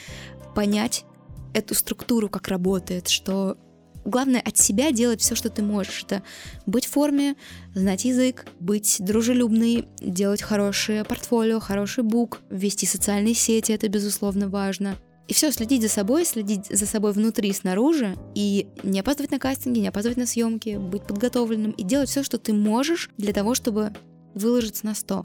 понять 0.55 1.05
эту 1.53 1.75
структуру, 1.75 2.29
как 2.29 2.47
работает, 2.47 3.07
что 3.07 3.57
главное 4.05 4.41
от 4.41 4.57
себя 4.57 4.91
делать 4.91 5.21
все, 5.21 5.35
что 5.35 5.49
ты 5.49 5.61
можешь. 5.61 6.03
Это 6.03 6.23
быть 6.65 6.85
в 6.85 6.91
форме, 6.91 7.35
знать 7.73 8.05
язык, 8.05 8.45
быть 8.59 8.97
дружелюбной, 8.99 9.87
делать 9.99 10.41
хорошее 10.41 11.03
портфолио, 11.03 11.59
хороший 11.59 12.03
бук, 12.03 12.41
вести 12.49 12.85
социальные 12.85 13.33
сети, 13.33 13.71
это 13.71 13.87
безусловно 13.87 14.49
важно. 14.49 14.95
И 15.29 15.33
все, 15.35 15.51
следить 15.51 15.83
за 15.83 15.89
собой, 15.89 16.25
следить 16.25 16.65
за 16.71 16.87
собой 16.87 17.13
внутри 17.13 17.49
и 17.49 17.53
снаружи, 17.53 18.17
и 18.33 18.67
не 18.81 18.99
опаздывать 18.99 19.29
на 19.29 19.37
кастинги, 19.37 19.77
не 19.77 19.87
опаздывать 19.87 20.17
на 20.17 20.25
съемки, 20.25 20.77
быть 20.77 21.03
подготовленным 21.03 21.69
и 21.69 21.83
делать 21.83 22.09
все, 22.09 22.23
что 22.23 22.39
ты 22.39 22.51
можешь 22.51 23.11
для 23.19 23.31
того, 23.31 23.53
чтобы 23.53 23.93
выложиться 24.33 24.87
на 24.87 24.95
100. 24.95 25.23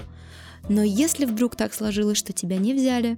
Но 0.68 0.82
если 0.82 1.24
вдруг 1.24 1.56
так 1.56 1.72
сложилось, 1.72 2.18
что 2.18 2.34
тебя 2.34 2.58
не 2.58 2.74
взяли, 2.74 3.16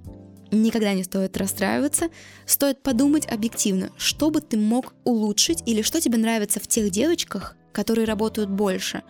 никогда 0.49 0.93
не 0.93 1.03
стоит 1.03 1.35
расстраиваться, 1.35 2.07
стоит 2.45 2.81
подумать 2.81 3.27
объективно, 3.29 3.89
что 3.97 4.29
бы 4.29 4.39
ты 4.39 4.57
мог 4.57 4.93
улучшить 5.03 5.63
или 5.65 5.81
что 5.81 5.99
тебе 5.99 6.17
нравится 6.17 6.61
в 6.61 6.67
тех 6.67 6.89
девочках, 6.89 7.57
которые 7.73 8.05
работают 8.05 8.49
больше. 8.49 9.03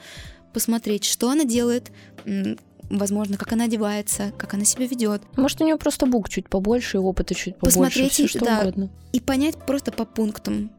Посмотреть, 0.52 1.04
что 1.04 1.30
она 1.30 1.44
делает, 1.44 1.92
возможно, 2.90 3.38
как 3.38 3.52
она 3.54 3.66
одевается, 3.66 4.32
как 4.38 4.54
она 4.54 4.66
себя 4.66 4.88
ведет. 4.88 5.22
Может, 5.36 5.62
у 5.62 5.66
нее 5.66 5.78
просто 5.78 6.06
бук 6.06 6.30
чуть 6.30 6.50
побольше 6.50 6.98
и 6.98 7.00
опыта 7.00 7.36
чуть 7.36 7.56
побольше. 7.56 7.78
Посмотреть, 7.78 8.12
все, 8.14 8.28
что 8.28 8.46
да, 8.46 8.62
угодно. 8.62 8.90
и 9.14 9.20
понять 9.20 9.56
просто 9.58 9.92
по 9.92 10.06
пунктам 10.06 10.72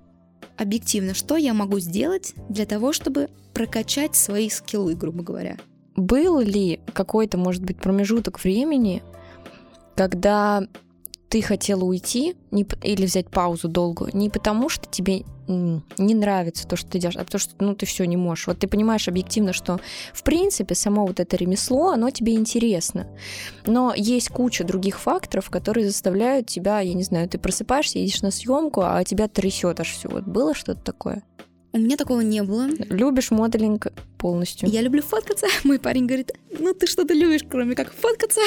объективно, 0.56 1.14
что 1.14 1.36
я 1.36 1.54
могу 1.54 1.78
сделать 1.78 2.34
для 2.48 2.66
того, 2.66 2.92
чтобы 2.92 3.28
прокачать 3.54 4.16
свои 4.16 4.50
скиллы, 4.50 4.94
грубо 4.94 5.22
говоря. 5.22 5.56
Был 5.96 6.40
ли 6.40 6.80
какой-то, 6.92 7.38
может 7.38 7.62
быть, 7.64 7.78
промежуток 7.78 8.42
времени, 8.42 9.02
когда 9.96 10.66
ты 11.28 11.42
хотела 11.42 11.84
уйти 11.84 12.36
не, 12.50 12.66
или 12.82 13.04
взять 13.04 13.28
паузу 13.28 13.68
долгую 13.68 14.10
не 14.14 14.30
потому, 14.30 14.68
что 14.68 14.88
тебе 14.88 15.24
не 15.48 16.14
нравится 16.14 16.68
то, 16.68 16.76
что 16.76 16.90
ты 16.90 16.98
делаешь, 16.98 17.16
а 17.16 17.24
потому 17.24 17.40
что 17.40 17.54
ну, 17.58 17.74
ты 17.74 17.86
все 17.86 18.04
не 18.04 18.16
можешь. 18.16 18.46
Вот 18.46 18.58
ты 18.58 18.68
понимаешь 18.68 19.08
объективно, 19.08 19.54
что 19.54 19.80
в 20.12 20.22
принципе 20.22 20.74
само 20.74 21.06
вот 21.06 21.20
это 21.20 21.36
ремесло, 21.36 21.88
оно 21.88 22.10
тебе 22.10 22.34
интересно. 22.34 23.06
Но 23.64 23.94
есть 23.96 24.28
куча 24.28 24.64
других 24.64 25.00
факторов, 25.00 25.48
которые 25.48 25.86
заставляют 25.86 26.48
тебя, 26.48 26.80
я 26.80 26.92
не 26.92 27.02
знаю, 27.02 27.28
ты 27.28 27.38
просыпаешься, 27.38 27.98
едешь 27.98 28.20
на 28.20 28.30
съемку, 28.30 28.82
а 28.82 29.02
тебя 29.04 29.26
трясет 29.26 29.80
аж 29.80 29.90
все. 29.90 30.08
Вот 30.08 30.24
было 30.24 30.54
что-то 30.54 30.82
такое? 30.82 31.22
У 31.72 31.78
меня 31.78 31.96
такого 31.96 32.20
не 32.20 32.42
было. 32.42 32.66
Любишь 32.88 33.30
моделинг 33.30 33.88
полностью? 34.16 34.68
Я 34.68 34.80
люблю 34.80 35.02
фоткаться. 35.02 35.46
Мой 35.64 35.78
парень 35.78 36.06
говорит, 36.06 36.32
ну 36.58 36.72
ты 36.72 36.86
что-то 36.86 37.14
любишь, 37.14 37.42
кроме 37.48 37.74
как 37.74 37.92
фоткаться. 37.92 38.40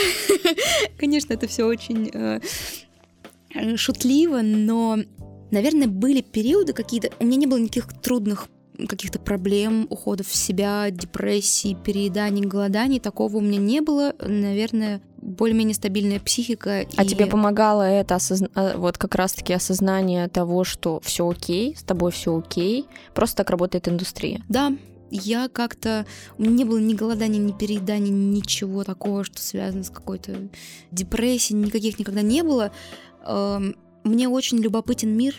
Конечно, 0.98 1.34
это 1.34 1.48
все 1.48 1.66
очень 1.66 2.10
э, 2.14 2.40
шутливо, 3.78 4.42
но, 4.42 4.98
наверное, 5.52 5.88
были 5.88 6.22
периоды 6.22 6.74
какие-то... 6.74 7.12
У 7.20 7.26
меня 7.26 7.38
не 7.38 7.48
было 7.48 7.58
никаких 7.58 7.88
трудных 8.02 8.48
каких-то 8.88 9.20
проблем, 9.20 9.86
уходов 9.90 10.28
в 10.28 10.36
себя, 10.36 10.90
депрессии, 10.90 11.78
перееданий, 11.86 12.44
голоданий. 12.44 13.00
Такого 13.00 13.38
у 13.38 13.42
меня 13.42 13.60
не 13.60 13.82
было. 13.82 14.16
Наверное, 14.20 15.02
более-менее 15.22 15.76
стабильная 15.76 16.20
психика. 16.20 16.86
А 16.96 17.04
и... 17.04 17.08
тебе 17.08 17.26
помогало 17.26 17.84
это 17.84 18.16
осозна... 18.16 18.50
А, 18.56 18.78
вот 18.78 18.98
как 18.98 19.16
раз-таки 19.16 19.54
осознание 19.54 20.28
того, 20.28 20.64
что 20.64 21.00
все 21.02 21.30
окей, 21.30 21.76
с 21.76 21.84
тобой 21.84 22.12
все 22.12 22.38
окей, 22.38 22.88
просто 23.14 23.38
так 23.38 23.50
работает 23.50 23.88
индустрия. 23.88 24.44
Да, 24.50 24.74
я 25.12 25.50
как-то... 25.50 26.06
У 26.38 26.44
меня 26.44 26.54
не 26.54 26.66
было 26.66 26.78
ни 26.78 26.94
голодания, 26.94 27.40
ни 27.40 27.52
переедания, 27.52 28.12
ничего 28.12 28.84
такого, 28.84 29.24
что 29.24 29.42
связано 29.42 29.84
с 29.84 29.90
какой-то 29.90 30.50
депрессией, 30.92 31.60
никаких 31.60 32.00
никогда 32.00 32.22
не 32.22 32.44
было. 32.44 32.72
Эм, 33.26 33.76
мне 34.04 34.30
очень 34.30 34.58
любопытен 34.58 35.16
мир 35.16 35.36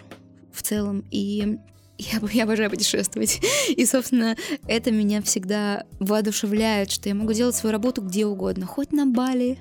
в 0.53 0.63
целом, 0.63 1.05
и 1.11 1.59
я, 1.99 2.21
я 2.33 2.45
обожаю 2.45 2.71
путешествовать. 2.71 3.41
И, 3.69 3.87
собственно, 3.87 4.37
это 4.67 4.91
меня 4.91 5.23
всегда 5.23 5.85
воодушевляет, 5.99 6.91
что 6.91 7.09
я 7.09 7.15
могу 7.15 7.33
делать 7.33 7.57
свою 7.57 7.73
работу 7.73 8.03
где 8.03 8.27
угодно. 8.27 8.67
Хоть 8.67 8.93
на 8.93 9.07
Бали, 9.07 9.59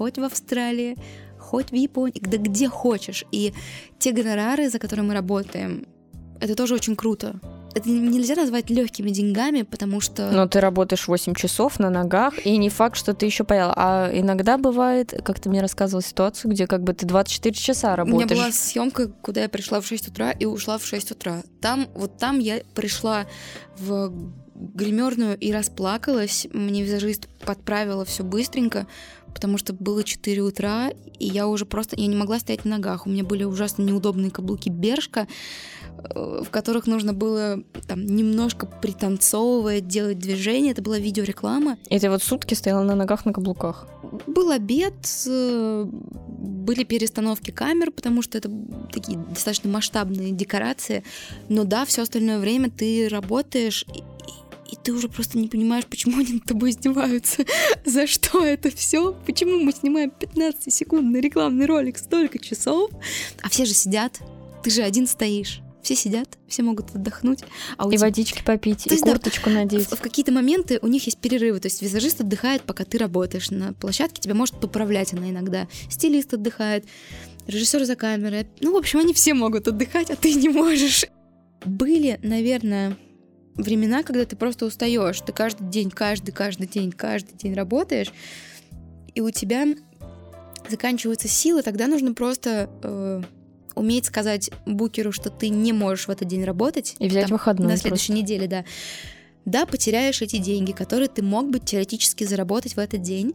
хоть 0.00 0.16
в 0.16 0.24
Австралии, 0.24 0.96
хоть 1.38 1.72
в 1.72 1.74
Японии, 1.74 2.22
да 2.22 2.38
где 2.38 2.68
хочешь. 2.68 3.26
И 3.32 3.52
те 3.98 4.12
гонорары, 4.12 4.70
за 4.70 4.78
которые 4.78 5.04
мы 5.04 5.12
работаем, 5.12 5.84
это 6.40 6.54
тоже 6.54 6.74
очень 6.74 6.96
круто 6.96 7.38
это 7.74 7.88
нельзя 7.88 8.34
назвать 8.34 8.68
легкими 8.68 9.10
деньгами, 9.10 9.62
потому 9.62 10.00
что... 10.00 10.30
Но 10.32 10.48
ты 10.48 10.58
работаешь 10.58 11.06
8 11.06 11.34
часов 11.34 11.78
на 11.78 11.88
ногах, 11.88 12.44
и 12.44 12.56
не 12.56 12.68
факт, 12.68 12.96
что 12.96 13.14
ты 13.14 13.26
еще 13.26 13.44
поела. 13.44 13.72
А 13.76 14.10
иногда 14.12 14.58
бывает, 14.58 15.14
как 15.24 15.38
ты 15.38 15.48
мне 15.48 15.60
рассказывала 15.60 16.02
ситуацию, 16.02 16.50
где 16.50 16.66
как 16.66 16.82
бы 16.82 16.94
ты 16.94 17.06
24 17.06 17.54
часа 17.54 17.94
работаешь. 17.94 18.30
У 18.30 18.34
меня 18.34 18.42
была 18.42 18.52
съемка, 18.52 19.08
куда 19.22 19.42
я 19.42 19.48
пришла 19.48 19.80
в 19.80 19.86
6 19.86 20.08
утра 20.08 20.32
и 20.32 20.46
ушла 20.46 20.78
в 20.78 20.84
6 20.84 21.12
утра. 21.12 21.42
Там, 21.60 21.86
вот 21.94 22.18
там 22.18 22.40
я 22.40 22.62
пришла 22.74 23.26
в 23.78 24.12
гримерную 24.60 25.38
и 25.38 25.52
расплакалась. 25.52 26.46
Мне 26.52 26.82
визажист 26.82 27.28
подправила 27.44 28.04
все 28.04 28.22
быстренько, 28.22 28.86
потому 29.32 29.58
что 29.58 29.72
было 29.72 30.04
4 30.04 30.42
утра, 30.42 30.90
и 31.18 31.26
я 31.26 31.46
уже 31.46 31.66
просто 31.66 31.96
я 31.96 32.06
не 32.06 32.16
могла 32.16 32.38
стоять 32.38 32.64
на 32.64 32.76
ногах. 32.76 33.06
У 33.06 33.10
меня 33.10 33.24
были 33.24 33.44
ужасно 33.44 33.82
неудобные 33.82 34.30
каблуки 34.30 34.68
Бершка, 34.68 35.26
э, 35.98 36.42
в 36.44 36.50
которых 36.50 36.86
нужно 36.86 37.12
было 37.12 37.62
там 37.86 38.04
немножко 38.04 38.66
пританцовывать, 38.66 39.86
делать 39.86 40.18
движения. 40.18 40.72
Это 40.72 40.82
была 40.82 40.98
видеореклама. 40.98 41.78
И 41.88 41.98
ты 41.98 42.10
вот 42.10 42.22
сутки 42.22 42.54
стояла 42.54 42.82
на 42.82 42.94
ногах 42.94 43.24
на 43.24 43.32
каблуках? 43.32 43.86
Был 44.26 44.50
обед, 44.50 44.94
э, 45.26 45.86
были 45.90 46.84
перестановки 46.84 47.50
камер, 47.50 47.90
потому 47.90 48.22
что 48.22 48.38
это 48.38 48.50
такие 48.92 49.18
достаточно 49.18 49.70
масштабные 49.70 50.32
декорации. 50.32 51.04
Но 51.48 51.64
да, 51.64 51.84
все 51.84 52.02
остальное 52.02 52.38
время 52.38 52.70
ты 52.70 53.08
работаешь, 53.08 53.84
и 54.70 54.76
ты 54.76 54.92
уже 54.92 55.08
просто 55.08 55.38
не 55.38 55.48
понимаешь, 55.48 55.84
почему 55.86 56.18
они 56.18 56.34
над 56.34 56.44
тобой 56.44 56.70
издеваются. 56.70 57.44
За 57.84 58.06
что 58.06 58.44
это 58.44 58.70
все? 58.70 59.12
Почему 59.26 59.58
мы 59.58 59.72
снимаем 59.72 60.12
15-секундный 60.18 61.20
рекламный 61.20 61.66
ролик 61.66 61.98
столько 61.98 62.38
часов? 62.38 62.90
А 63.42 63.48
все 63.48 63.64
же 63.64 63.74
сидят. 63.74 64.20
Ты 64.62 64.70
же 64.70 64.82
один 64.82 65.06
стоишь. 65.06 65.60
Все 65.82 65.96
сидят, 65.96 66.38
все 66.46 66.62
могут 66.62 66.94
отдохнуть. 66.94 67.40
А 67.78 67.88
и 67.88 67.92
тебя... 67.92 68.00
водички 68.00 68.42
попить, 68.44 68.84
то 68.84 68.90
и 68.90 68.92
есть, 68.92 69.02
курточку 69.02 69.48
да, 69.48 69.56
надеть. 69.56 69.86
В, 69.86 69.96
в 69.96 70.00
какие-то 70.00 70.30
моменты 70.30 70.78
у 70.82 70.86
них 70.86 71.06
есть 71.06 71.18
перерывы. 71.18 71.58
То 71.58 71.66
есть 71.66 71.80
визажист 71.80 72.20
отдыхает, 72.20 72.62
пока 72.62 72.84
ты 72.84 72.98
работаешь 72.98 73.50
на 73.50 73.72
площадке. 73.72 74.20
Тебя 74.20 74.34
может 74.34 74.60
поправлять 74.60 75.14
она 75.14 75.30
иногда. 75.30 75.68
Стилист 75.88 76.34
отдыхает, 76.34 76.84
режиссер 77.46 77.84
за 77.86 77.96
камерой. 77.96 78.46
Ну, 78.60 78.74
в 78.74 78.76
общем, 78.76 78.98
они 78.98 79.14
все 79.14 79.32
могут 79.32 79.68
отдыхать, 79.68 80.10
а 80.10 80.16
ты 80.16 80.34
не 80.34 80.50
можешь. 80.50 81.06
Были, 81.64 82.20
наверное, 82.22 82.96
времена, 83.54 84.02
когда 84.02 84.24
ты 84.24 84.36
просто 84.36 84.66
устаешь. 84.66 85.20
Ты 85.20 85.32
каждый 85.32 85.68
день, 85.68 85.90
каждый, 85.90 86.32
каждый 86.32 86.66
день, 86.66 86.92
каждый 86.92 87.36
день 87.36 87.54
работаешь, 87.54 88.12
и 89.14 89.20
у 89.20 89.30
тебя 89.30 89.66
заканчиваются 90.68 91.28
силы, 91.28 91.62
тогда 91.62 91.86
нужно 91.86 92.14
просто 92.14 92.70
э, 92.82 93.22
уметь 93.74 94.06
сказать 94.06 94.50
букеру, 94.66 95.12
что 95.12 95.30
ты 95.30 95.48
не 95.48 95.72
можешь 95.72 96.06
в 96.06 96.10
этот 96.10 96.28
день 96.28 96.44
работать. 96.44 96.96
И 96.98 97.08
взять 97.08 97.24
там, 97.24 97.32
выходной. 97.32 97.68
На 97.68 97.76
следующей 97.76 98.12
просто. 98.12 98.22
неделе, 98.22 98.46
да. 98.46 98.64
Да, 99.44 99.66
потеряешь 99.66 100.22
эти 100.22 100.36
деньги, 100.36 100.72
которые 100.72 101.08
ты 101.08 101.22
мог 101.22 101.50
бы 101.50 101.58
теоретически 101.58 102.24
заработать 102.24 102.76
в 102.76 102.78
этот 102.78 103.02
день, 103.02 103.34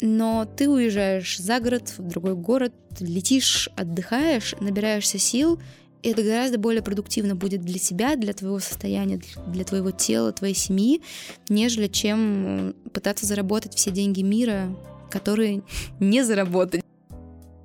но 0.00 0.44
ты 0.56 0.68
уезжаешь 0.68 1.38
за 1.38 1.60
город, 1.60 1.94
в 1.96 2.08
другой 2.08 2.34
город, 2.34 2.74
летишь, 2.98 3.68
отдыхаешь, 3.76 4.54
набираешься 4.60 5.18
сил, 5.18 5.60
и 6.02 6.08
это 6.08 6.22
гораздо 6.22 6.58
более 6.58 6.82
продуктивно 6.82 7.36
будет 7.36 7.62
для 7.62 7.78
тебя, 7.78 8.16
для 8.16 8.32
твоего 8.32 8.58
состояния, 8.58 9.20
для 9.46 9.64
твоего 9.64 9.92
тела, 9.92 10.32
твоей 10.32 10.54
семьи, 10.54 11.00
нежели 11.48 11.86
чем 11.86 12.74
пытаться 12.92 13.24
заработать 13.24 13.74
все 13.74 13.90
деньги 13.90 14.22
мира, 14.22 14.76
которые 15.10 15.62
не 16.00 16.24
заработать. 16.24 16.82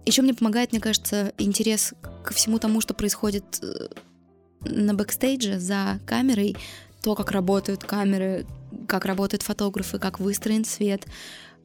Еще 0.05 0.21
мне 0.21 0.33
помогает, 0.33 0.71
мне 0.71 0.79
кажется, 0.79 1.33
интерес 1.37 1.93
ко 2.23 2.33
всему 2.33 2.59
тому, 2.59 2.79
что 2.79 2.93
происходит 2.93 3.59
э, 3.61 3.87
на 4.61 4.93
бэкстейдже 4.93 5.59
за 5.59 5.99
камерой, 6.05 6.55
то, 7.03 7.15
как 7.15 7.31
работают 7.31 7.83
камеры, 7.83 8.45
как 8.87 9.05
работают 9.05 9.43
фотографы, 9.43 9.99
как 9.99 10.19
выстроен 10.19 10.63
свет, 10.63 11.05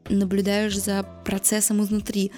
наблюдаешь 0.09 0.77
за 0.77 1.07
процессом 1.25 1.83
изнутри 1.83 2.33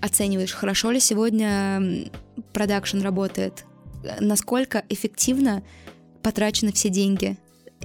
оцениваешь, 0.00 0.52
хорошо 0.52 0.90
ли 0.90 1.00
сегодня 1.00 2.10
продакшн 2.52 3.00
работает, 3.00 3.64
насколько 4.20 4.84
эффективно 4.88 5.62
потрачены 6.22 6.72
все 6.72 6.88
деньги. 6.88 7.36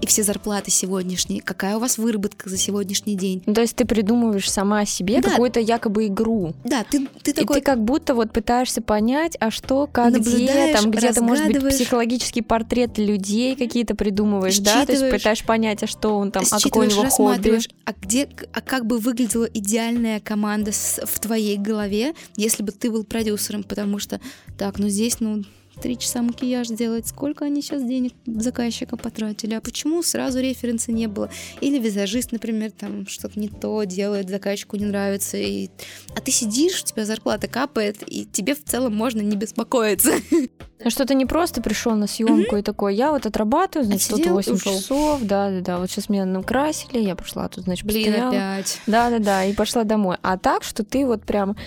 И 0.01 0.05
все 0.07 0.23
зарплаты 0.23 0.71
сегодняшние, 0.71 1.41
какая 1.41 1.77
у 1.77 1.79
вас 1.79 1.97
выработка 1.97 2.49
за 2.49 2.57
сегодняшний 2.57 3.15
день. 3.15 3.43
Ну, 3.45 3.53
то 3.53 3.61
есть 3.61 3.75
ты 3.75 3.85
придумываешь 3.85 4.49
сама 4.49 4.85
себе 4.85 5.21
Да. 5.21 5.29
какую-то 5.31 5.59
якобы 5.59 6.07
игру. 6.07 6.53
Да, 6.63 6.83
ты, 6.89 7.07
ты 7.23 7.31
И 7.31 7.33
такой, 7.33 7.57
ты 7.57 7.61
как 7.61 7.83
будто 7.83 8.13
вот 8.15 8.31
пытаешься 8.31 8.81
понять, 8.81 9.35
а 9.39 9.51
что, 9.51 9.87
как, 9.87 10.13
где, 10.19 10.73
там 10.73 10.91
где-то, 10.91 11.21
может 11.23 11.47
быть, 11.47 11.69
психологический 11.69 12.41
портрет 12.41 12.97
людей 12.97 13.55
какие-то 13.55 13.95
придумываешь, 13.95 14.59
да? 14.59 14.85
То 14.85 14.93
есть 14.93 15.09
пытаешься 15.09 15.45
понять, 15.45 15.83
а 15.83 15.87
что 15.87 16.17
он 16.17 16.31
там, 16.31 16.43
а 16.51 16.59
какое 16.59 16.87
у 16.87 16.91
него 16.91 17.09
хобби. 17.09 17.59
а 17.85 17.93
где, 17.93 18.29
а 18.53 18.61
как 18.61 18.85
бы 18.85 18.97
выглядела 18.99 19.45
идеальная 19.45 20.19
команда 20.19 20.71
с- 20.71 21.01
в 21.05 21.19
твоей 21.19 21.57
голове, 21.57 22.13
если 22.35 22.63
бы 22.63 22.71
ты 22.71 22.89
был 22.91 23.03
продюсером, 23.03 23.63
потому 23.63 23.99
что, 23.99 24.19
так, 24.57 24.79
ну 24.79 24.87
здесь, 24.89 25.19
ну, 25.19 25.43
три 25.81 25.97
часа 25.97 26.21
макияж 26.21 26.67
делать, 26.67 27.07
сколько 27.07 27.45
они 27.45 27.61
сейчас 27.61 27.83
денег 27.83 28.13
заказчика 28.25 28.97
потратили, 28.97 29.53
а 29.53 29.61
почему 29.61 30.03
сразу 30.03 30.39
референса 30.39 30.91
не 30.91 31.07
было? 31.07 31.29
Или 31.61 31.79
визажист, 31.79 32.31
например, 32.31 32.71
там 32.71 33.07
что-то 33.07 33.39
не 33.39 33.49
то 33.49 33.83
делает, 33.83 34.29
заказчику 34.29 34.77
не 34.77 34.85
нравится, 34.85 35.37
и... 35.37 35.69
а 36.15 36.21
ты 36.21 36.31
сидишь, 36.31 36.81
у 36.81 36.85
тебя 36.85 37.05
зарплата 37.05 37.47
капает, 37.47 38.03
и 38.05 38.25
тебе 38.25 38.55
в 38.55 38.63
целом 38.63 38.95
можно 38.95 39.21
не 39.21 39.35
беспокоиться. 39.35 40.13
Ну, 40.81 40.89
Что 40.89 41.05
ты 41.05 41.13
не 41.13 41.25
просто 41.25 41.61
пришел 41.61 41.93
на 41.95 42.07
съемку 42.07 42.55
и 42.55 42.61
такой, 42.61 42.95
я 42.95 43.11
вот 43.11 43.25
отрабатываю, 43.25 43.85
значит, 43.85 44.07
тут 44.09 44.19
Отсидел 44.19 44.33
и 44.33 44.35
8 44.37 44.53
ушел. 44.53 44.73
часов, 44.79 45.19
да, 45.23 45.49
да, 45.49 45.59
да, 45.59 45.77
вот 45.77 45.91
сейчас 45.91 46.07
меня 46.07 46.23
накрасили, 46.25 46.99
я 46.99 47.15
пошла 47.17 47.49
тут, 47.49 47.65
значит, 47.65 47.85
Блин, 47.85 48.05
постояла. 48.05 48.29
опять. 48.31 48.79
Да, 48.87 49.09
да, 49.09 49.19
да, 49.19 49.43
и 49.45 49.53
пошла 49.53 49.83
домой. 49.83 50.15
А 50.21 50.37
так, 50.37 50.63
что 50.63 50.85
ты 50.85 51.05
вот 51.05 51.23
прям 51.25 51.57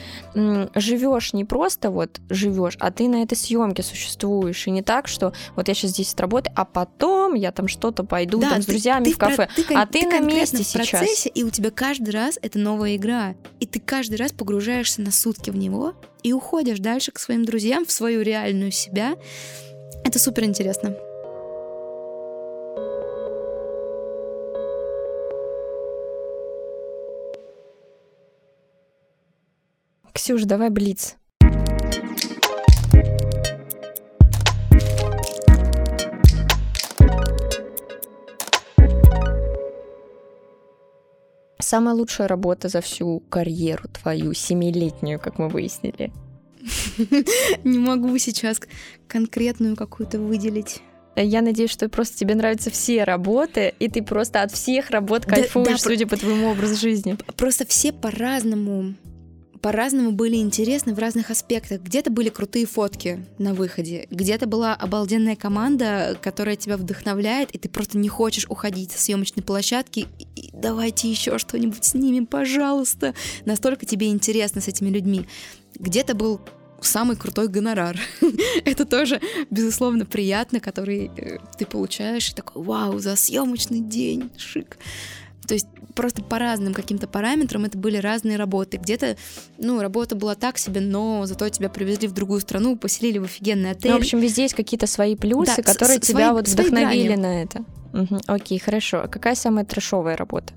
живешь 0.75 1.35
не 1.35 1.45
просто 1.45 1.91
вот 1.91 2.21
живешь, 2.31 2.77
а 2.81 2.91
ты 2.91 3.07
на 3.09 3.23
этой 3.23 3.37
съемке 3.37 3.83
существуешь. 3.83 4.67
И 4.67 4.71
не 4.71 4.83
так, 4.83 5.09
что 5.09 5.33
вот 5.57 5.69
я 5.69 5.75
сейчас 5.75 5.91
здесь 5.91 6.15
отработаю, 6.15 6.55
а 6.57 6.65
потом 6.65 7.35
я 7.35 7.53
там 7.53 7.69
что-то 7.69 8.05
пойду 8.05 8.39
Да, 8.41 8.51
там 8.51 8.63
с 8.63 8.67
ты- 8.67 8.73
друзьями 8.73 9.05
ты 9.05 9.13
в 9.13 9.19
кафе. 9.19 9.49
про- 9.55 9.63
кон- 9.65 9.77
а 9.77 9.87
ты, 9.87 10.03
на 10.07 10.11
конкретно 10.11 10.27
месте 10.39 10.57
в 10.63 10.67
сейчас. 10.67 10.89
процессе, 10.89 11.29
и 11.29 11.43
у 11.45 11.51
тебя 11.51 11.71
каждый 11.71 12.11
раз 12.11 12.39
это 12.41 12.59
новая 12.59 12.97
игра. 12.97 13.35
И 13.61 13.67
ты 13.67 13.79
каждый 13.79 14.15
раз 14.17 14.33
погружаешься 14.33 15.03
на 15.03 15.13
сутки 15.13 15.51
в 15.51 15.57
него 15.57 15.93
и 16.23 16.33
уходишь 16.33 16.79
дальше 16.79 17.13
к 17.13 17.19
своим 17.19 17.45
друзьям, 17.45 17.85
в 17.87 17.93
свою 17.93 18.23
реальную 18.23 18.71
себя. 18.71 19.17
Это 20.05 20.19
супер 20.19 20.45
интересно. 20.45 20.97
Ксюш, 30.13 30.43
давай 30.45 30.71
блиц. 30.71 31.17
Самая 41.73 41.95
лучшая 41.95 42.29
работа 42.29 42.69
за 42.69 42.83
всю 42.83 43.21
карьеру 43.31 43.85
твою, 43.89 44.35
семилетнюю, 44.35 45.19
как 45.19 45.39
мы 45.39 45.49
выяснили. 45.49 46.13
Не 47.65 47.79
могу 47.79 48.19
сейчас 48.19 48.61
конкретную 49.09 49.75
какую-то 49.75 50.19
выделить. 50.19 50.83
Я 51.17 51.41
надеюсь, 51.41 51.71
что 51.71 51.89
просто 51.89 52.19
тебе 52.19 52.35
нравятся 52.35 52.69
все 52.71 53.05
работы, 53.05 53.73
и 53.79 53.89
ты 53.89 54.03
просто 54.03 54.43
от 54.43 54.53
всех 54.53 54.91
работ 54.91 55.23
Да- 55.23 55.37
кайфуешь, 55.37 55.67
да, 55.67 55.73
про- 55.73 55.79
судя 55.79 56.07
по 56.07 56.19
твоему 56.19 56.51
образу 56.51 56.77
жизни. 56.77 57.17
Просто 57.39 57.67
все 57.67 57.91
по-разному 57.91 58.93
по-разному 59.63 60.11
были 60.11 60.37
интересны 60.37 60.93
в 60.93 60.99
разных 60.99 61.31
аспектах. 61.31 61.81
Где-то 61.81 62.11
были 62.11 62.29
крутые 62.29 62.67
фотки 62.67 63.25
на 63.39 63.55
выходе, 63.55 64.09
где-то 64.11 64.47
была 64.47 64.75
обалденная 64.75 65.37
команда, 65.37 66.19
которая 66.21 66.57
тебя 66.57 66.77
вдохновляет, 66.77 67.53
и 67.53 67.59
ты 67.59 67.69
просто 67.69 67.97
не 67.97 68.09
хочешь 68.09 68.47
уходить 68.49 68.91
со 68.91 68.99
съемочной 68.99 69.45
площадки. 69.45 70.09
И 70.35 70.51
давайте 70.53 71.09
еще 71.09 71.39
что-нибудь 71.39 71.85
снимем, 71.85 72.27
пожалуйста. 72.27 73.15
Настолько 73.45 73.87
тебе 73.87 74.09
интересно 74.09 74.61
с 74.61 74.67
этими 74.69 74.91
людьми. 74.91 75.27
Где-то 75.77 76.15
был 76.15 76.41
самый 76.81 77.17
крутой 77.17 77.47
гонорар. 77.47 77.99
Это 78.65 78.85
тоже, 78.85 79.21
безусловно, 79.51 80.05
приятно, 80.05 80.59
который 80.59 81.11
э, 81.17 81.39
ты 81.57 81.67
получаешь, 81.67 82.31
и 82.31 82.35
такой, 82.35 82.63
вау, 82.65 82.99
за 82.99 83.15
съемочный 83.15 83.81
день, 83.81 84.31
шик. 84.37 84.77
То 85.47 85.55
есть 85.55 85.67
просто 85.95 86.23
по 86.23 86.39
разным 86.39 86.73
каким-то 86.73 87.07
параметрам 87.09 87.65
это 87.65 87.77
были 87.77 87.97
разные 87.97 88.37
работы. 88.37 88.77
Где-то, 88.77 89.17
ну, 89.59 89.81
работа 89.81 90.15
была 90.15 90.35
так 90.35 90.57
себе, 90.59 90.81
но 90.81 91.27
зато 91.27 91.49
тебя 91.49 91.69
привезли 91.69 92.09
в 92.09 92.13
другую 92.13 92.41
страну, 92.41 92.77
поселили 92.77 93.19
в 93.19 93.25
офигенный 93.25 93.73
отель. 93.73 93.91
Ну, 93.91 93.99
в 93.99 94.01
общем, 94.01 94.21
везде 94.21 94.43
есть 94.43 94.55
какие-то 94.55 94.87
свои 94.87 95.17
плюсы, 95.17 95.57
Да, 95.57 95.63
которые 95.63 95.99
с- 95.99 96.07
тебя 96.07 96.27
свои- 96.29 96.33
вот 96.33 96.49
вдохновили 96.49 97.15
на 97.17 97.43
это. 97.43 97.65
Мгм, 97.93 98.21
Окей, 98.27 98.59
хорошо. 98.59 99.03
А 99.05 99.09
какая 99.09 99.35
самая 99.35 99.65
трешовая 99.65 100.17
работа? 100.17 100.55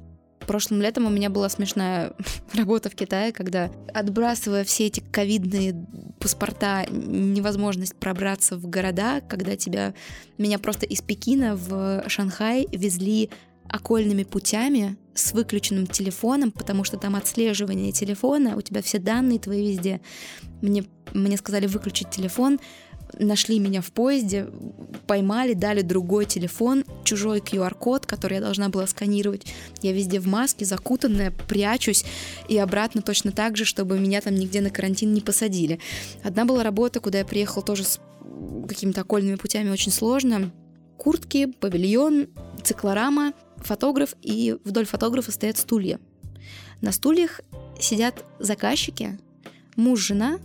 Прошлым 0.48 0.80
летом 0.82 1.08
у 1.08 1.10
меня 1.10 1.32
была 1.32 1.50
смешная 1.50 2.14
работа 2.54 2.90
в 2.92 2.96
Китае, 2.96 3.34
когда, 3.34 3.72
отбрасывая 3.94 4.64
все 4.64 4.86
эти 4.86 5.00
ковидные 5.00 5.74
паспорта, 6.20 6.86
невозможность 6.92 7.96
пробраться 7.96 8.56
в 8.56 8.68
города, 8.68 9.22
когда 9.28 9.56
тебя, 9.56 9.94
меня 10.38 10.60
просто 10.60 10.86
из 10.86 11.02
Пекина 11.02 11.56
в 11.56 12.04
Шанхай 12.08 12.68
везли 12.72 13.32
окольными 13.70 14.24
путями 14.24 14.98
с 15.14 15.32
выключенным 15.32 15.88
телефоном, 15.88 16.52
потому 16.52 16.84
что 16.84 16.98
там 16.98 17.16
отслеживание 17.16 17.92
телефона, 17.92 18.56
у 18.58 18.62
тебя 18.62 18.82
все 18.82 19.00
данные 19.00 19.40
твои 19.40 19.68
везде. 19.68 20.02
Мне, 20.62 20.86
мне 21.14 21.38
сказали 21.38 21.68
выключить 21.68 22.10
телефон, 22.10 22.60
нашли 23.20 23.60
меня 23.60 23.82
в 23.82 23.92
поезде, 23.92 24.48
поймали, 25.08 25.54
дали 25.54 25.82
другой 25.82 26.26
телефон, 26.26 26.84
чужой 27.04 27.40
QR-код, 27.40 28.06
который 28.06 28.36
я 28.36 28.42
должна 28.42 28.70
была 28.70 28.88
сканировать. 28.88 29.46
Я 29.82 29.94
везде 29.94 30.20
в 30.20 30.28
маске, 30.28 30.66
закутанная, 30.66 31.32
прячусь, 31.32 32.06
и 32.50 32.58
обратно 32.58 33.02
точно 33.02 33.32
так 33.32 33.58
же, 33.58 33.66
чтобы 33.66 34.00
меня 34.00 34.22
там 34.22 34.36
нигде 34.36 34.62
на 34.62 34.70
карантин 34.70 35.14
не 35.14 35.22
посадили. 35.22 35.80
Одна 36.24 36.46
была 36.46 36.64
работа, 36.64 37.00
куда 37.00 37.20
я 37.20 37.26
приехала 37.26 37.64
тоже 37.64 37.84
с 37.84 38.00
какими-то 38.68 39.02
окольными 39.02 39.36
путями 39.36 39.70
очень 39.70 39.92
сложно. 39.92 40.52
Куртки, 40.98 41.46
павильон, 41.46 42.28
циклорама, 42.64 43.34
фотограф, 43.66 44.16
и 44.22 44.58
вдоль 44.64 44.86
фотографа 44.86 45.32
стоят 45.32 45.58
стулья. 45.58 46.00
На 46.82 46.92
стульях 46.92 47.42
сидят 47.80 48.26
заказчики, 48.40 49.18
муж, 49.76 50.00
жена, 50.02 50.40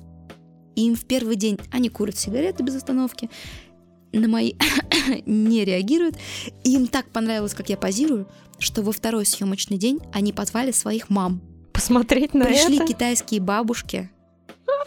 и 0.75 0.87
им 0.87 0.95
в 0.95 1.05
первый 1.05 1.37
день 1.37 1.59
они 1.71 1.89
курят 1.89 2.17
сигареты 2.17 2.63
без 2.63 2.77
остановки, 2.77 3.31
на 4.13 4.29
мои 4.29 4.55
не 5.27 5.65
реагируют, 5.65 6.17
и 6.65 6.75
им 6.75 6.87
так 6.87 7.07
понравилось, 7.11 7.55
как 7.55 7.69
я 7.69 7.77
позирую, 7.77 8.29
что 8.59 8.83
во 8.83 8.93
второй 8.93 9.27
съемочный 9.27 9.79
день 9.79 10.01
они 10.13 10.33
позвали 10.33 10.73
своих 10.73 11.11
мам. 11.11 11.41
Посмотреть 11.73 12.35
на 12.35 12.45
Пришли 12.45 12.77
это? 12.77 12.87
китайские 12.87 13.41
бабушки, 13.41 14.11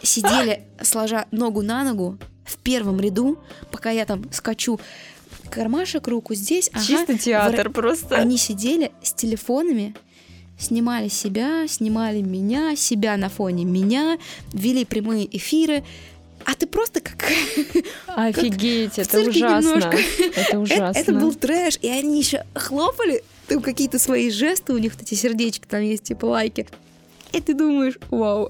сидели, 0.02 0.68
сложа 0.82 1.26
ногу 1.30 1.62
на 1.62 1.84
ногу, 1.84 2.18
в 2.44 2.58
первом 2.58 3.00
ряду, 3.00 3.38
пока 3.70 3.90
я 3.90 4.04
там 4.04 4.30
скачу 4.32 4.78
кармашек, 5.54 6.08
руку 6.08 6.34
здесь, 6.34 6.70
ага, 6.72 6.84
Чисто 6.84 7.18
театр 7.18 7.68
вра- 7.68 7.72
просто. 7.72 8.16
они 8.16 8.36
сидели 8.36 8.90
с 9.02 9.12
телефонами, 9.12 9.94
снимали 10.58 11.08
себя, 11.08 11.66
снимали 11.68 12.20
меня, 12.20 12.76
себя 12.76 13.16
на 13.16 13.28
фоне 13.28 13.64
меня, 13.64 14.18
вели 14.52 14.84
прямые 14.84 15.24
эфиры. 15.36 15.82
А 16.46 16.54
ты 16.54 16.66
просто 16.66 17.00
как... 17.00 17.24
Офигеть, 18.06 18.92
это 18.98 19.10
цирке 19.10 19.46
ужасно. 19.46 19.68
немножко. 19.68 19.96
Это 20.36 20.40
Это, 20.40 20.58
ужасно. 20.58 20.98
это 21.00 21.12
был 21.14 21.34
трэш, 21.34 21.78
и 21.80 21.88
они 21.88 22.18
еще 22.18 22.44
хлопали, 22.54 23.22
там 23.48 23.62
какие-то 23.62 23.98
свои 23.98 24.30
жесты, 24.30 24.72
у 24.74 24.78
них 24.78 24.92
эти 25.00 25.14
сердечки 25.14 25.64
там 25.68 25.80
есть, 25.82 26.02
типа 26.04 26.26
лайки. 26.26 26.66
И 27.34 27.40
ты 27.40 27.52
думаешь, 27.54 27.98
вау. 28.10 28.48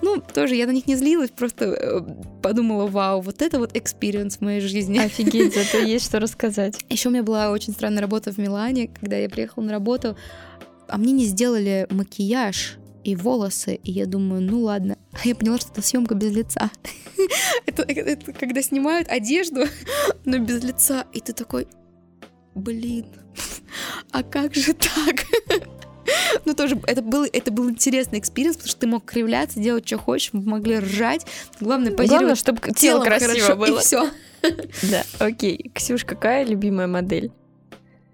Ну, 0.00 0.20
тоже 0.20 0.54
я 0.54 0.66
на 0.66 0.70
них 0.70 0.86
не 0.86 0.96
злилась, 0.96 1.30
просто 1.30 1.66
э, 1.66 2.00
подумала, 2.42 2.86
вау, 2.86 3.20
вот 3.20 3.42
это 3.42 3.58
вот 3.58 3.76
experience 3.76 4.38
в 4.38 4.40
моей 4.40 4.60
жизни. 4.60 4.98
Офигеть, 4.98 5.54
зато 5.54 5.78
есть 5.86 6.06
что 6.06 6.18
рассказать. 6.18 6.82
Еще 6.88 7.10
у 7.10 7.12
меня 7.12 7.22
была 7.22 7.50
очень 7.50 7.74
странная 7.74 8.00
работа 8.00 8.32
в 8.32 8.38
Милане, 8.38 8.88
когда 8.88 9.16
я 9.16 9.28
приехала 9.28 9.64
на 9.64 9.72
работу, 9.72 10.16
а 10.88 10.96
мне 10.96 11.12
не 11.12 11.26
сделали 11.26 11.86
макияж 11.90 12.78
и 13.04 13.16
волосы, 13.16 13.74
и 13.74 13.92
я 13.92 14.06
думаю, 14.06 14.40
ну 14.40 14.60
ладно. 14.60 14.96
А 15.12 15.28
я 15.28 15.34
поняла, 15.34 15.58
что 15.58 15.70
это 15.70 15.82
съемка 15.82 16.14
без 16.14 16.34
лица. 16.34 16.70
это, 17.66 17.82
это 17.82 18.32
когда 18.32 18.62
снимают 18.62 19.08
одежду, 19.08 19.64
но 20.24 20.38
без 20.38 20.64
лица, 20.64 21.04
и 21.12 21.20
ты 21.20 21.34
такой, 21.34 21.68
блин, 22.54 23.06
а 24.10 24.22
как 24.22 24.54
же 24.54 24.72
так? 24.72 25.26
Ну, 26.44 26.54
тоже, 26.54 26.80
это 26.86 27.02
был, 27.02 27.24
это 27.30 27.50
был 27.50 27.70
интересный 27.70 28.18
experience, 28.18 28.56
потому 28.56 28.70
что 28.70 28.80
ты 28.80 28.86
мог 28.86 29.04
кривляться, 29.04 29.60
делать, 29.60 29.86
что 29.86 29.98
хочешь, 29.98 30.30
мы 30.32 30.42
могли 30.42 30.78
ржать. 30.78 31.26
Главное, 31.60 31.92
позировать 31.92 32.10
Главное, 32.10 32.34
чтобы 32.34 32.60
тело 32.74 33.04
красиво 33.04 33.32
хорошо, 33.32 33.56
было. 33.56 33.78
И 33.78 33.80
все. 33.80 34.10
Да, 34.90 35.04
окей. 35.20 35.70
Ксюш, 35.72 36.04
какая 36.04 36.44
любимая 36.44 36.88
модель? 36.88 37.30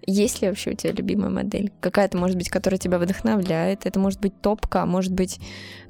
Есть 0.05 0.41
ли 0.41 0.47
вообще 0.47 0.71
у 0.71 0.73
тебя 0.75 0.91
любимая 0.91 1.29
модель? 1.29 1.71
Какая-то, 1.81 2.17
может 2.17 2.37
быть, 2.37 2.49
которая 2.49 2.79
тебя 2.79 2.99
вдохновляет? 2.99 3.85
Это 3.85 3.99
может 3.99 4.19
быть 4.19 4.39
топка, 4.41 4.83
а 4.83 4.85
может 4.85 5.11
быть, 5.11 5.39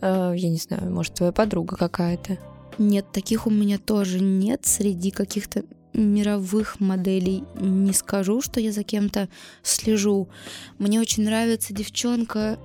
э, 0.01 0.33
я 0.35 0.49
не 0.49 0.57
знаю, 0.57 0.91
может, 0.91 1.13
твоя 1.13 1.31
подруга 1.31 1.75
какая-то. 1.75 2.37
Нет, 2.77 3.05
таких 3.11 3.47
у 3.47 3.49
меня 3.49 3.77
тоже 3.77 4.21
нет 4.21 4.65
среди 4.65 5.11
каких-то 5.11 5.63
мировых 5.93 6.79
моделей 6.79 7.43
не 7.59 7.93
скажу, 7.93 8.41
что 8.41 8.59
я 8.59 8.71
за 8.71 8.83
кем-то 8.83 9.29
слежу. 9.63 10.29
Мне 10.77 10.99
очень 10.99 11.23
нравится 11.23 11.73
девчонка, 11.73 12.59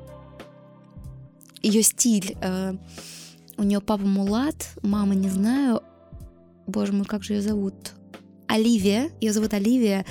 ее 1.62 1.82
стиль. 1.82 2.36
Э, 2.40 2.74
у 3.56 3.62
нее 3.62 3.80
папа 3.80 4.04
мулат, 4.04 4.70
мама 4.82 5.14
не 5.14 5.28
знаю. 5.28 5.82
Боже 6.66 6.92
мой, 6.92 7.06
как 7.06 7.22
же 7.22 7.34
ее 7.34 7.42
зовут? 7.42 7.92
Оливия. 8.46 9.10
Ее 9.20 9.32
зовут 9.32 9.54
Оливия. 9.54 10.04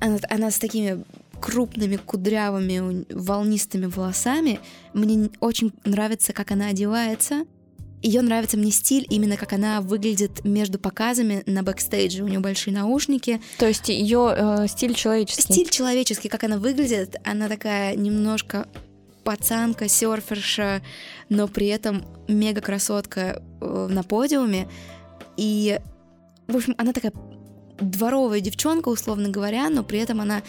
Она, 0.00 0.18
она 0.30 0.50
с 0.50 0.58
такими 0.58 1.04
крупными 1.40 1.96
кудрявыми 1.96 3.04
волнистыми 3.12 3.86
волосами. 3.86 4.60
Мне 4.94 5.30
очень 5.40 5.72
нравится, 5.84 6.32
как 6.32 6.52
она 6.52 6.68
одевается. 6.68 7.44
Ее 8.02 8.20
нравится 8.22 8.56
мне 8.56 8.72
стиль, 8.72 9.06
именно 9.08 9.36
как 9.36 9.52
она 9.52 9.80
выглядит 9.80 10.44
между 10.44 10.78
показами 10.78 11.44
на 11.46 11.62
бэкстейдже. 11.62 12.24
У 12.24 12.28
нее 12.28 12.40
большие 12.40 12.74
наушники. 12.74 13.40
То 13.58 13.68
есть 13.68 13.88
ее 13.88 14.34
э, 14.36 14.66
стиль 14.66 14.94
человеческий. 14.94 15.52
Стиль 15.52 15.68
человеческий, 15.70 16.28
как 16.28 16.42
она 16.42 16.58
выглядит, 16.58 17.16
она 17.22 17.48
такая 17.48 17.94
немножко 17.94 18.66
пацанка, 19.22 19.88
серферша, 19.88 20.82
но 21.28 21.46
при 21.46 21.68
этом 21.68 22.04
мега 22.26 22.60
красотка 22.60 23.40
э, 23.60 23.86
на 23.88 24.02
подиуме. 24.02 24.68
И, 25.36 25.78
в 26.48 26.56
общем, 26.56 26.74
она 26.78 26.92
такая 26.92 27.12
дворовая 27.80 28.40
девчонка, 28.40 28.88
условно 28.88 29.28
говоря, 29.28 29.70
но 29.70 29.84
при 29.84 30.00
этом 30.00 30.20
она 30.20 30.42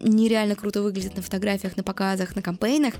нереально 0.00 0.56
круто 0.56 0.82
выглядит 0.82 1.16
на 1.16 1.22
фотографиях, 1.22 1.76
на 1.76 1.82
показах, 1.82 2.34
на 2.34 2.42
кампейнах. 2.42 2.94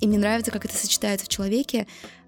И 0.00 0.06
мне 0.06 0.18
нравится, 0.18 0.50
как 0.50 0.64
это 0.64 0.74
сочетается 0.74 1.26
в 1.26 1.28
человеке 1.28 1.86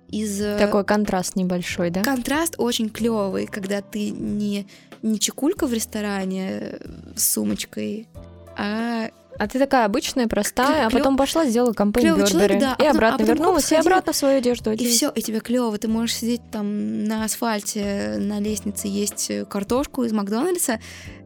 из... 0.09 0.41
Э, 0.41 0.59
Такой 0.59 0.85
контраст 0.85 1.37
небольшой, 1.37 1.91
да? 1.91 2.03
Контраст 2.03 2.55
очень 2.59 2.89
клевый, 2.91 3.47
когда 3.47 3.83
ты 3.83 4.11
не, 4.11 4.67
не 5.03 5.19
чекулька 5.19 5.67
в 5.67 5.73
ресторане 5.73 6.61
э, 6.61 6.79
с 7.17 7.33
сумочкой, 7.33 8.09
а 8.57 9.11
а 9.39 9.49
ты 9.49 9.59
такая 9.59 9.85
обычная, 9.85 10.29
простая, 10.29 10.87
а 10.87 10.91
потом 10.91 11.19
пошла, 11.19 11.45
сделала 11.45 11.75
кампейн 11.75 12.17
Бербери. 12.17 12.59
Да, 12.59 12.75
и 12.79 12.85
а 12.85 12.91
обратно 12.91 13.23
а 13.23 13.27
вернулась, 13.27 13.71
и 13.71 13.75
обратно 13.75 14.13
в 14.13 14.17
свою 14.17 14.39
одежду 14.39 14.73
И 14.73 14.87
все, 14.89 15.11
и 15.11 15.21
тебе 15.21 15.41
клево. 15.41 15.77
Ты 15.77 15.89
можешь 15.89 16.17
сидеть 16.17 16.41
там 16.51 17.05
на 17.05 17.25
асфальте, 17.25 18.17
на 18.19 18.41
лестнице, 18.41 18.89
есть 18.89 19.31
картошку 19.51 20.05
из 20.05 20.13
Макдональдса, 20.13 20.81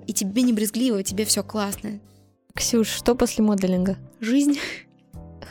и 0.09 0.12
тебе 0.12 0.43
не 0.43 0.53
брезгливо, 0.53 1.05
тебе 1.05 1.24
все 1.24 1.45
классно. 1.45 2.01
Ксюш, 2.55 2.89
что 2.89 3.14
после 3.14 3.45
моделинга? 3.45 3.97
Жизнь. 4.18 4.59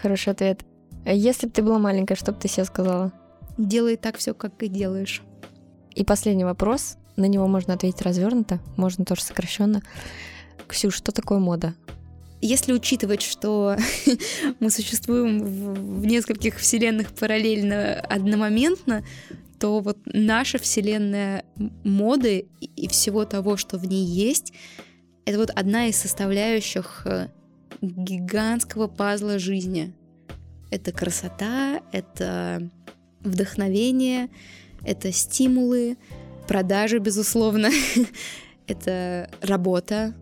Хороший 0.02 0.34
ответ. 0.34 0.62
Если 1.06 1.48
бы 1.48 1.54
ты 1.54 1.64
была 1.64 1.80
маленькая, 1.80 2.16
что 2.16 2.32
бы 2.32 2.40
ты 2.40 2.48
себе 2.48 2.66
сказала? 2.66 3.14
Делай 3.60 3.98
так 3.98 4.18
все, 4.18 4.34
как 4.34 4.64
и 4.64 4.70
делаешь. 4.70 5.22
И 5.94 6.06
последний 6.06 6.46
вопрос. 6.46 6.96
На 7.18 7.26
него 7.26 7.46
можно 7.46 7.74
ответить 7.74 8.02
развернуто, 8.02 8.62
можно 8.78 9.04
тоже 9.04 9.22
сокращенно. 9.22 9.82
Ксюш, 10.66 10.96
что 10.96 11.12
такое 11.12 11.40
мода? 11.40 11.74
Если 12.40 12.72
учитывать, 12.72 13.22
что 13.22 13.76
мы 14.62 14.70
существуем 14.70 15.40
в, 15.40 16.00
в 16.00 16.06
нескольких 16.06 16.56
вселенных 16.56 17.12
параллельно 17.12 18.00
одномоментно, 18.00 19.04
то 19.60 19.82
вот 19.82 19.98
наша 20.06 20.58
вселенная 20.58 21.44
моды 21.84 22.48
и 22.78 22.88
всего 22.88 23.26
того, 23.26 23.58
что 23.58 23.78
в 23.78 23.86
ней 23.86 24.06
есть, 24.06 24.54
это 25.26 25.38
вот 25.38 25.50
одна 25.50 25.88
из 25.88 25.98
составляющих 25.98 27.02
э, 27.06 27.28
гигантского 27.82 28.88
пазла 28.88 29.38
жизни. 29.38 29.94
Это 30.72 30.94
красота, 30.94 31.82
это 31.92 32.70
вдохновение, 33.22 34.30
это 34.84 35.12
стимулы, 35.12 35.98
продажи, 36.48 37.00
безусловно, 37.00 37.70
это 38.68 39.30
работа. 39.42 40.14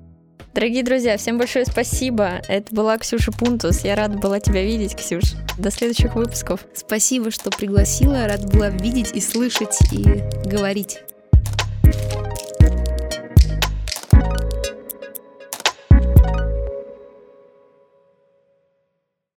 Дорогие 0.54 0.82
друзья, 0.82 1.18
всем 1.18 1.38
большое 1.38 1.66
спасибо. 1.66 2.42
Это 2.48 2.74
была 2.74 2.98
Ксюша 2.98 3.32
Пунтус. 3.32 3.82
Я 3.84 3.96
рада 3.96 4.18
была 4.18 4.40
тебя 4.40 4.64
видеть, 4.64 4.96
Ксюш. 4.96 5.36
До 5.60 5.70
следующих 5.70 6.16
выпусков. 6.16 6.66
Спасибо, 6.74 7.30
что 7.30 7.52
пригласила. 7.52 8.28
Рада 8.28 8.48
была 8.48 8.70
видеть 8.70 9.12
и 9.14 9.22
слышать 9.22 9.78
и 9.92 10.04
говорить. 10.50 10.98